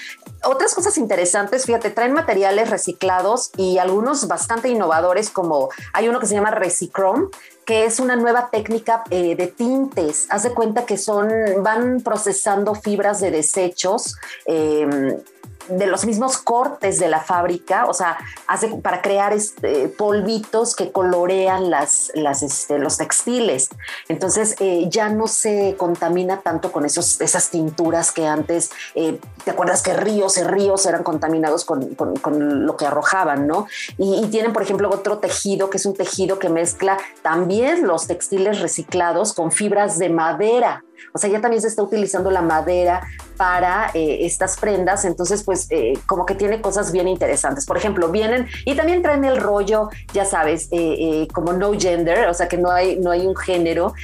Otras 0.44 0.74
cosas 0.74 0.96
interesantes, 0.98 1.66
fíjate, 1.66 1.90
traen 1.90 2.12
materiales 2.12 2.70
reciclados 2.70 3.50
y 3.56 3.78
algunos 3.78 4.26
bastante 4.26 4.68
innovadores, 4.68 5.30
como 5.30 5.68
hay 5.92 6.08
uno 6.08 6.18
que 6.18 6.26
se 6.26 6.34
llama 6.34 6.50
Recicrom, 6.50 7.28
que 7.64 7.84
es 7.84 8.00
una 8.00 8.16
nueva 8.16 8.50
técnica 8.50 9.04
eh, 9.10 9.34
de 9.36 9.46
tintes. 9.46 10.26
Haz 10.30 10.44
de 10.44 10.54
cuenta 10.54 10.84
que 10.86 10.96
son, 10.96 11.28
van 11.62 12.00
procesando 12.00 12.74
fibras 12.74 13.20
de 13.20 13.30
desechos. 13.30 14.16
Eh, 14.46 15.22
de 15.68 15.86
los 15.86 16.04
mismos 16.04 16.38
cortes 16.38 16.98
de 16.98 17.08
la 17.08 17.20
fábrica, 17.20 17.86
o 17.86 17.94
sea, 17.94 18.18
hace 18.46 18.68
para 18.68 19.02
crear 19.02 19.32
este, 19.32 19.88
polvitos 19.88 20.74
que 20.74 20.92
colorean 20.92 21.70
las, 21.70 22.10
este, 22.42 22.78
los 22.78 22.98
textiles. 22.98 23.68
Entonces 24.08 24.56
eh, 24.60 24.86
ya 24.88 25.08
no 25.08 25.26
se 25.26 25.76
contamina 25.76 26.40
tanto 26.40 26.72
con 26.72 26.84
esos, 26.84 27.20
esas 27.20 27.50
tinturas 27.50 28.12
que 28.12 28.26
antes, 28.26 28.70
eh, 28.94 29.18
¿te 29.44 29.50
acuerdas 29.50 29.82
que 29.82 29.94
ríos 29.94 30.36
y 30.38 30.42
ríos 30.42 30.86
eran 30.86 31.02
contaminados 31.02 31.64
con, 31.64 31.94
con, 31.94 32.66
lo 32.66 32.76
que 32.76 32.86
arrojaban, 32.86 33.46
¿no? 33.46 33.66
Y, 33.98 34.22
y, 34.24 34.28
tienen, 34.28 34.52
por 34.52 34.62
ejemplo, 34.62 34.90
otro 34.90 35.18
tejido 35.18 35.70
que 35.70 35.76
es 35.76 35.86
un 35.86 35.94
tejido 35.94 36.38
que 36.38 36.48
mezcla 36.48 36.98
también 37.22 37.86
los 37.86 38.06
textiles 38.06 38.60
reciclados 38.60 39.32
con 39.32 39.52
fibras 39.52 39.98
de 39.98 40.08
madera. 40.10 40.84
O 41.12 41.18
sea, 41.18 41.30
ya 41.30 41.40
también 41.40 41.60
se 41.62 41.68
está 41.68 41.82
utilizando 41.82 42.30
la 42.30 42.42
madera 42.42 43.06
para 43.36 43.90
eh, 43.94 44.18
estas 44.20 44.56
prendas, 44.56 45.04
entonces 45.04 45.42
pues 45.42 45.66
eh, 45.70 45.94
como 46.06 46.26
que 46.26 46.34
tiene 46.34 46.60
cosas 46.60 46.92
bien 46.92 47.08
interesantes. 47.08 47.66
Por 47.66 47.76
ejemplo, 47.76 48.08
vienen 48.08 48.46
y 48.64 48.74
también 48.74 49.02
traen 49.02 49.24
el 49.24 49.36
rollo, 49.38 49.88
ya 50.12 50.24
sabes, 50.24 50.68
eh, 50.70 51.26
como 51.32 51.52
no 51.52 51.72
gender, 51.78 52.28
o 52.28 52.34
sea 52.34 52.48
que 52.48 52.58
no 52.58 52.70
hay, 52.70 52.98
no 52.98 53.10
hay 53.10 53.26
un 53.26 53.36
género. 53.36 53.94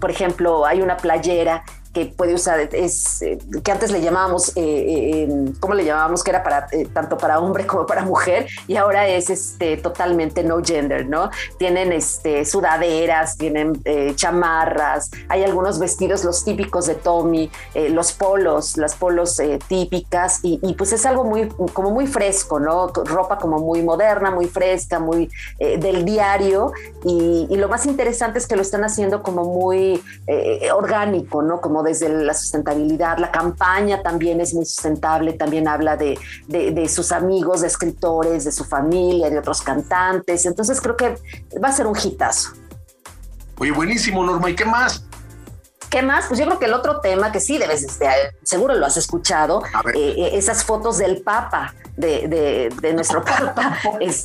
por 0.00 0.10
ejemplo, 0.10 0.66
hay 0.66 0.80
una 0.80 0.96
playera 0.96 1.62
que 1.92 2.06
puede 2.06 2.34
usar, 2.34 2.60
es 2.72 3.20
eh, 3.22 3.38
que 3.64 3.72
antes 3.72 3.90
le 3.90 4.00
llamábamos, 4.00 4.50
eh, 4.50 4.52
eh 4.56 5.52
¿cómo 5.58 5.74
le 5.74 5.84
llamábamos? 5.84 6.22
Que 6.22 6.30
era 6.30 6.42
para 6.42 6.68
tanto 6.92 7.18
para 7.18 7.40
hombre 7.40 7.66
como 7.70 7.84
para 7.86 8.04
mujer 8.04 8.46
y 8.68 8.76
ahora 8.76 9.08
es 9.08 9.28
este 9.28 9.76
totalmente 9.76 10.44
no 10.44 10.62
gender, 10.64 11.06
¿no? 11.06 11.30
Tienen 11.58 11.92
este 11.92 12.44
sudaderas, 12.44 13.36
tienen 13.36 13.82
chamarras, 14.14 15.10
hay 15.28 15.42
algunos 15.42 15.78
vestidos, 15.78 16.24
los 16.24 16.44
típicos 16.44 16.86
de 16.86 16.94
Tommy, 16.94 17.50
los 17.74 18.12
polos, 18.12 18.76
las 18.76 18.94
polos 18.94 19.40
típicas 19.68 20.40
y, 20.42 20.74
pues 20.74 20.92
es 20.92 21.04
algo 21.06 21.24
muy, 21.24 21.48
como 21.72 21.90
muy 21.90 22.06
fresco, 22.06 22.60
¿no? 22.60 22.88
Ropa 22.88 23.38
como 23.38 23.58
muy 23.58 23.82
moderna, 23.82 24.30
muy 24.30 24.46
fresca, 24.46 24.98
muy 24.98 25.30
del 25.58 26.04
diario 26.04 26.72
y, 27.04 27.46
y, 27.50 27.56
lo 27.56 27.68
más 27.68 27.86
interesante 27.86 28.38
es 28.38 28.46
que 28.46 28.56
lo 28.56 28.62
están 28.62 28.84
haciendo 28.84 29.22
como 29.22 29.44
muy 29.44 30.02
orgánico, 30.72 31.42
¿no? 31.42 31.60
Como 31.60 31.79
desde 31.82 32.08
la 32.08 32.34
sustentabilidad. 32.34 33.18
La 33.18 33.30
campaña 33.30 34.02
también 34.02 34.40
es 34.40 34.54
muy 34.54 34.64
sustentable, 34.64 35.32
también 35.34 35.68
habla 35.68 35.96
de, 35.96 36.18
de, 36.48 36.88
sus 36.88 37.12
amigos, 37.12 37.60
de 37.60 37.68
escritores, 37.68 38.44
de 38.44 38.52
su 38.52 38.64
familia, 38.64 39.30
de 39.30 39.38
otros 39.38 39.62
cantantes. 39.62 40.46
Entonces 40.46 40.80
creo 40.80 40.96
que 40.96 41.16
va 41.62 41.68
a 41.68 41.72
ser 41.72 41.86
un 41.86 41.96
hitazo. 41.96 42.50
Oye, 43.58 43.72
buenísimo, 43.72 44.24
Norma. 44.24 44.50
¿Y 44.50 44.54
qué 44.54 44.64
más? 44.64 45.04
¿Qué 45.90 46.02
más? 46.02 46.26
Pues 46.26 46.38
yo 46.38 46.46
creo 46.46 46.58
que 46.58 46.66
el 46.66 46.74
otro 46.74 47.00
tema 47.00 47.32
que 47.32 47.40
sí 47.40 47.58
debes, 47.58 47.82
este, 47.82 48.06
seguro 48.42 48.74
lo 48.74 48.86
has 48.86 48.96
escuchado, 48.96 49.62
eh, 49.94 50.14
eh, 50.16 50.30
esas 50.34 50.64
fotos 50.64 50.98
del 50.98 51.22
Papa, 51.22 51.74
de, 51.96 52.28
de, 52.28 52.74
de 52.80 52.92
nuestro 52.94 53.24
Papa. 53.24 53.76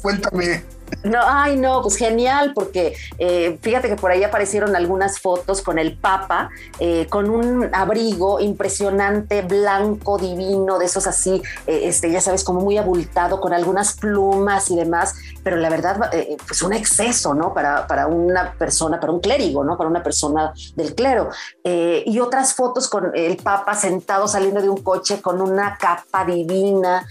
Cuéntame 0.02 0.64
No, 1.04 1.20
ay, 1.22 1.58
no, 1.58 1.82
pues 1.82 1.98
genial, 1.98 2.54
porque 2.56 2.96
eh, 3.20 3.60
fíjate 3.62 3.90
que 3.90 3.96
por 3.96 4.12
ahí 4.12 4.24
aparecieron 4.24 4.76
algunas 4.76 5.20
fotos 5.20 5.62
con 5.62 5.78
el 5.78 5.98
Papa, 5.98 6.50
eh, 6.80 7.08
con 7.10 7.30
un 7.30 7.70
abrigo 7.74 8.40
impresionante, 8.40 9.42
blanco, 9.44 10.18
divino, 10.18 10.80
de 10.80 10.86
esos 10.86 11.06
así, 11.08 11.42
eh, 11.68 11.82
este, 11.84 12.12
ya 12.12 12.22
sabes, 12.22 12.44
como 12.44 12.62
muy 12.62 12.78
abultado, 12.78 13.40
con 13.40 13.54
algunas 13.54 13.94
plumas 13.98 14.72
y 14.72 14.76
demás, 14.76 15.16
pero 15.44 15.58
la 15.58 15.70
verdad, 15.70 16.10
pues 16.48 16.62
un 16.64 16.74
exceso, 16.74 17.34
¿no? 17.34 17.54
Para, 17.54 17.86
para, 17.86 18.08
una 18.08 18.54
persona, 18.54 19.00
para 19.00 19.14
un 19.14 19.20
clérigo, 19.20 19.64
¿no? 19.64 19.78
Para 19.78 19.90
una 19.90 20.02
persona 20.02 20.54
del 20.76 20.96
clero. 20.96 21.30
y 21.64 22.20
otras 22.20 22.54
fotos 22.54 22.88
con 22.88 23.12
el 23.16 23.38
Papa 23.38 23.76
sentado 23.76 24.28
saliendo 24.28 24.62
de 24.62 24.70
un 24.70 24.82
coche 24.82 25.22
con 25.22 25.42
una 25.42 25.78
capa 25.78 26.26
divina, 26.26 27.06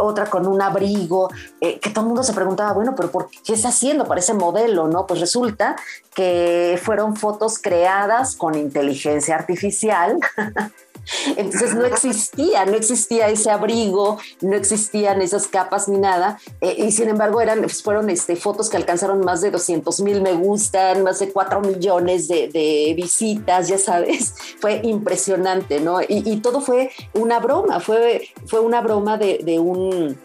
otra 0.00 0.26
con 0.26 0.46
un 0.46 0.62
abrigo, 0.62 1.28
que 1.60 1.90
todo 1.90 2.00
el 2.00 2.06
mundo 2.06 2.22
se 2.22 2.32
preguntaba, 2.32 2.72
bueno, 2.72 2.94
pero 2.96 3.10
¿por 3.14 3.30
qué 3.30 3.52
está 3.52 3.68
haciendo 3.68 4.06
para 4.06 4.18
ese 4.18 4.34
modelo? 4.34 4.88
¿no? 4.88 5.06
Pues 5.06 5.20
resulta 5.20 5.76
que 6.16 6.80
fueron 6.82 7.14
fotos 7.14 7.60
creadas 7.60 8.34
con 8.34 8.56
inteligencia 8.56 9.36
artificial. 9.36 10.18
Entonces 11.36 11.76
no 11.76 11.84
existía, 11.84 12.64
no 12.64 12.72
existía 12.72 13.28
ese 13.28 13.52
abrigo, 13.52 14.18
no 14.40 14.56
existían 14.56 15.22
esas 15.22 15.46
capas 15.46 15.86
ni 15.86 15.98
nada. 15.98 16.40
Eh, 16.60 16.86
y 16.88 16.90
sin 16.90 17.08
embargo 17.08 17.40
eran, 17.40 17.68
fueron 17.68 18.10
este, 18.10 18.34
fotos 18.34 18.68
que 18.68 18.78
alcanzaron 18.78 19.20
más 19.20 19.42
de 19.42 19.52
200 19.52 20.00
mil 20.00 20.20
me 20.20 20.32
gustan, 20.32 21.04
más 21.04 21.20
de 21.20 21.30
4 21.32 21.60
millones 21.60 22.26
de, 22.26 22.94
visitas, 22.96 23.68
ya 23.68 23.78
sabes. 23.78 24.34
Fue 24.60 24.80
impresionante, 24.82 25.78
¿no? 25.78 26.00
Y, 26.02 26.34
todo 26.38 26.60
fue 26.60 26.90
una 27.12 27.38
broma, 27.38 27.78
fue, 27.78 28.28
fue 28.46 28.58
una 28.58 28.80
broma 28.80 29.18
de 29.18 29.60
un 29.60 30.18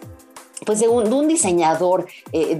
pues 0.64 0.80
de 0.80 0.88
un, 0.88 1.28
diseñador 1.28 2.06
eh, 2.32 2.56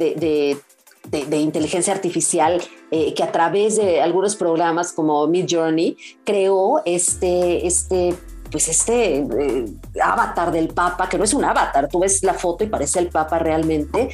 de, 1.11 1.37
inteligencia 1.39 1.93
artificial 1.93 2.63
eh, 2.91 3.15
que 3.15 3.23
a 3.23 3.33
través 3.33 3.77
de 3.77 4.01
algunos 4.01 4.37
programas 4.37 4.93
como 4.93 5.27
Mid 5.27 5.47
Journey 5.49 5.97
creó 6.25 6.83
este, 6.85 7.67
este 7.67 8.15
pues 8.51 8.69
este 8.69 9.19
eh, 9.19 9.65
avatar 10.03 10.51
del 10.51 10.69
Papa, 10.69 11.09
que 11.09 11.17
no 11.17 11.25
es 11.25 11.33
un 11.33 11.45
avatar, 11.45 11.89
tú 11.89 12.01
ves 12.01 12.23
la 12.23 12.35
foto 12.35 12.65
y 12.65 12.67
parece 12.67 12.99
el 12.99 13.09
Papa 13.09 13.39
realmente. 13.39 14.11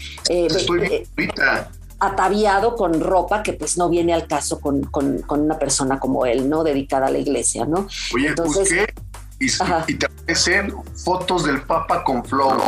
ataviado 1.99 2.77
con 2.77 3.01
ropa 3.01 3.43
que 3.43 3.55
pues 3.55 3.79
no 3.79 3.89
viene 3.89 4.13
al 4.13 4.27
caso 4.27 4.61
con, 4.61 4.91
una 5.31 5.59
persona 5.59 5.99
como 5.99 6.27
él, 6.27 6.49
¿no? 6.49 6.63
Dedicada 6.63 7.07
a 7.07 7.11
la 7.11 7.19
iglesia, 7.19 7.65
¿no? 7.65 7.89
Oye, 8.15 8.29
Entonces, 8.29 8.87
y, 9.39 9.47
y, 9.47 9.95
te 9.95 10.07
aparecen 10.07 10.75
fotos 10.95 11.45
del 11.45 11.63
Papa 11.63 12.05
con 12.05 12.23
flor. 12.23 12.63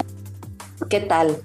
¿Qué 0.89 1.01
tal? 1.01 1.43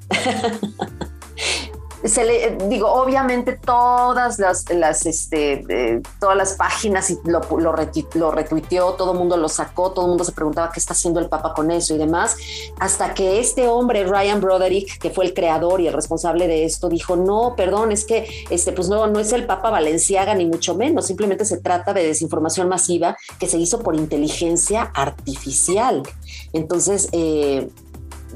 se 2.06 2.26
le, 2.26 2.58
digo, 2.68 2.92
obviamente 2.92 3.54
todas 3.54 4.38
las, 4.38 4.70
las 4.74 5.06
este, 5.06 5.64
eh, 5.70 6.02
todas 6.20 6.36
las 6.36 6.54
páginas 6.54 7.10
y 7.10 7.18
lo, 7.24 7.42
lo, 7.58 7.72
retuiteó, 7.72 8.94
todo 8.94 9.14
el 9.14 9.18
mundo 9.18 9.38
lo 9.38 9.48
sacó, 9.48 9.92
todo 9.92 10.06
el 10.06 10.10
mundo 10.10 10.24
se 10.26 10.34
preguntaba 10.34 10.72
qué 10.72 10.80
está 10.80 10.94
haciendo 10.94 11.20
el 11.22 11.30
Papa 11.30 11.54
con 11.54 11.72
eso 11.72 11.96
y 11.96 11.98
demás, 11.98 12.36
hasta 12.80 13.14
que 13.14 13.40
este 13.40 13.68
hombre, 13.70 14.04
Ryan 14.04 14.42
Broderick, 14.42 14.98
que 15.00 15.12
fue 15.12 15.26
el 15.26 15.34
creador 15.34 15.80
y 15.80 15.88
el 15.88 15.94
responsable 15.94 16.48
de 16.48 16.66
esto, 16.66 16.90
dijo, 16.90 17.16
no, 17.16 17.54
perdón, 17.56 17.94
es 17.94 18.04
que 18.04 18.28
este, 18.50 18.74
pues 18.74 18.90
no, 18.90 19.08
no 19.08 19.20
es 19.20 19.32
el 19.32 19.46
Papa 19.46 19.70
Valenciaga 19.70 20.36
ni 20.36 20.46
mucho 20.46 20.76
menos, 20.76 21.08
simplemente 21.08 21.46
se 21.46 21.58
trata 21.58 21.94
de 21.94 22.06
desinformación 22.06 22.68
masiva 22.68 23.16
que 23.40 23.48
se 23.48 23.58
hizo 23.58 23.80
por 23.80 23.96
inteligencia 23.96 24.92
artificial. 24.94 26.04
Entonces, 26.52 27.08
eh, 27.14 27.70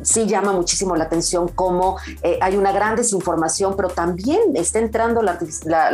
sí 0.04 0.26
llama 0.26 0.54
muchísimo 0.54 0.96
la 0.96 1.06
atención 1.06 1.48
cómo 1.48 1.98
eh, 2.24 2.38
hay 2.42 2.56
una 2.56 2.72
gran 2.72 2.96
desinformación, 2.96 3.76
pero 3.76 3.90
también 3.90 4.56
está 4.56 4.80
entrando 4.80 5.22
la, 5.22 5.38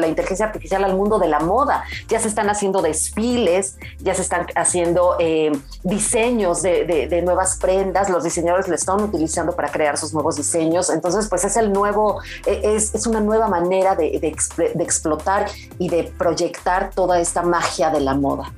inteligencia 0.08 0.45
artificial 0.45 0.84
al 0.84 0.95
mundo 0.95 1.20
de 1.20 1.28
la 1.28 1.39
moda. 1.39 1.84
Ya 2.08 2.20
se 2.20 2.28
están 2.28 2.49
haciendo 2.49 2.82
desfiles, 2.82 3.78
ya 3.99 4.14
se 4.14 4.22
están 4.22 4.47
haciendo 4.56 5.16
eh, 5.20 5.51
diseños 5.84 6.62
de, 6.62 7.22
nuevas 7.24 7.58
prendas, 7.58 8.10
los 8.10 8.24
diseñadores 8.24 8.68
lo 8.68 8.76
están 8.76 9.01
utilizando 9.01 9.56
para 9.56 9.70
crear 9.70 9.97
sus 9.97 10.14
nuevos 10.14 10.36
diseños. 10.36 10.89
Entonces, 10.89 11.28
pues 11.30 11.45
es 11.45 11.56
el 11.58 11.72
nuevo, 11.72 12.22
eh, 12.45 12.62
es, 12.64 12.93
es, 12.93 13.08
una 13.08 13.20
nueva 13.20 13.47
manera 13.47 13.95
de 13.95 14.36
explotar 14.80 15.49
y 15.80 15.89
de 15.89 16.04
proyectar 16.18 16.91
toda 16.93 17.20
esta 17.20 17.41
magia 17.41 17.89
de 17.89 18.01
la 18.01 18.14
moda. 18.14 18.51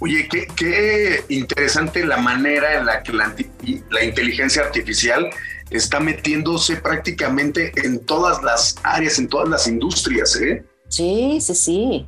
Oye, 0.00 0.28
qué, 0.28 1.24
interesante 1.28 2.04
la 2.04 2.16
manera 2.16 2.78
en 2.78 2.86
la 2.86 3.02
que 3.02 3.12
la, 3.12 3.34
inteligencia 4.02 4.62
artificial 4.62 5.28
está 5.68 6.00
metiéndose 6.00 6.76
prácticamente 6.76 7.72
en 7.84 8.04
todas 8.06 8.42
las 8.42 8.76
áreas, 8.82 9.18
en 9.18 9.28
todas 9.28 9.48
las 9.48 9.66
industrias, 9.66 10.36
¿eh? 10.36 10.64
Sí, 10.88 11.38
sí, 11.40 11.54
sí. 11.54 12.06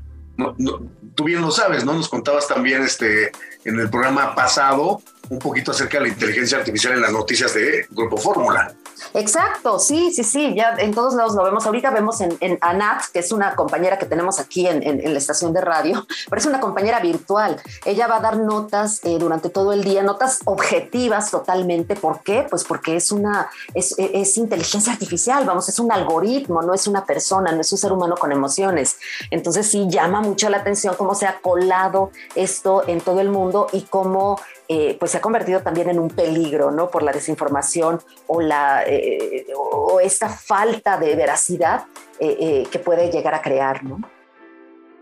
tú 1.15 1.25
bien 1.25 1.43
lo 1.43 1.51
sabes, 1.51 1.85
¿no? 1.85 1.93
Nos 1.93 2.09
contabas 2.09 2.49
también 2.49 2.83
este, 2.83 3.31
en 3.65 3.79
el 3.79 3.91
programa 3.91 4.35
pasado 4.35 5.03
un 5.33 5.39
poquito 5.39 5.71
acerca 5.71 5.97
de 5.99 6.05
la 6.05 6.09
inteligencia 6.11 6.59
artificial 6.59 6.93
en 6.93 7.01
las 7.01 7.11
noticias 7.11 7.55
de 7.55 7.87
Grupo 7.91 8.19
Fórmula. 8.19 8.75
Exacto, 9.15 9.79
sí, 9.79 10.13
sí, 10.13 10.25
sí, 10.25 10.55
ya 10.55 10.75
en 10.79 10.93
todos 10.93 11.15
lados 11.15 11.35
lo 11.35 11.43
vemos. 11.43 11.65
Ahorita 11.65 11.91
vemos 11.91 12.21
en, 12.21 12.59
Anat, 12.61 13.05
que 13.13 13.21
es 13.21 13.33
una 13.33 13.55
compañera 13.55 13.99
que 13.99 14.05
tenemos 14.05 14.39
aquí 14.39 14.67
en, 14.67 14.83
la 15.03 15.19
estación 15.19 15.55
de 15.55 15.63
radio, 15.63 16.07
pero 16.29 16.39
es 16.39 16.47
una 16.47 16.61
compañera 16.61 17.01
virtual. 17.01 17.61
Ella 17.87 18.07
va 18.07 18.17
a 18.17 18.21
dar 18.21 18.37
notas 18.37 19.01
eh, 19.05 19.17
durante 19.19 19.49
todo 19.49 19.73
el 19.73 19.83
día, 19.85 20.03
notas 20.03 20.41
objetivas 20.45 21.31
totalmente. 21.31 21.97
¿Por 21.97 22.23
qué? 22.23 22.47
Pues 22.49 22.65
porque 22.65 22.97
es 22.97 23.11
una, 23.11 23.51
es, 23.73 23.95
es, 23.99 24.37
inteligencia 24.37 24.93
artificial, 24.93 25.45
vamos, 25.47 25.69
es 25.69 25.79
un 25.79 25.91
algoritmo, 25.91 26.61
no 26.61 26.75
es 26.75 26.87
una 26.87 27.07
persona, 27.07 27.53
no 27.53 27.63
es 27.63 27.73
un 27.73 27.79
ser 27.79 27.93
humano 27.93 28.17
con 28.17 28.33
emociones. 28.33 28.99
Entonces 29.31 29.67
sí 29.67 29.87
llama 29.89 30.21
mucho 30.21 30.51
la 30.51 30.59
atención 30.59 30.95
cómo 30.97 31.15
se 31.15 31.27
ha 31.27 31.41
colado 31.41 32.11
esto 32.35 32.87
en 32.87 33.01
todo 33.01 33.21
el 33.21 33.31
mundo 33.31 33.69
y 33.73 33.83
cómo 33.83 34.39
eh, 34.75 34.97
pues 34.99 35.11
se 35.11 35.19
ha 35.19 35.21
convertido 35.21 35.61
también 35.61 35.91
en 35.91 35.99
un 35.99 36.09
peligro, 36.09 36.71
¿no? 36.71 36.89
Por 36.89 37.03
la 37.03 37.13
desinformación 37.13 38.01
o, 38.27 38.41
la, 38.41 38.83
eh, 38.87 39.47
o 39.55 40.01
esta 40.01 40.31
falta 40.31 40.97
de 40.97 41.15
veracidad 41.15 41.85
eh, 42.19 42.67
que 42.71 42.79
puede 42.79 43.11
llegar 43.11 43.35
a 43.35 43.43
crear, 43.43 43.85
¿no? 43.85 44.01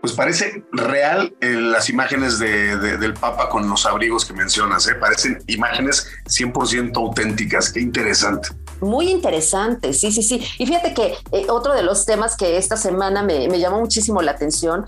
Pues 0.01 0.11
parece 0.11 0.65
real 0.73 1.33
las 1.39 1.87
imágenes 1.89 2.37
del 2.39 3.13
Papa 3.13 3.47
con 3.47 3.69
los 3.69 3.85
abrigos 3.85 4.25
que 4.25 4.33
mencionas, 4.33 4.87
¿eh? 4.87 4.95
parecen 4.95 5.41
imágenes 5.47 6.07
100% 6.25 6.97
auténticas, 6.97 7.71
qué 7.71 7.79
interesante. 7.79 8.49
Muy 8.81 9.09
interesante, 9.09 9.93
sí, 9.93 10.11
sí, 10.11 10.23
sí. 10.23 10.43
Y 10.57 10.65
fíjate 10.65 10.95
que 10.95 11.13
otro 11.49 11.75
de 11.75 11.83
los 11.83 12.05
temas 12.07 12.35
que 12.35 12.57
esta 12.57 12.77
semana 12.77 13.21
me, 13.21 13.47
me, 13.47 13.59
llamó 13.59 13.79
muchísimo 13.79 14.23
la 14.23 14.31
atención 14.31 14.85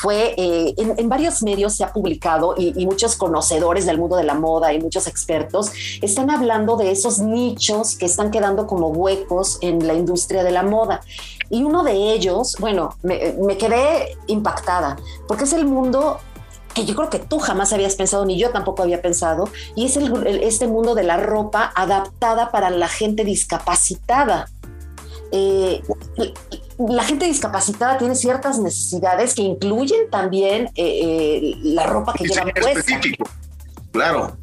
fue 0.00 0.34
eh, 0.38 0.74
en, 0.78 1.08
varios 1.10 1.42
medios 1.42 1.74
se 1.74 1.84
ha 1.84 1.92
publicado 1.92 2.54
y, 2.56 2.86
muchos 2.86 3.16
conocedores 3.16 3.84
del 3.84 3.98
mundo 3.98 4.16
de 4.16 4.24
la 4.24 4.34
moda 4.34 4.72
y 4.72 4.80
muchos 4.80 5.06
expertos 5.06 5.70
están 6.00 6.30
hablando 6.30 6.76
de 6.76 6.90
esos 6.90 7.18
nichos 7.18 7.96
que 7.96 8.06
están 8.06 8.30
quedando 8.30 8.66
como 8.66 8.88
huecos 8.88 9.58
en 9.60 9.86
la 9.86 9.92
industria 9.92 10.42
de 10.42 10.52
la 10.52 10.62
moda. 10.62 11.02
Y 11.50 11.64
uno 11.64 11.84
de 11.84 12.14
ellos, 12.14 12.56
bueno, 12.58 12.96
me, 13.02 13.58
quedé 13.58 14.16
impactada 14.26 14.96
porque 15.28 15.44
es 15.44 15.52
el 15.52 15.66
mundo 15.66 16.18
que 16.74 16.86
yo 16.86 16.94
creo 16.94 17.10
que 17.10 17.18
tú 17.18 17.38
jamás 17.38 17.72
habías 17.74 17.96
pensado, 17.96 18.24
ni 18.24 18.38
yo 18.38 18.50
tampoco 18.50 18.82
había 18.82 19.02
pensado, 19.02 19.50
y 19.74 19.86
es 19.86 19.96
este 19.96 20.66
mundo 20.66 20.94
de 20.94 21.02
la 21.02 21.18
ropa 21.18 21.72
adaptada 21.74 22.50
para 22.50 22.70
la 22.70 22.88
gente 22.88 23.24
discapacitada. 23.24 24.48
Eh, 25.32 25.82
la 26.88 27.04
gente 27.04 27.26
discapacitada 27.26 27.98
tiene 27.98 28.14
ciertas 28.14 28.58
necesidades 28.58 29.34
que 29.34 29.42
incluyen 29.42 30.10
también 30.10 30.66
eh, 30.74 31.00
eh, 31.02 31.56
la 31.62 31.86
ropa 31.86 32.14
que 32.14 32.24
llevan 32.24 32.52
puesta. 32.54 33.00
Claro 33.92 34.36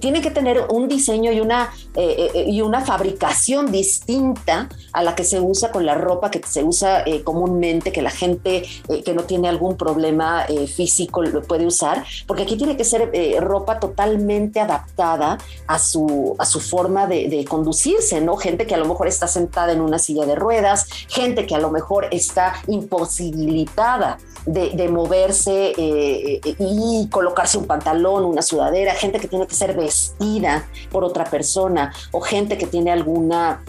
tiene 0.00 0.20
que 0.20 0.30
tener 0.30 0.66
un 0.70 0.88
diseño 0.88 1.32
y 1.32 1.40
una, 1.40 1.72
eh, 1.94 2.14
eh, 2.18 2.30
eh, 2.34 2.44
y 2.48 2.60
una 2.60 2.80
fabricación 2.82 3.70
distinta 3.72 4.68
a 4.92 5.02
la 5.02 5.14
que 5.14 5.24
se 5.24 5.40
usa 5.40 5.70
con 5.70 5.86
la 5.86 5.94
ropa 5.94 6.30
que 6.30 6.40
se 6.46 6.64
usa 6.64 7.04
comúnmente, 7.24 7.92
que 7.92 8.02
la 8.02 8.10
gente 8.10 8.62
que 9.04 9.14
no 9.14 9.24
tiene 9.24 9.48
algún 9.48 9.76
problema 9.76 10.46
físico 10.74 11.22
lo 11.22 11.42
puede 11.42 11.66
usar, 11.66 12.04
porque 12.26 12.42
aquí 12.42 12.56
tiene 12.56 12.76
que 12.76 12.84
ser 12.84 13.10
ropa 13.40 13.78
totalmente 13.80 14.60
adaptada 14.60 15.38
a 15.66 15.78
su, 15.78 16.34
a 16.38 16.44
su 16.44 16.60
forma 16.60 17.06
de, 17.06 17.28
de, 17.28 17.44
conducirse, 17.44 18.20
¿no? 18.20 18.36
Gente 18.36 18.66
que 18.66 18.74
a 18.74 18.78
lo 18.78 18.86
mejor 18.86 19.08
está 19.08 19.26
sentada 19.26 19.72
en 19.72 19.80
una 19.80 19.98
silla 19.98 20.26
de 20.26 20.34
ruedas, 20.34 20.86
gente 21.08 21.46
que 21.46 21.54
a 21.54 21.58
lo 21.58 21.70
mejor 21.70 22.08
está 22.10 22.54
imposibilitada 22.66 24.18
de, 24.46 24.88
moverse 24.88 25.72
eh, 25.76 26.40
eh, 26.44 26.54
y 26.58 27.08
colocarse 27.10 27.58
un 27.58 27.66
pantalón, 27.66 28.24
una 28.24 28.42
sudadera, 28.42 28.94
gente 28.94 29.18
que 29.20 29.28
tiene 29.28 29.46
que 29.46 29.54
ser 29.54 29.69
vestida 29.72 30.66
por 30.90 31.04
otra 31.04 31.24
persona 31.24 31.92
o 32.12 32.20
gente 32.20 32.58
que 32.58 32.66
tiene 32.66 32.90
alguna 32.92 33.62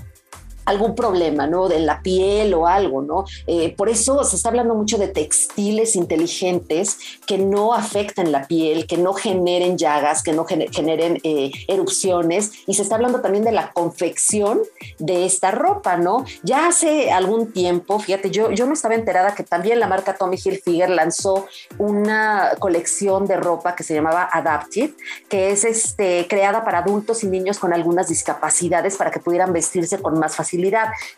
algún 0.66 0.95
problema, 0.95 1.47
¿no? 1.47 1.68
De 1.68 1.80
la 1.80 2.01
piel 2.01 2.53
o 2.53 2.68
algo, 2.68 3.01
¿no? 3.01 3.26
Eh, 3.47 3.74
por 3.76 3.89
eso 3.89 4.24
se 4.24 4.36
está 4.36 4.49
hablando 4.49 4.76
mucho 4.76 4.97
de 4.97 5.07
textiles 5.07 5.95
inteligentes 5.95 6.97
que 7.26 7.38
no 7.38 7.74
afecten 7.74 8.32
la 8.32 8.47
piel, 8.47 8.88
que 8.88 8.97
no 8.97 9.14
generen 9.14 9.78
llagas, 9.78 10.24
que 10.24 10.34
no 10.34 10.45
generen 10.45 11.20
eh, 11.24 11.51
erupciones. 11.68 12.51
Y 12.68 12.76
se 12.76 12.84
está 12.84 12.95
hablando 12.95 13.22
también 13.22 13.43
de 13.43 13.51
la 13.51 13.72
confección 13.72 14.59
de 14.99 15.26
esta 15.26 15.51
ropa, 15.51 15.97
¿no? 15.97 16.26
Ya 16.43 16.68
hace 16.68 17.12
algún 17.12 17.51
tiempo, 17.51 17.99
fíjate, 17.99 18.30
yo, 18.30 18.51
yo 18.51 18.66
no 18.66 18.74
estaba 18.74 18.95
enterada 18.95 19.36
que 19.36 19.43
también 19.43 19.80
la 19.80 19.88
marca 19.88 20.16
Tommy 20.16 20.38
Hilfiger 20.43 20.89
lanzó 20.89 21.47
una 21.78 22.51
colección 22.59 23.26
de 23.26 23.38
ropa 23.38 23.76
que 23.76 23.84
se 23.84 23.93
llamaba 23.93 24.30
Adaptive, 24.32 24.93
que 25.30 25.51
es 25.51 25.64
este, 25.64 26.28
creada 26.28 26.64
para 26.64 26.80
adultos 26.80 27.24
y 27.24 27.28
niños 27.28 27.59
con 27.59 27.74
algunas 27.74 28.07
discapacidades 28.07 28.95
para 28.97 29.12
que 29.12 29.20
pudieran 29.20 29.53
vestirse 29.53 29.99
con 29.99 30.20
más 30.20 30.36
facilidad 30.36 30.51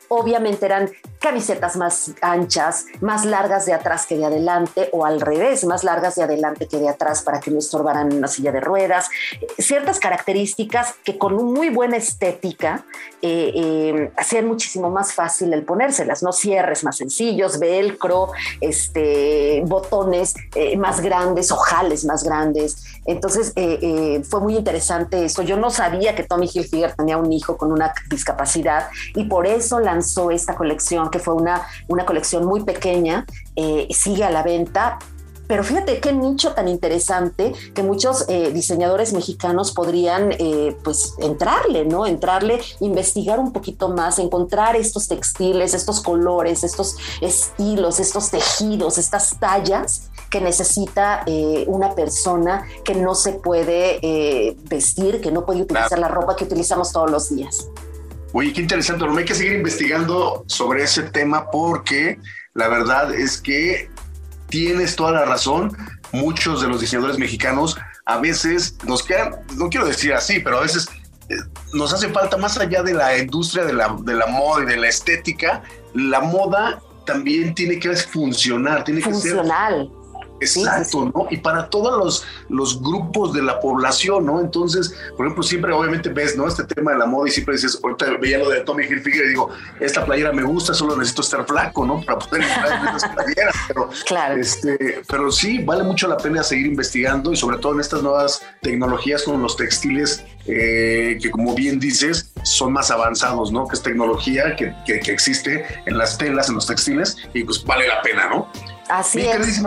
Obviamente 0.10 0.66
eran 0.66 0.92
camisetas 1.20 1.76
más 1.76 2.12
anchas, 2.22 2.86
más 3.02 3.26
largas 3.26 3.66
de 3.66 3.74
atrás 3.74 4.06
que 4.06 4.18
de 4.18 4.26
adelante, 4.26 4.90
o 4.92 5.06
al 5.06 5.22
revés, 5.22 5.64
más 5.66 5.84
largas 5.84 6.16
de 6.16 6.24
adelante 6.24 6.68
que 6.68 6.78
de 6.78 6.90
atrás 6.90 7.22
para 7.24 7.40
que 7.40 7.52
no 7.52 7.60
estorbaran 7.60 8.14
una 8.14 8.28
silla 8.28 8.52
de 8.52 8.60
ruedas. 8.60 9.10
Ciertas 9.58 10.00
características 10.00 10.96
que 11.04 11.18
con 11.18 11.36
muy 11.36 11.70
buena 11.70 11.98
estética 11.98 12.86
eh, 13.22 13.52
eh, 13.56 14.12
hacían 14.18 14.48
muchísimo 14.48 14.90
más 14.90 15.14
fácil 15.14 15.54
el 15.54 15.64
ponérselas, 15.64 16.24
¿no? 16.24 16.34
Cierres 16.34 16.84
más 16.84 16.98
sencillos, 16.98 17.60
velcro, 17.60 18.32
este, 18.60 19.64
botones 19.66 20.36
eh, 20.56 20.78
más 20.78 21.02
grandes, 21.02 21.52
ojales 21.52 22.06
más 22.06 22.24
grandes. 22.24 22.93
Entonces 23.06 23.54
fue 24.30 24.39
muy 24.39 24.56
interesante 24.56 25.26
eso. 25.26 25.41
Yo 25.41 25.58
no 25.58 25.70
sabía 25.70 26.16
que 26.16 26.24
Tommy 26.24 26.49
Hilfiger 26.51 26.95
tenía 26.95 27.18
un 27.18 27.32
hijo 27.32 27.58
con 27.58 27.72
una 27.72 27.93
discapacidad 28.10 28.88
y 29.16 29.26
por 29.26 29.47
eso 29.47 29.80
lanzó 29.80 30.32
esta 30.32 30.56
colección, 30.56 31.10
que 31.10 31.20
fue 31.20 31.34
una, 31.34 31.68
una 31.88 32.06
colección 32.06 32.45
muy 32.45 32.64
pequeña, 32.64 33.26
eh, 33.56 33.88
sigue 33.91 34.24
a 34.24 34.30
la 34.30 34.43
venta, 34.43 34.99
pero 35.47 35.64
fíjate 35.64 35.99
qué 35.99 36.14
nicho 36.14 36.54
tan 36.54 36.68
interesante 36.68 37.54
que 37.74 37.84
muchos 37.84 38.26
eh, 38.30 38.51
diseñadores 38.54 39.14
mexicanos 39.14 39.74
podrían 39.74 40.32
eh, 40.39 40.76
pues 40.84 41.16
entrarle, 41.20 41.86
¿no? 41.86 42.06
Entrarle, 42.06 42.62
investigar 42.80 43.39
un 43.39 43.51
poquito 43.51 43.89
más, 43.89 44.20
encontrar 44.20 44.76
estos 44.76 45.08
textiles, 45.08 45.74
estos 45.74 46.01
colores, 46.01 46.64
estos 46.64 46.95
estilos, 47.22 47.99
estos 47.99 48.32
tejidos, 48.32 48.97
estas 48.97 49.38
tallas 49.39 50.10
que 50.34 50.42
necesita 50.42 51.24
una 51.68 51.94
persona 51.94 52.66
que 52.84 52.96
no 52.96 53.14
se 53.14 53.34
puede 53.34 54.56
vestir, 54.64 55.22
que 55.22 55.32
no 55.32 55.46
puede 55.46 55.62
utilizar 55.62 56.00
la 56.00 56.08
ropa 56.08 56.36
que 56.36 56.46
utilizamos 56.46 56.92
todos 56.92 57.12
los 57.12 57.30
días. 57.36 57.68
Oye, 58.34 58.52
qué 58.52 58.62
interesante, 58.62 59.06
no 59.06 59.16
hay 59.16 59.26
que 59.26 59.36
seguir 59.36 59.54
investigando 59.54 60.44
sobre 60.48 60.82
ese 60.82 61.04
tema 61.04 61.52
porque 61.52 62.18
la 62.56 62.68
verdad 62.68 63.14
es 63.14 63.40
que 63.40 63.92
tienes 64.50 64.96
toda 64.96 65.12
la 65.12 65.26
razón. 65.26 65.78
Muchos 66.12 66.64
de 66.64 66.68
los 66.68 66.82
diseñadores 66.82 67.20
mexicanos 67.20 67.78
a 68.06 68.18
veces 68.18 68.76
nos 68.86 69.04
quedan, 69.04 69.36
no 69.56 69.70
quiero 69.70 69.86
decir 69.86 70.14
así, 70.14 70.40
pero 70.40 70.58
a 70.58 70.62
veces 70.62 70.88
eh, 71.30 71.36
nos 71.74 71.94
hace 71.94 72.10
falta 72.10 72.38
más 72.38 72.58
allá 72.58 72.82
de 72.82 72.96
la 72.96 73.16
industria 73.20 73.66
de 73.66 73.74
la, 73.74 73.96
de 74.02 74.16
la 74.16 74.26
moda 74.26 74.64
y 74.64 74.66
de 74.66 74.78
la 74.78 74.88
estética, 74.88 75.62
la 75.94 76.22
moda 76.22 76.82
también 77.06 77.54
tiene 77.54 77.78
que 77.78 77.96
funcionar, 77.96 78.84
tiene 78.84 79.02
que 79.02 79.14
ser 79.14 79.44
Exacto, 80.40 81.12
¿no? 81.14 81.28
Y 81.30 81.38
para 81.38 81.70
todos 81.70 81.98
los, 81.98 82.26
los 82.50 82.82
grupos 82.82 83.34
de 83.34 83.42
la 83.42 83.60
población, 83.60 84.26
¿no? 84.26 84.42
Entonces, 84.42 84.96
por 85.16 85.26
ejemplo, 85.26 85.44
siempre 85.44 85.72
obviamente 85.72 86.10
ves, 86.10 86.36
¿no? 86.36 86.48
Este 86.48 86.64
tema 86.64 86.92
de 86.92 86.98
la 86.98 87.06
moda 87.06 87.30
y 87.30 87.32
siempre 87.32 87.56
dices, 87.56 87.80
ahorita 87.82 88.18
veía 88.20 88.40
lo 88.40 88.50
de 88.50 88.62
Tommy 88.62 88.84
Hilfiger 88.84 89.26
y 89.26 89.30
digo, 89.30 89.50
esta 89.80 90.06
playera 90.06 90.32
me 90.32 90.44
gusta, 90.44 90.74
solo 90.74 90.96
necesito 90.98 91.22
estar 91.22 91.46
flaco, 91.46 91.86
¿no? 91.86 92.02
Para 92.02 92.20
poder 92.20 92.44
entrar 92.44 92.82
en 92.82 92.96
esas 92.96 93.10
playeras. 93.16 93.56
Pero, 93.68 93.90
claro. 94.06 94.36
este, 94.36 95.02
pero 95.08 95.32
sí, 95.32 95.60
vale 95.60 95.84
mucho 95.84 96.08
la 96.08 96.18
pena 96.18 96.44
seguir 96.44 96.68
investigando 96.68 97.32
y 97.32 97.38
sobre 97.38 97.58
todo 97.58 97.74
en 97.74 97.80
estas 97.80 98.04
nuevas 98.04 98.42
tecnologías 98.62 99.24
como 99.24 99.38
los 99.38 99.56
textiles, 99.56 100.26
eh, 100.46 101.18
que 101.22 101.32
como 101.32 101.56
bien 101.56 101.80
dices, 101.80 102.32
son 102.44 102.74
más 102.74 102.92
avanzados, 102.92 103.52
¿no? 103.52 103.68
Que 103.68 103.76
es 103.76 103.84
tecnología 103.84 104.56
que, 104.56 104.76
que, 104.86 105.00
que 105.00 105.12
existe 105.12 105.66
en 105.86 105.98
las 105.98 106.18
telas, 106.18 106.50
en 106.50 106.56
los 106.56 106.68
textiles 106.68 107.18
y 107.34 107.44
pues 107.44 107.64
vale 107.64 107.88
la 107.88 108.02
pena, 108.02 108.28
¿no? 108.30 108.50
Así 108.94 109.18
Mi 109.18 109.24
es. 109.26 109.60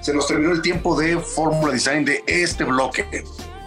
se 0.00 0.14
nos 0.14 0.26
terminó 0.26 0.52
el 0.52 0.62
tiempo 0.62 0.98
de 0.98 1.18
Fórmula 1.18 1.70
Design 1.70 2.06
de 2.06 2.24
este 2.26 2.64
bloque. 2.64 3.04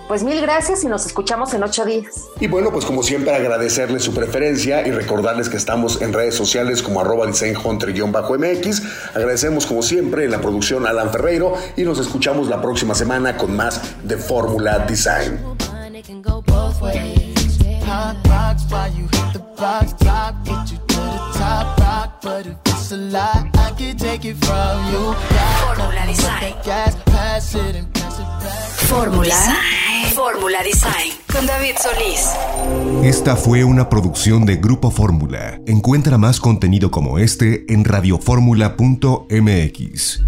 Pues 0.08 0.24
mil 0.24 0.42
gracias 0.42 0.84
y 0.84 0.88
nos 0.88 1.06
escuchamos 1.06 1.54
en 1.54 1.62
ocho 1.62 1.86
días. 1.86 2.26
Y 2.40 2.48
bueno, 2.48 2.72
pues 2.72 2.84
como 2.86 3.04
siempre 3.04 3.36
agradecerles 3.36 4.02
su 4.04 4.12
preferencia 4.12 4.86
y 4.88 4.92
recordarles 4.92 5.50
que 5.50 5.58
estamos 5.58 6.02
en 6.02 6.14
redes 6.14 6.34
sociales 6.34 6.82
como 6.82 7.00
arroba 7.00 7.28
designhunter-mx. 7.28 8.82
Agradecemos 9.14 9.68
como 9.68 9.84
siempre 9.84 10.26
en 10.26 10.32
la 10.32 10.42
producción 10.42 10.88
Alan 10.88 11.12
Ferreiro 11.12 11.54
y 11.78 11.84
nos 11.84 12.00
escuchamos 12.00 12.48
la 12.48 12.60
próxima 12.60 12.96
semana 12.96 13.38
con 13.38 13.56
más 13.56 13.80
de 14.04 14.18
Fórmula 14.18 14.80
Design. 14.80 15.40
Fórmula 25.70 26.06
Design. 26.06 26.56
Fórmula. 28.88 29.36
Fórmula 30.14 30.64
Design. 30.64 31.14
Con 31.32 31.46
David 31.46 31.76
Solís. 31.82 32.30
Esta 33.04 33.36
fue 33.36 33.64
una 33.64 33.90
producción 33.90 34.46
de 34.46 34.58
Grupo 34.58 34.92
Fórmula. 34.92 35.60
Encuentra 35.66 36.18
más 36.18 36.40
contenido 36.40 36.92
como 36.92 37.18
este 37.18 37.66
en 37.74 37.86
radioformula.mx. 37.86 40.22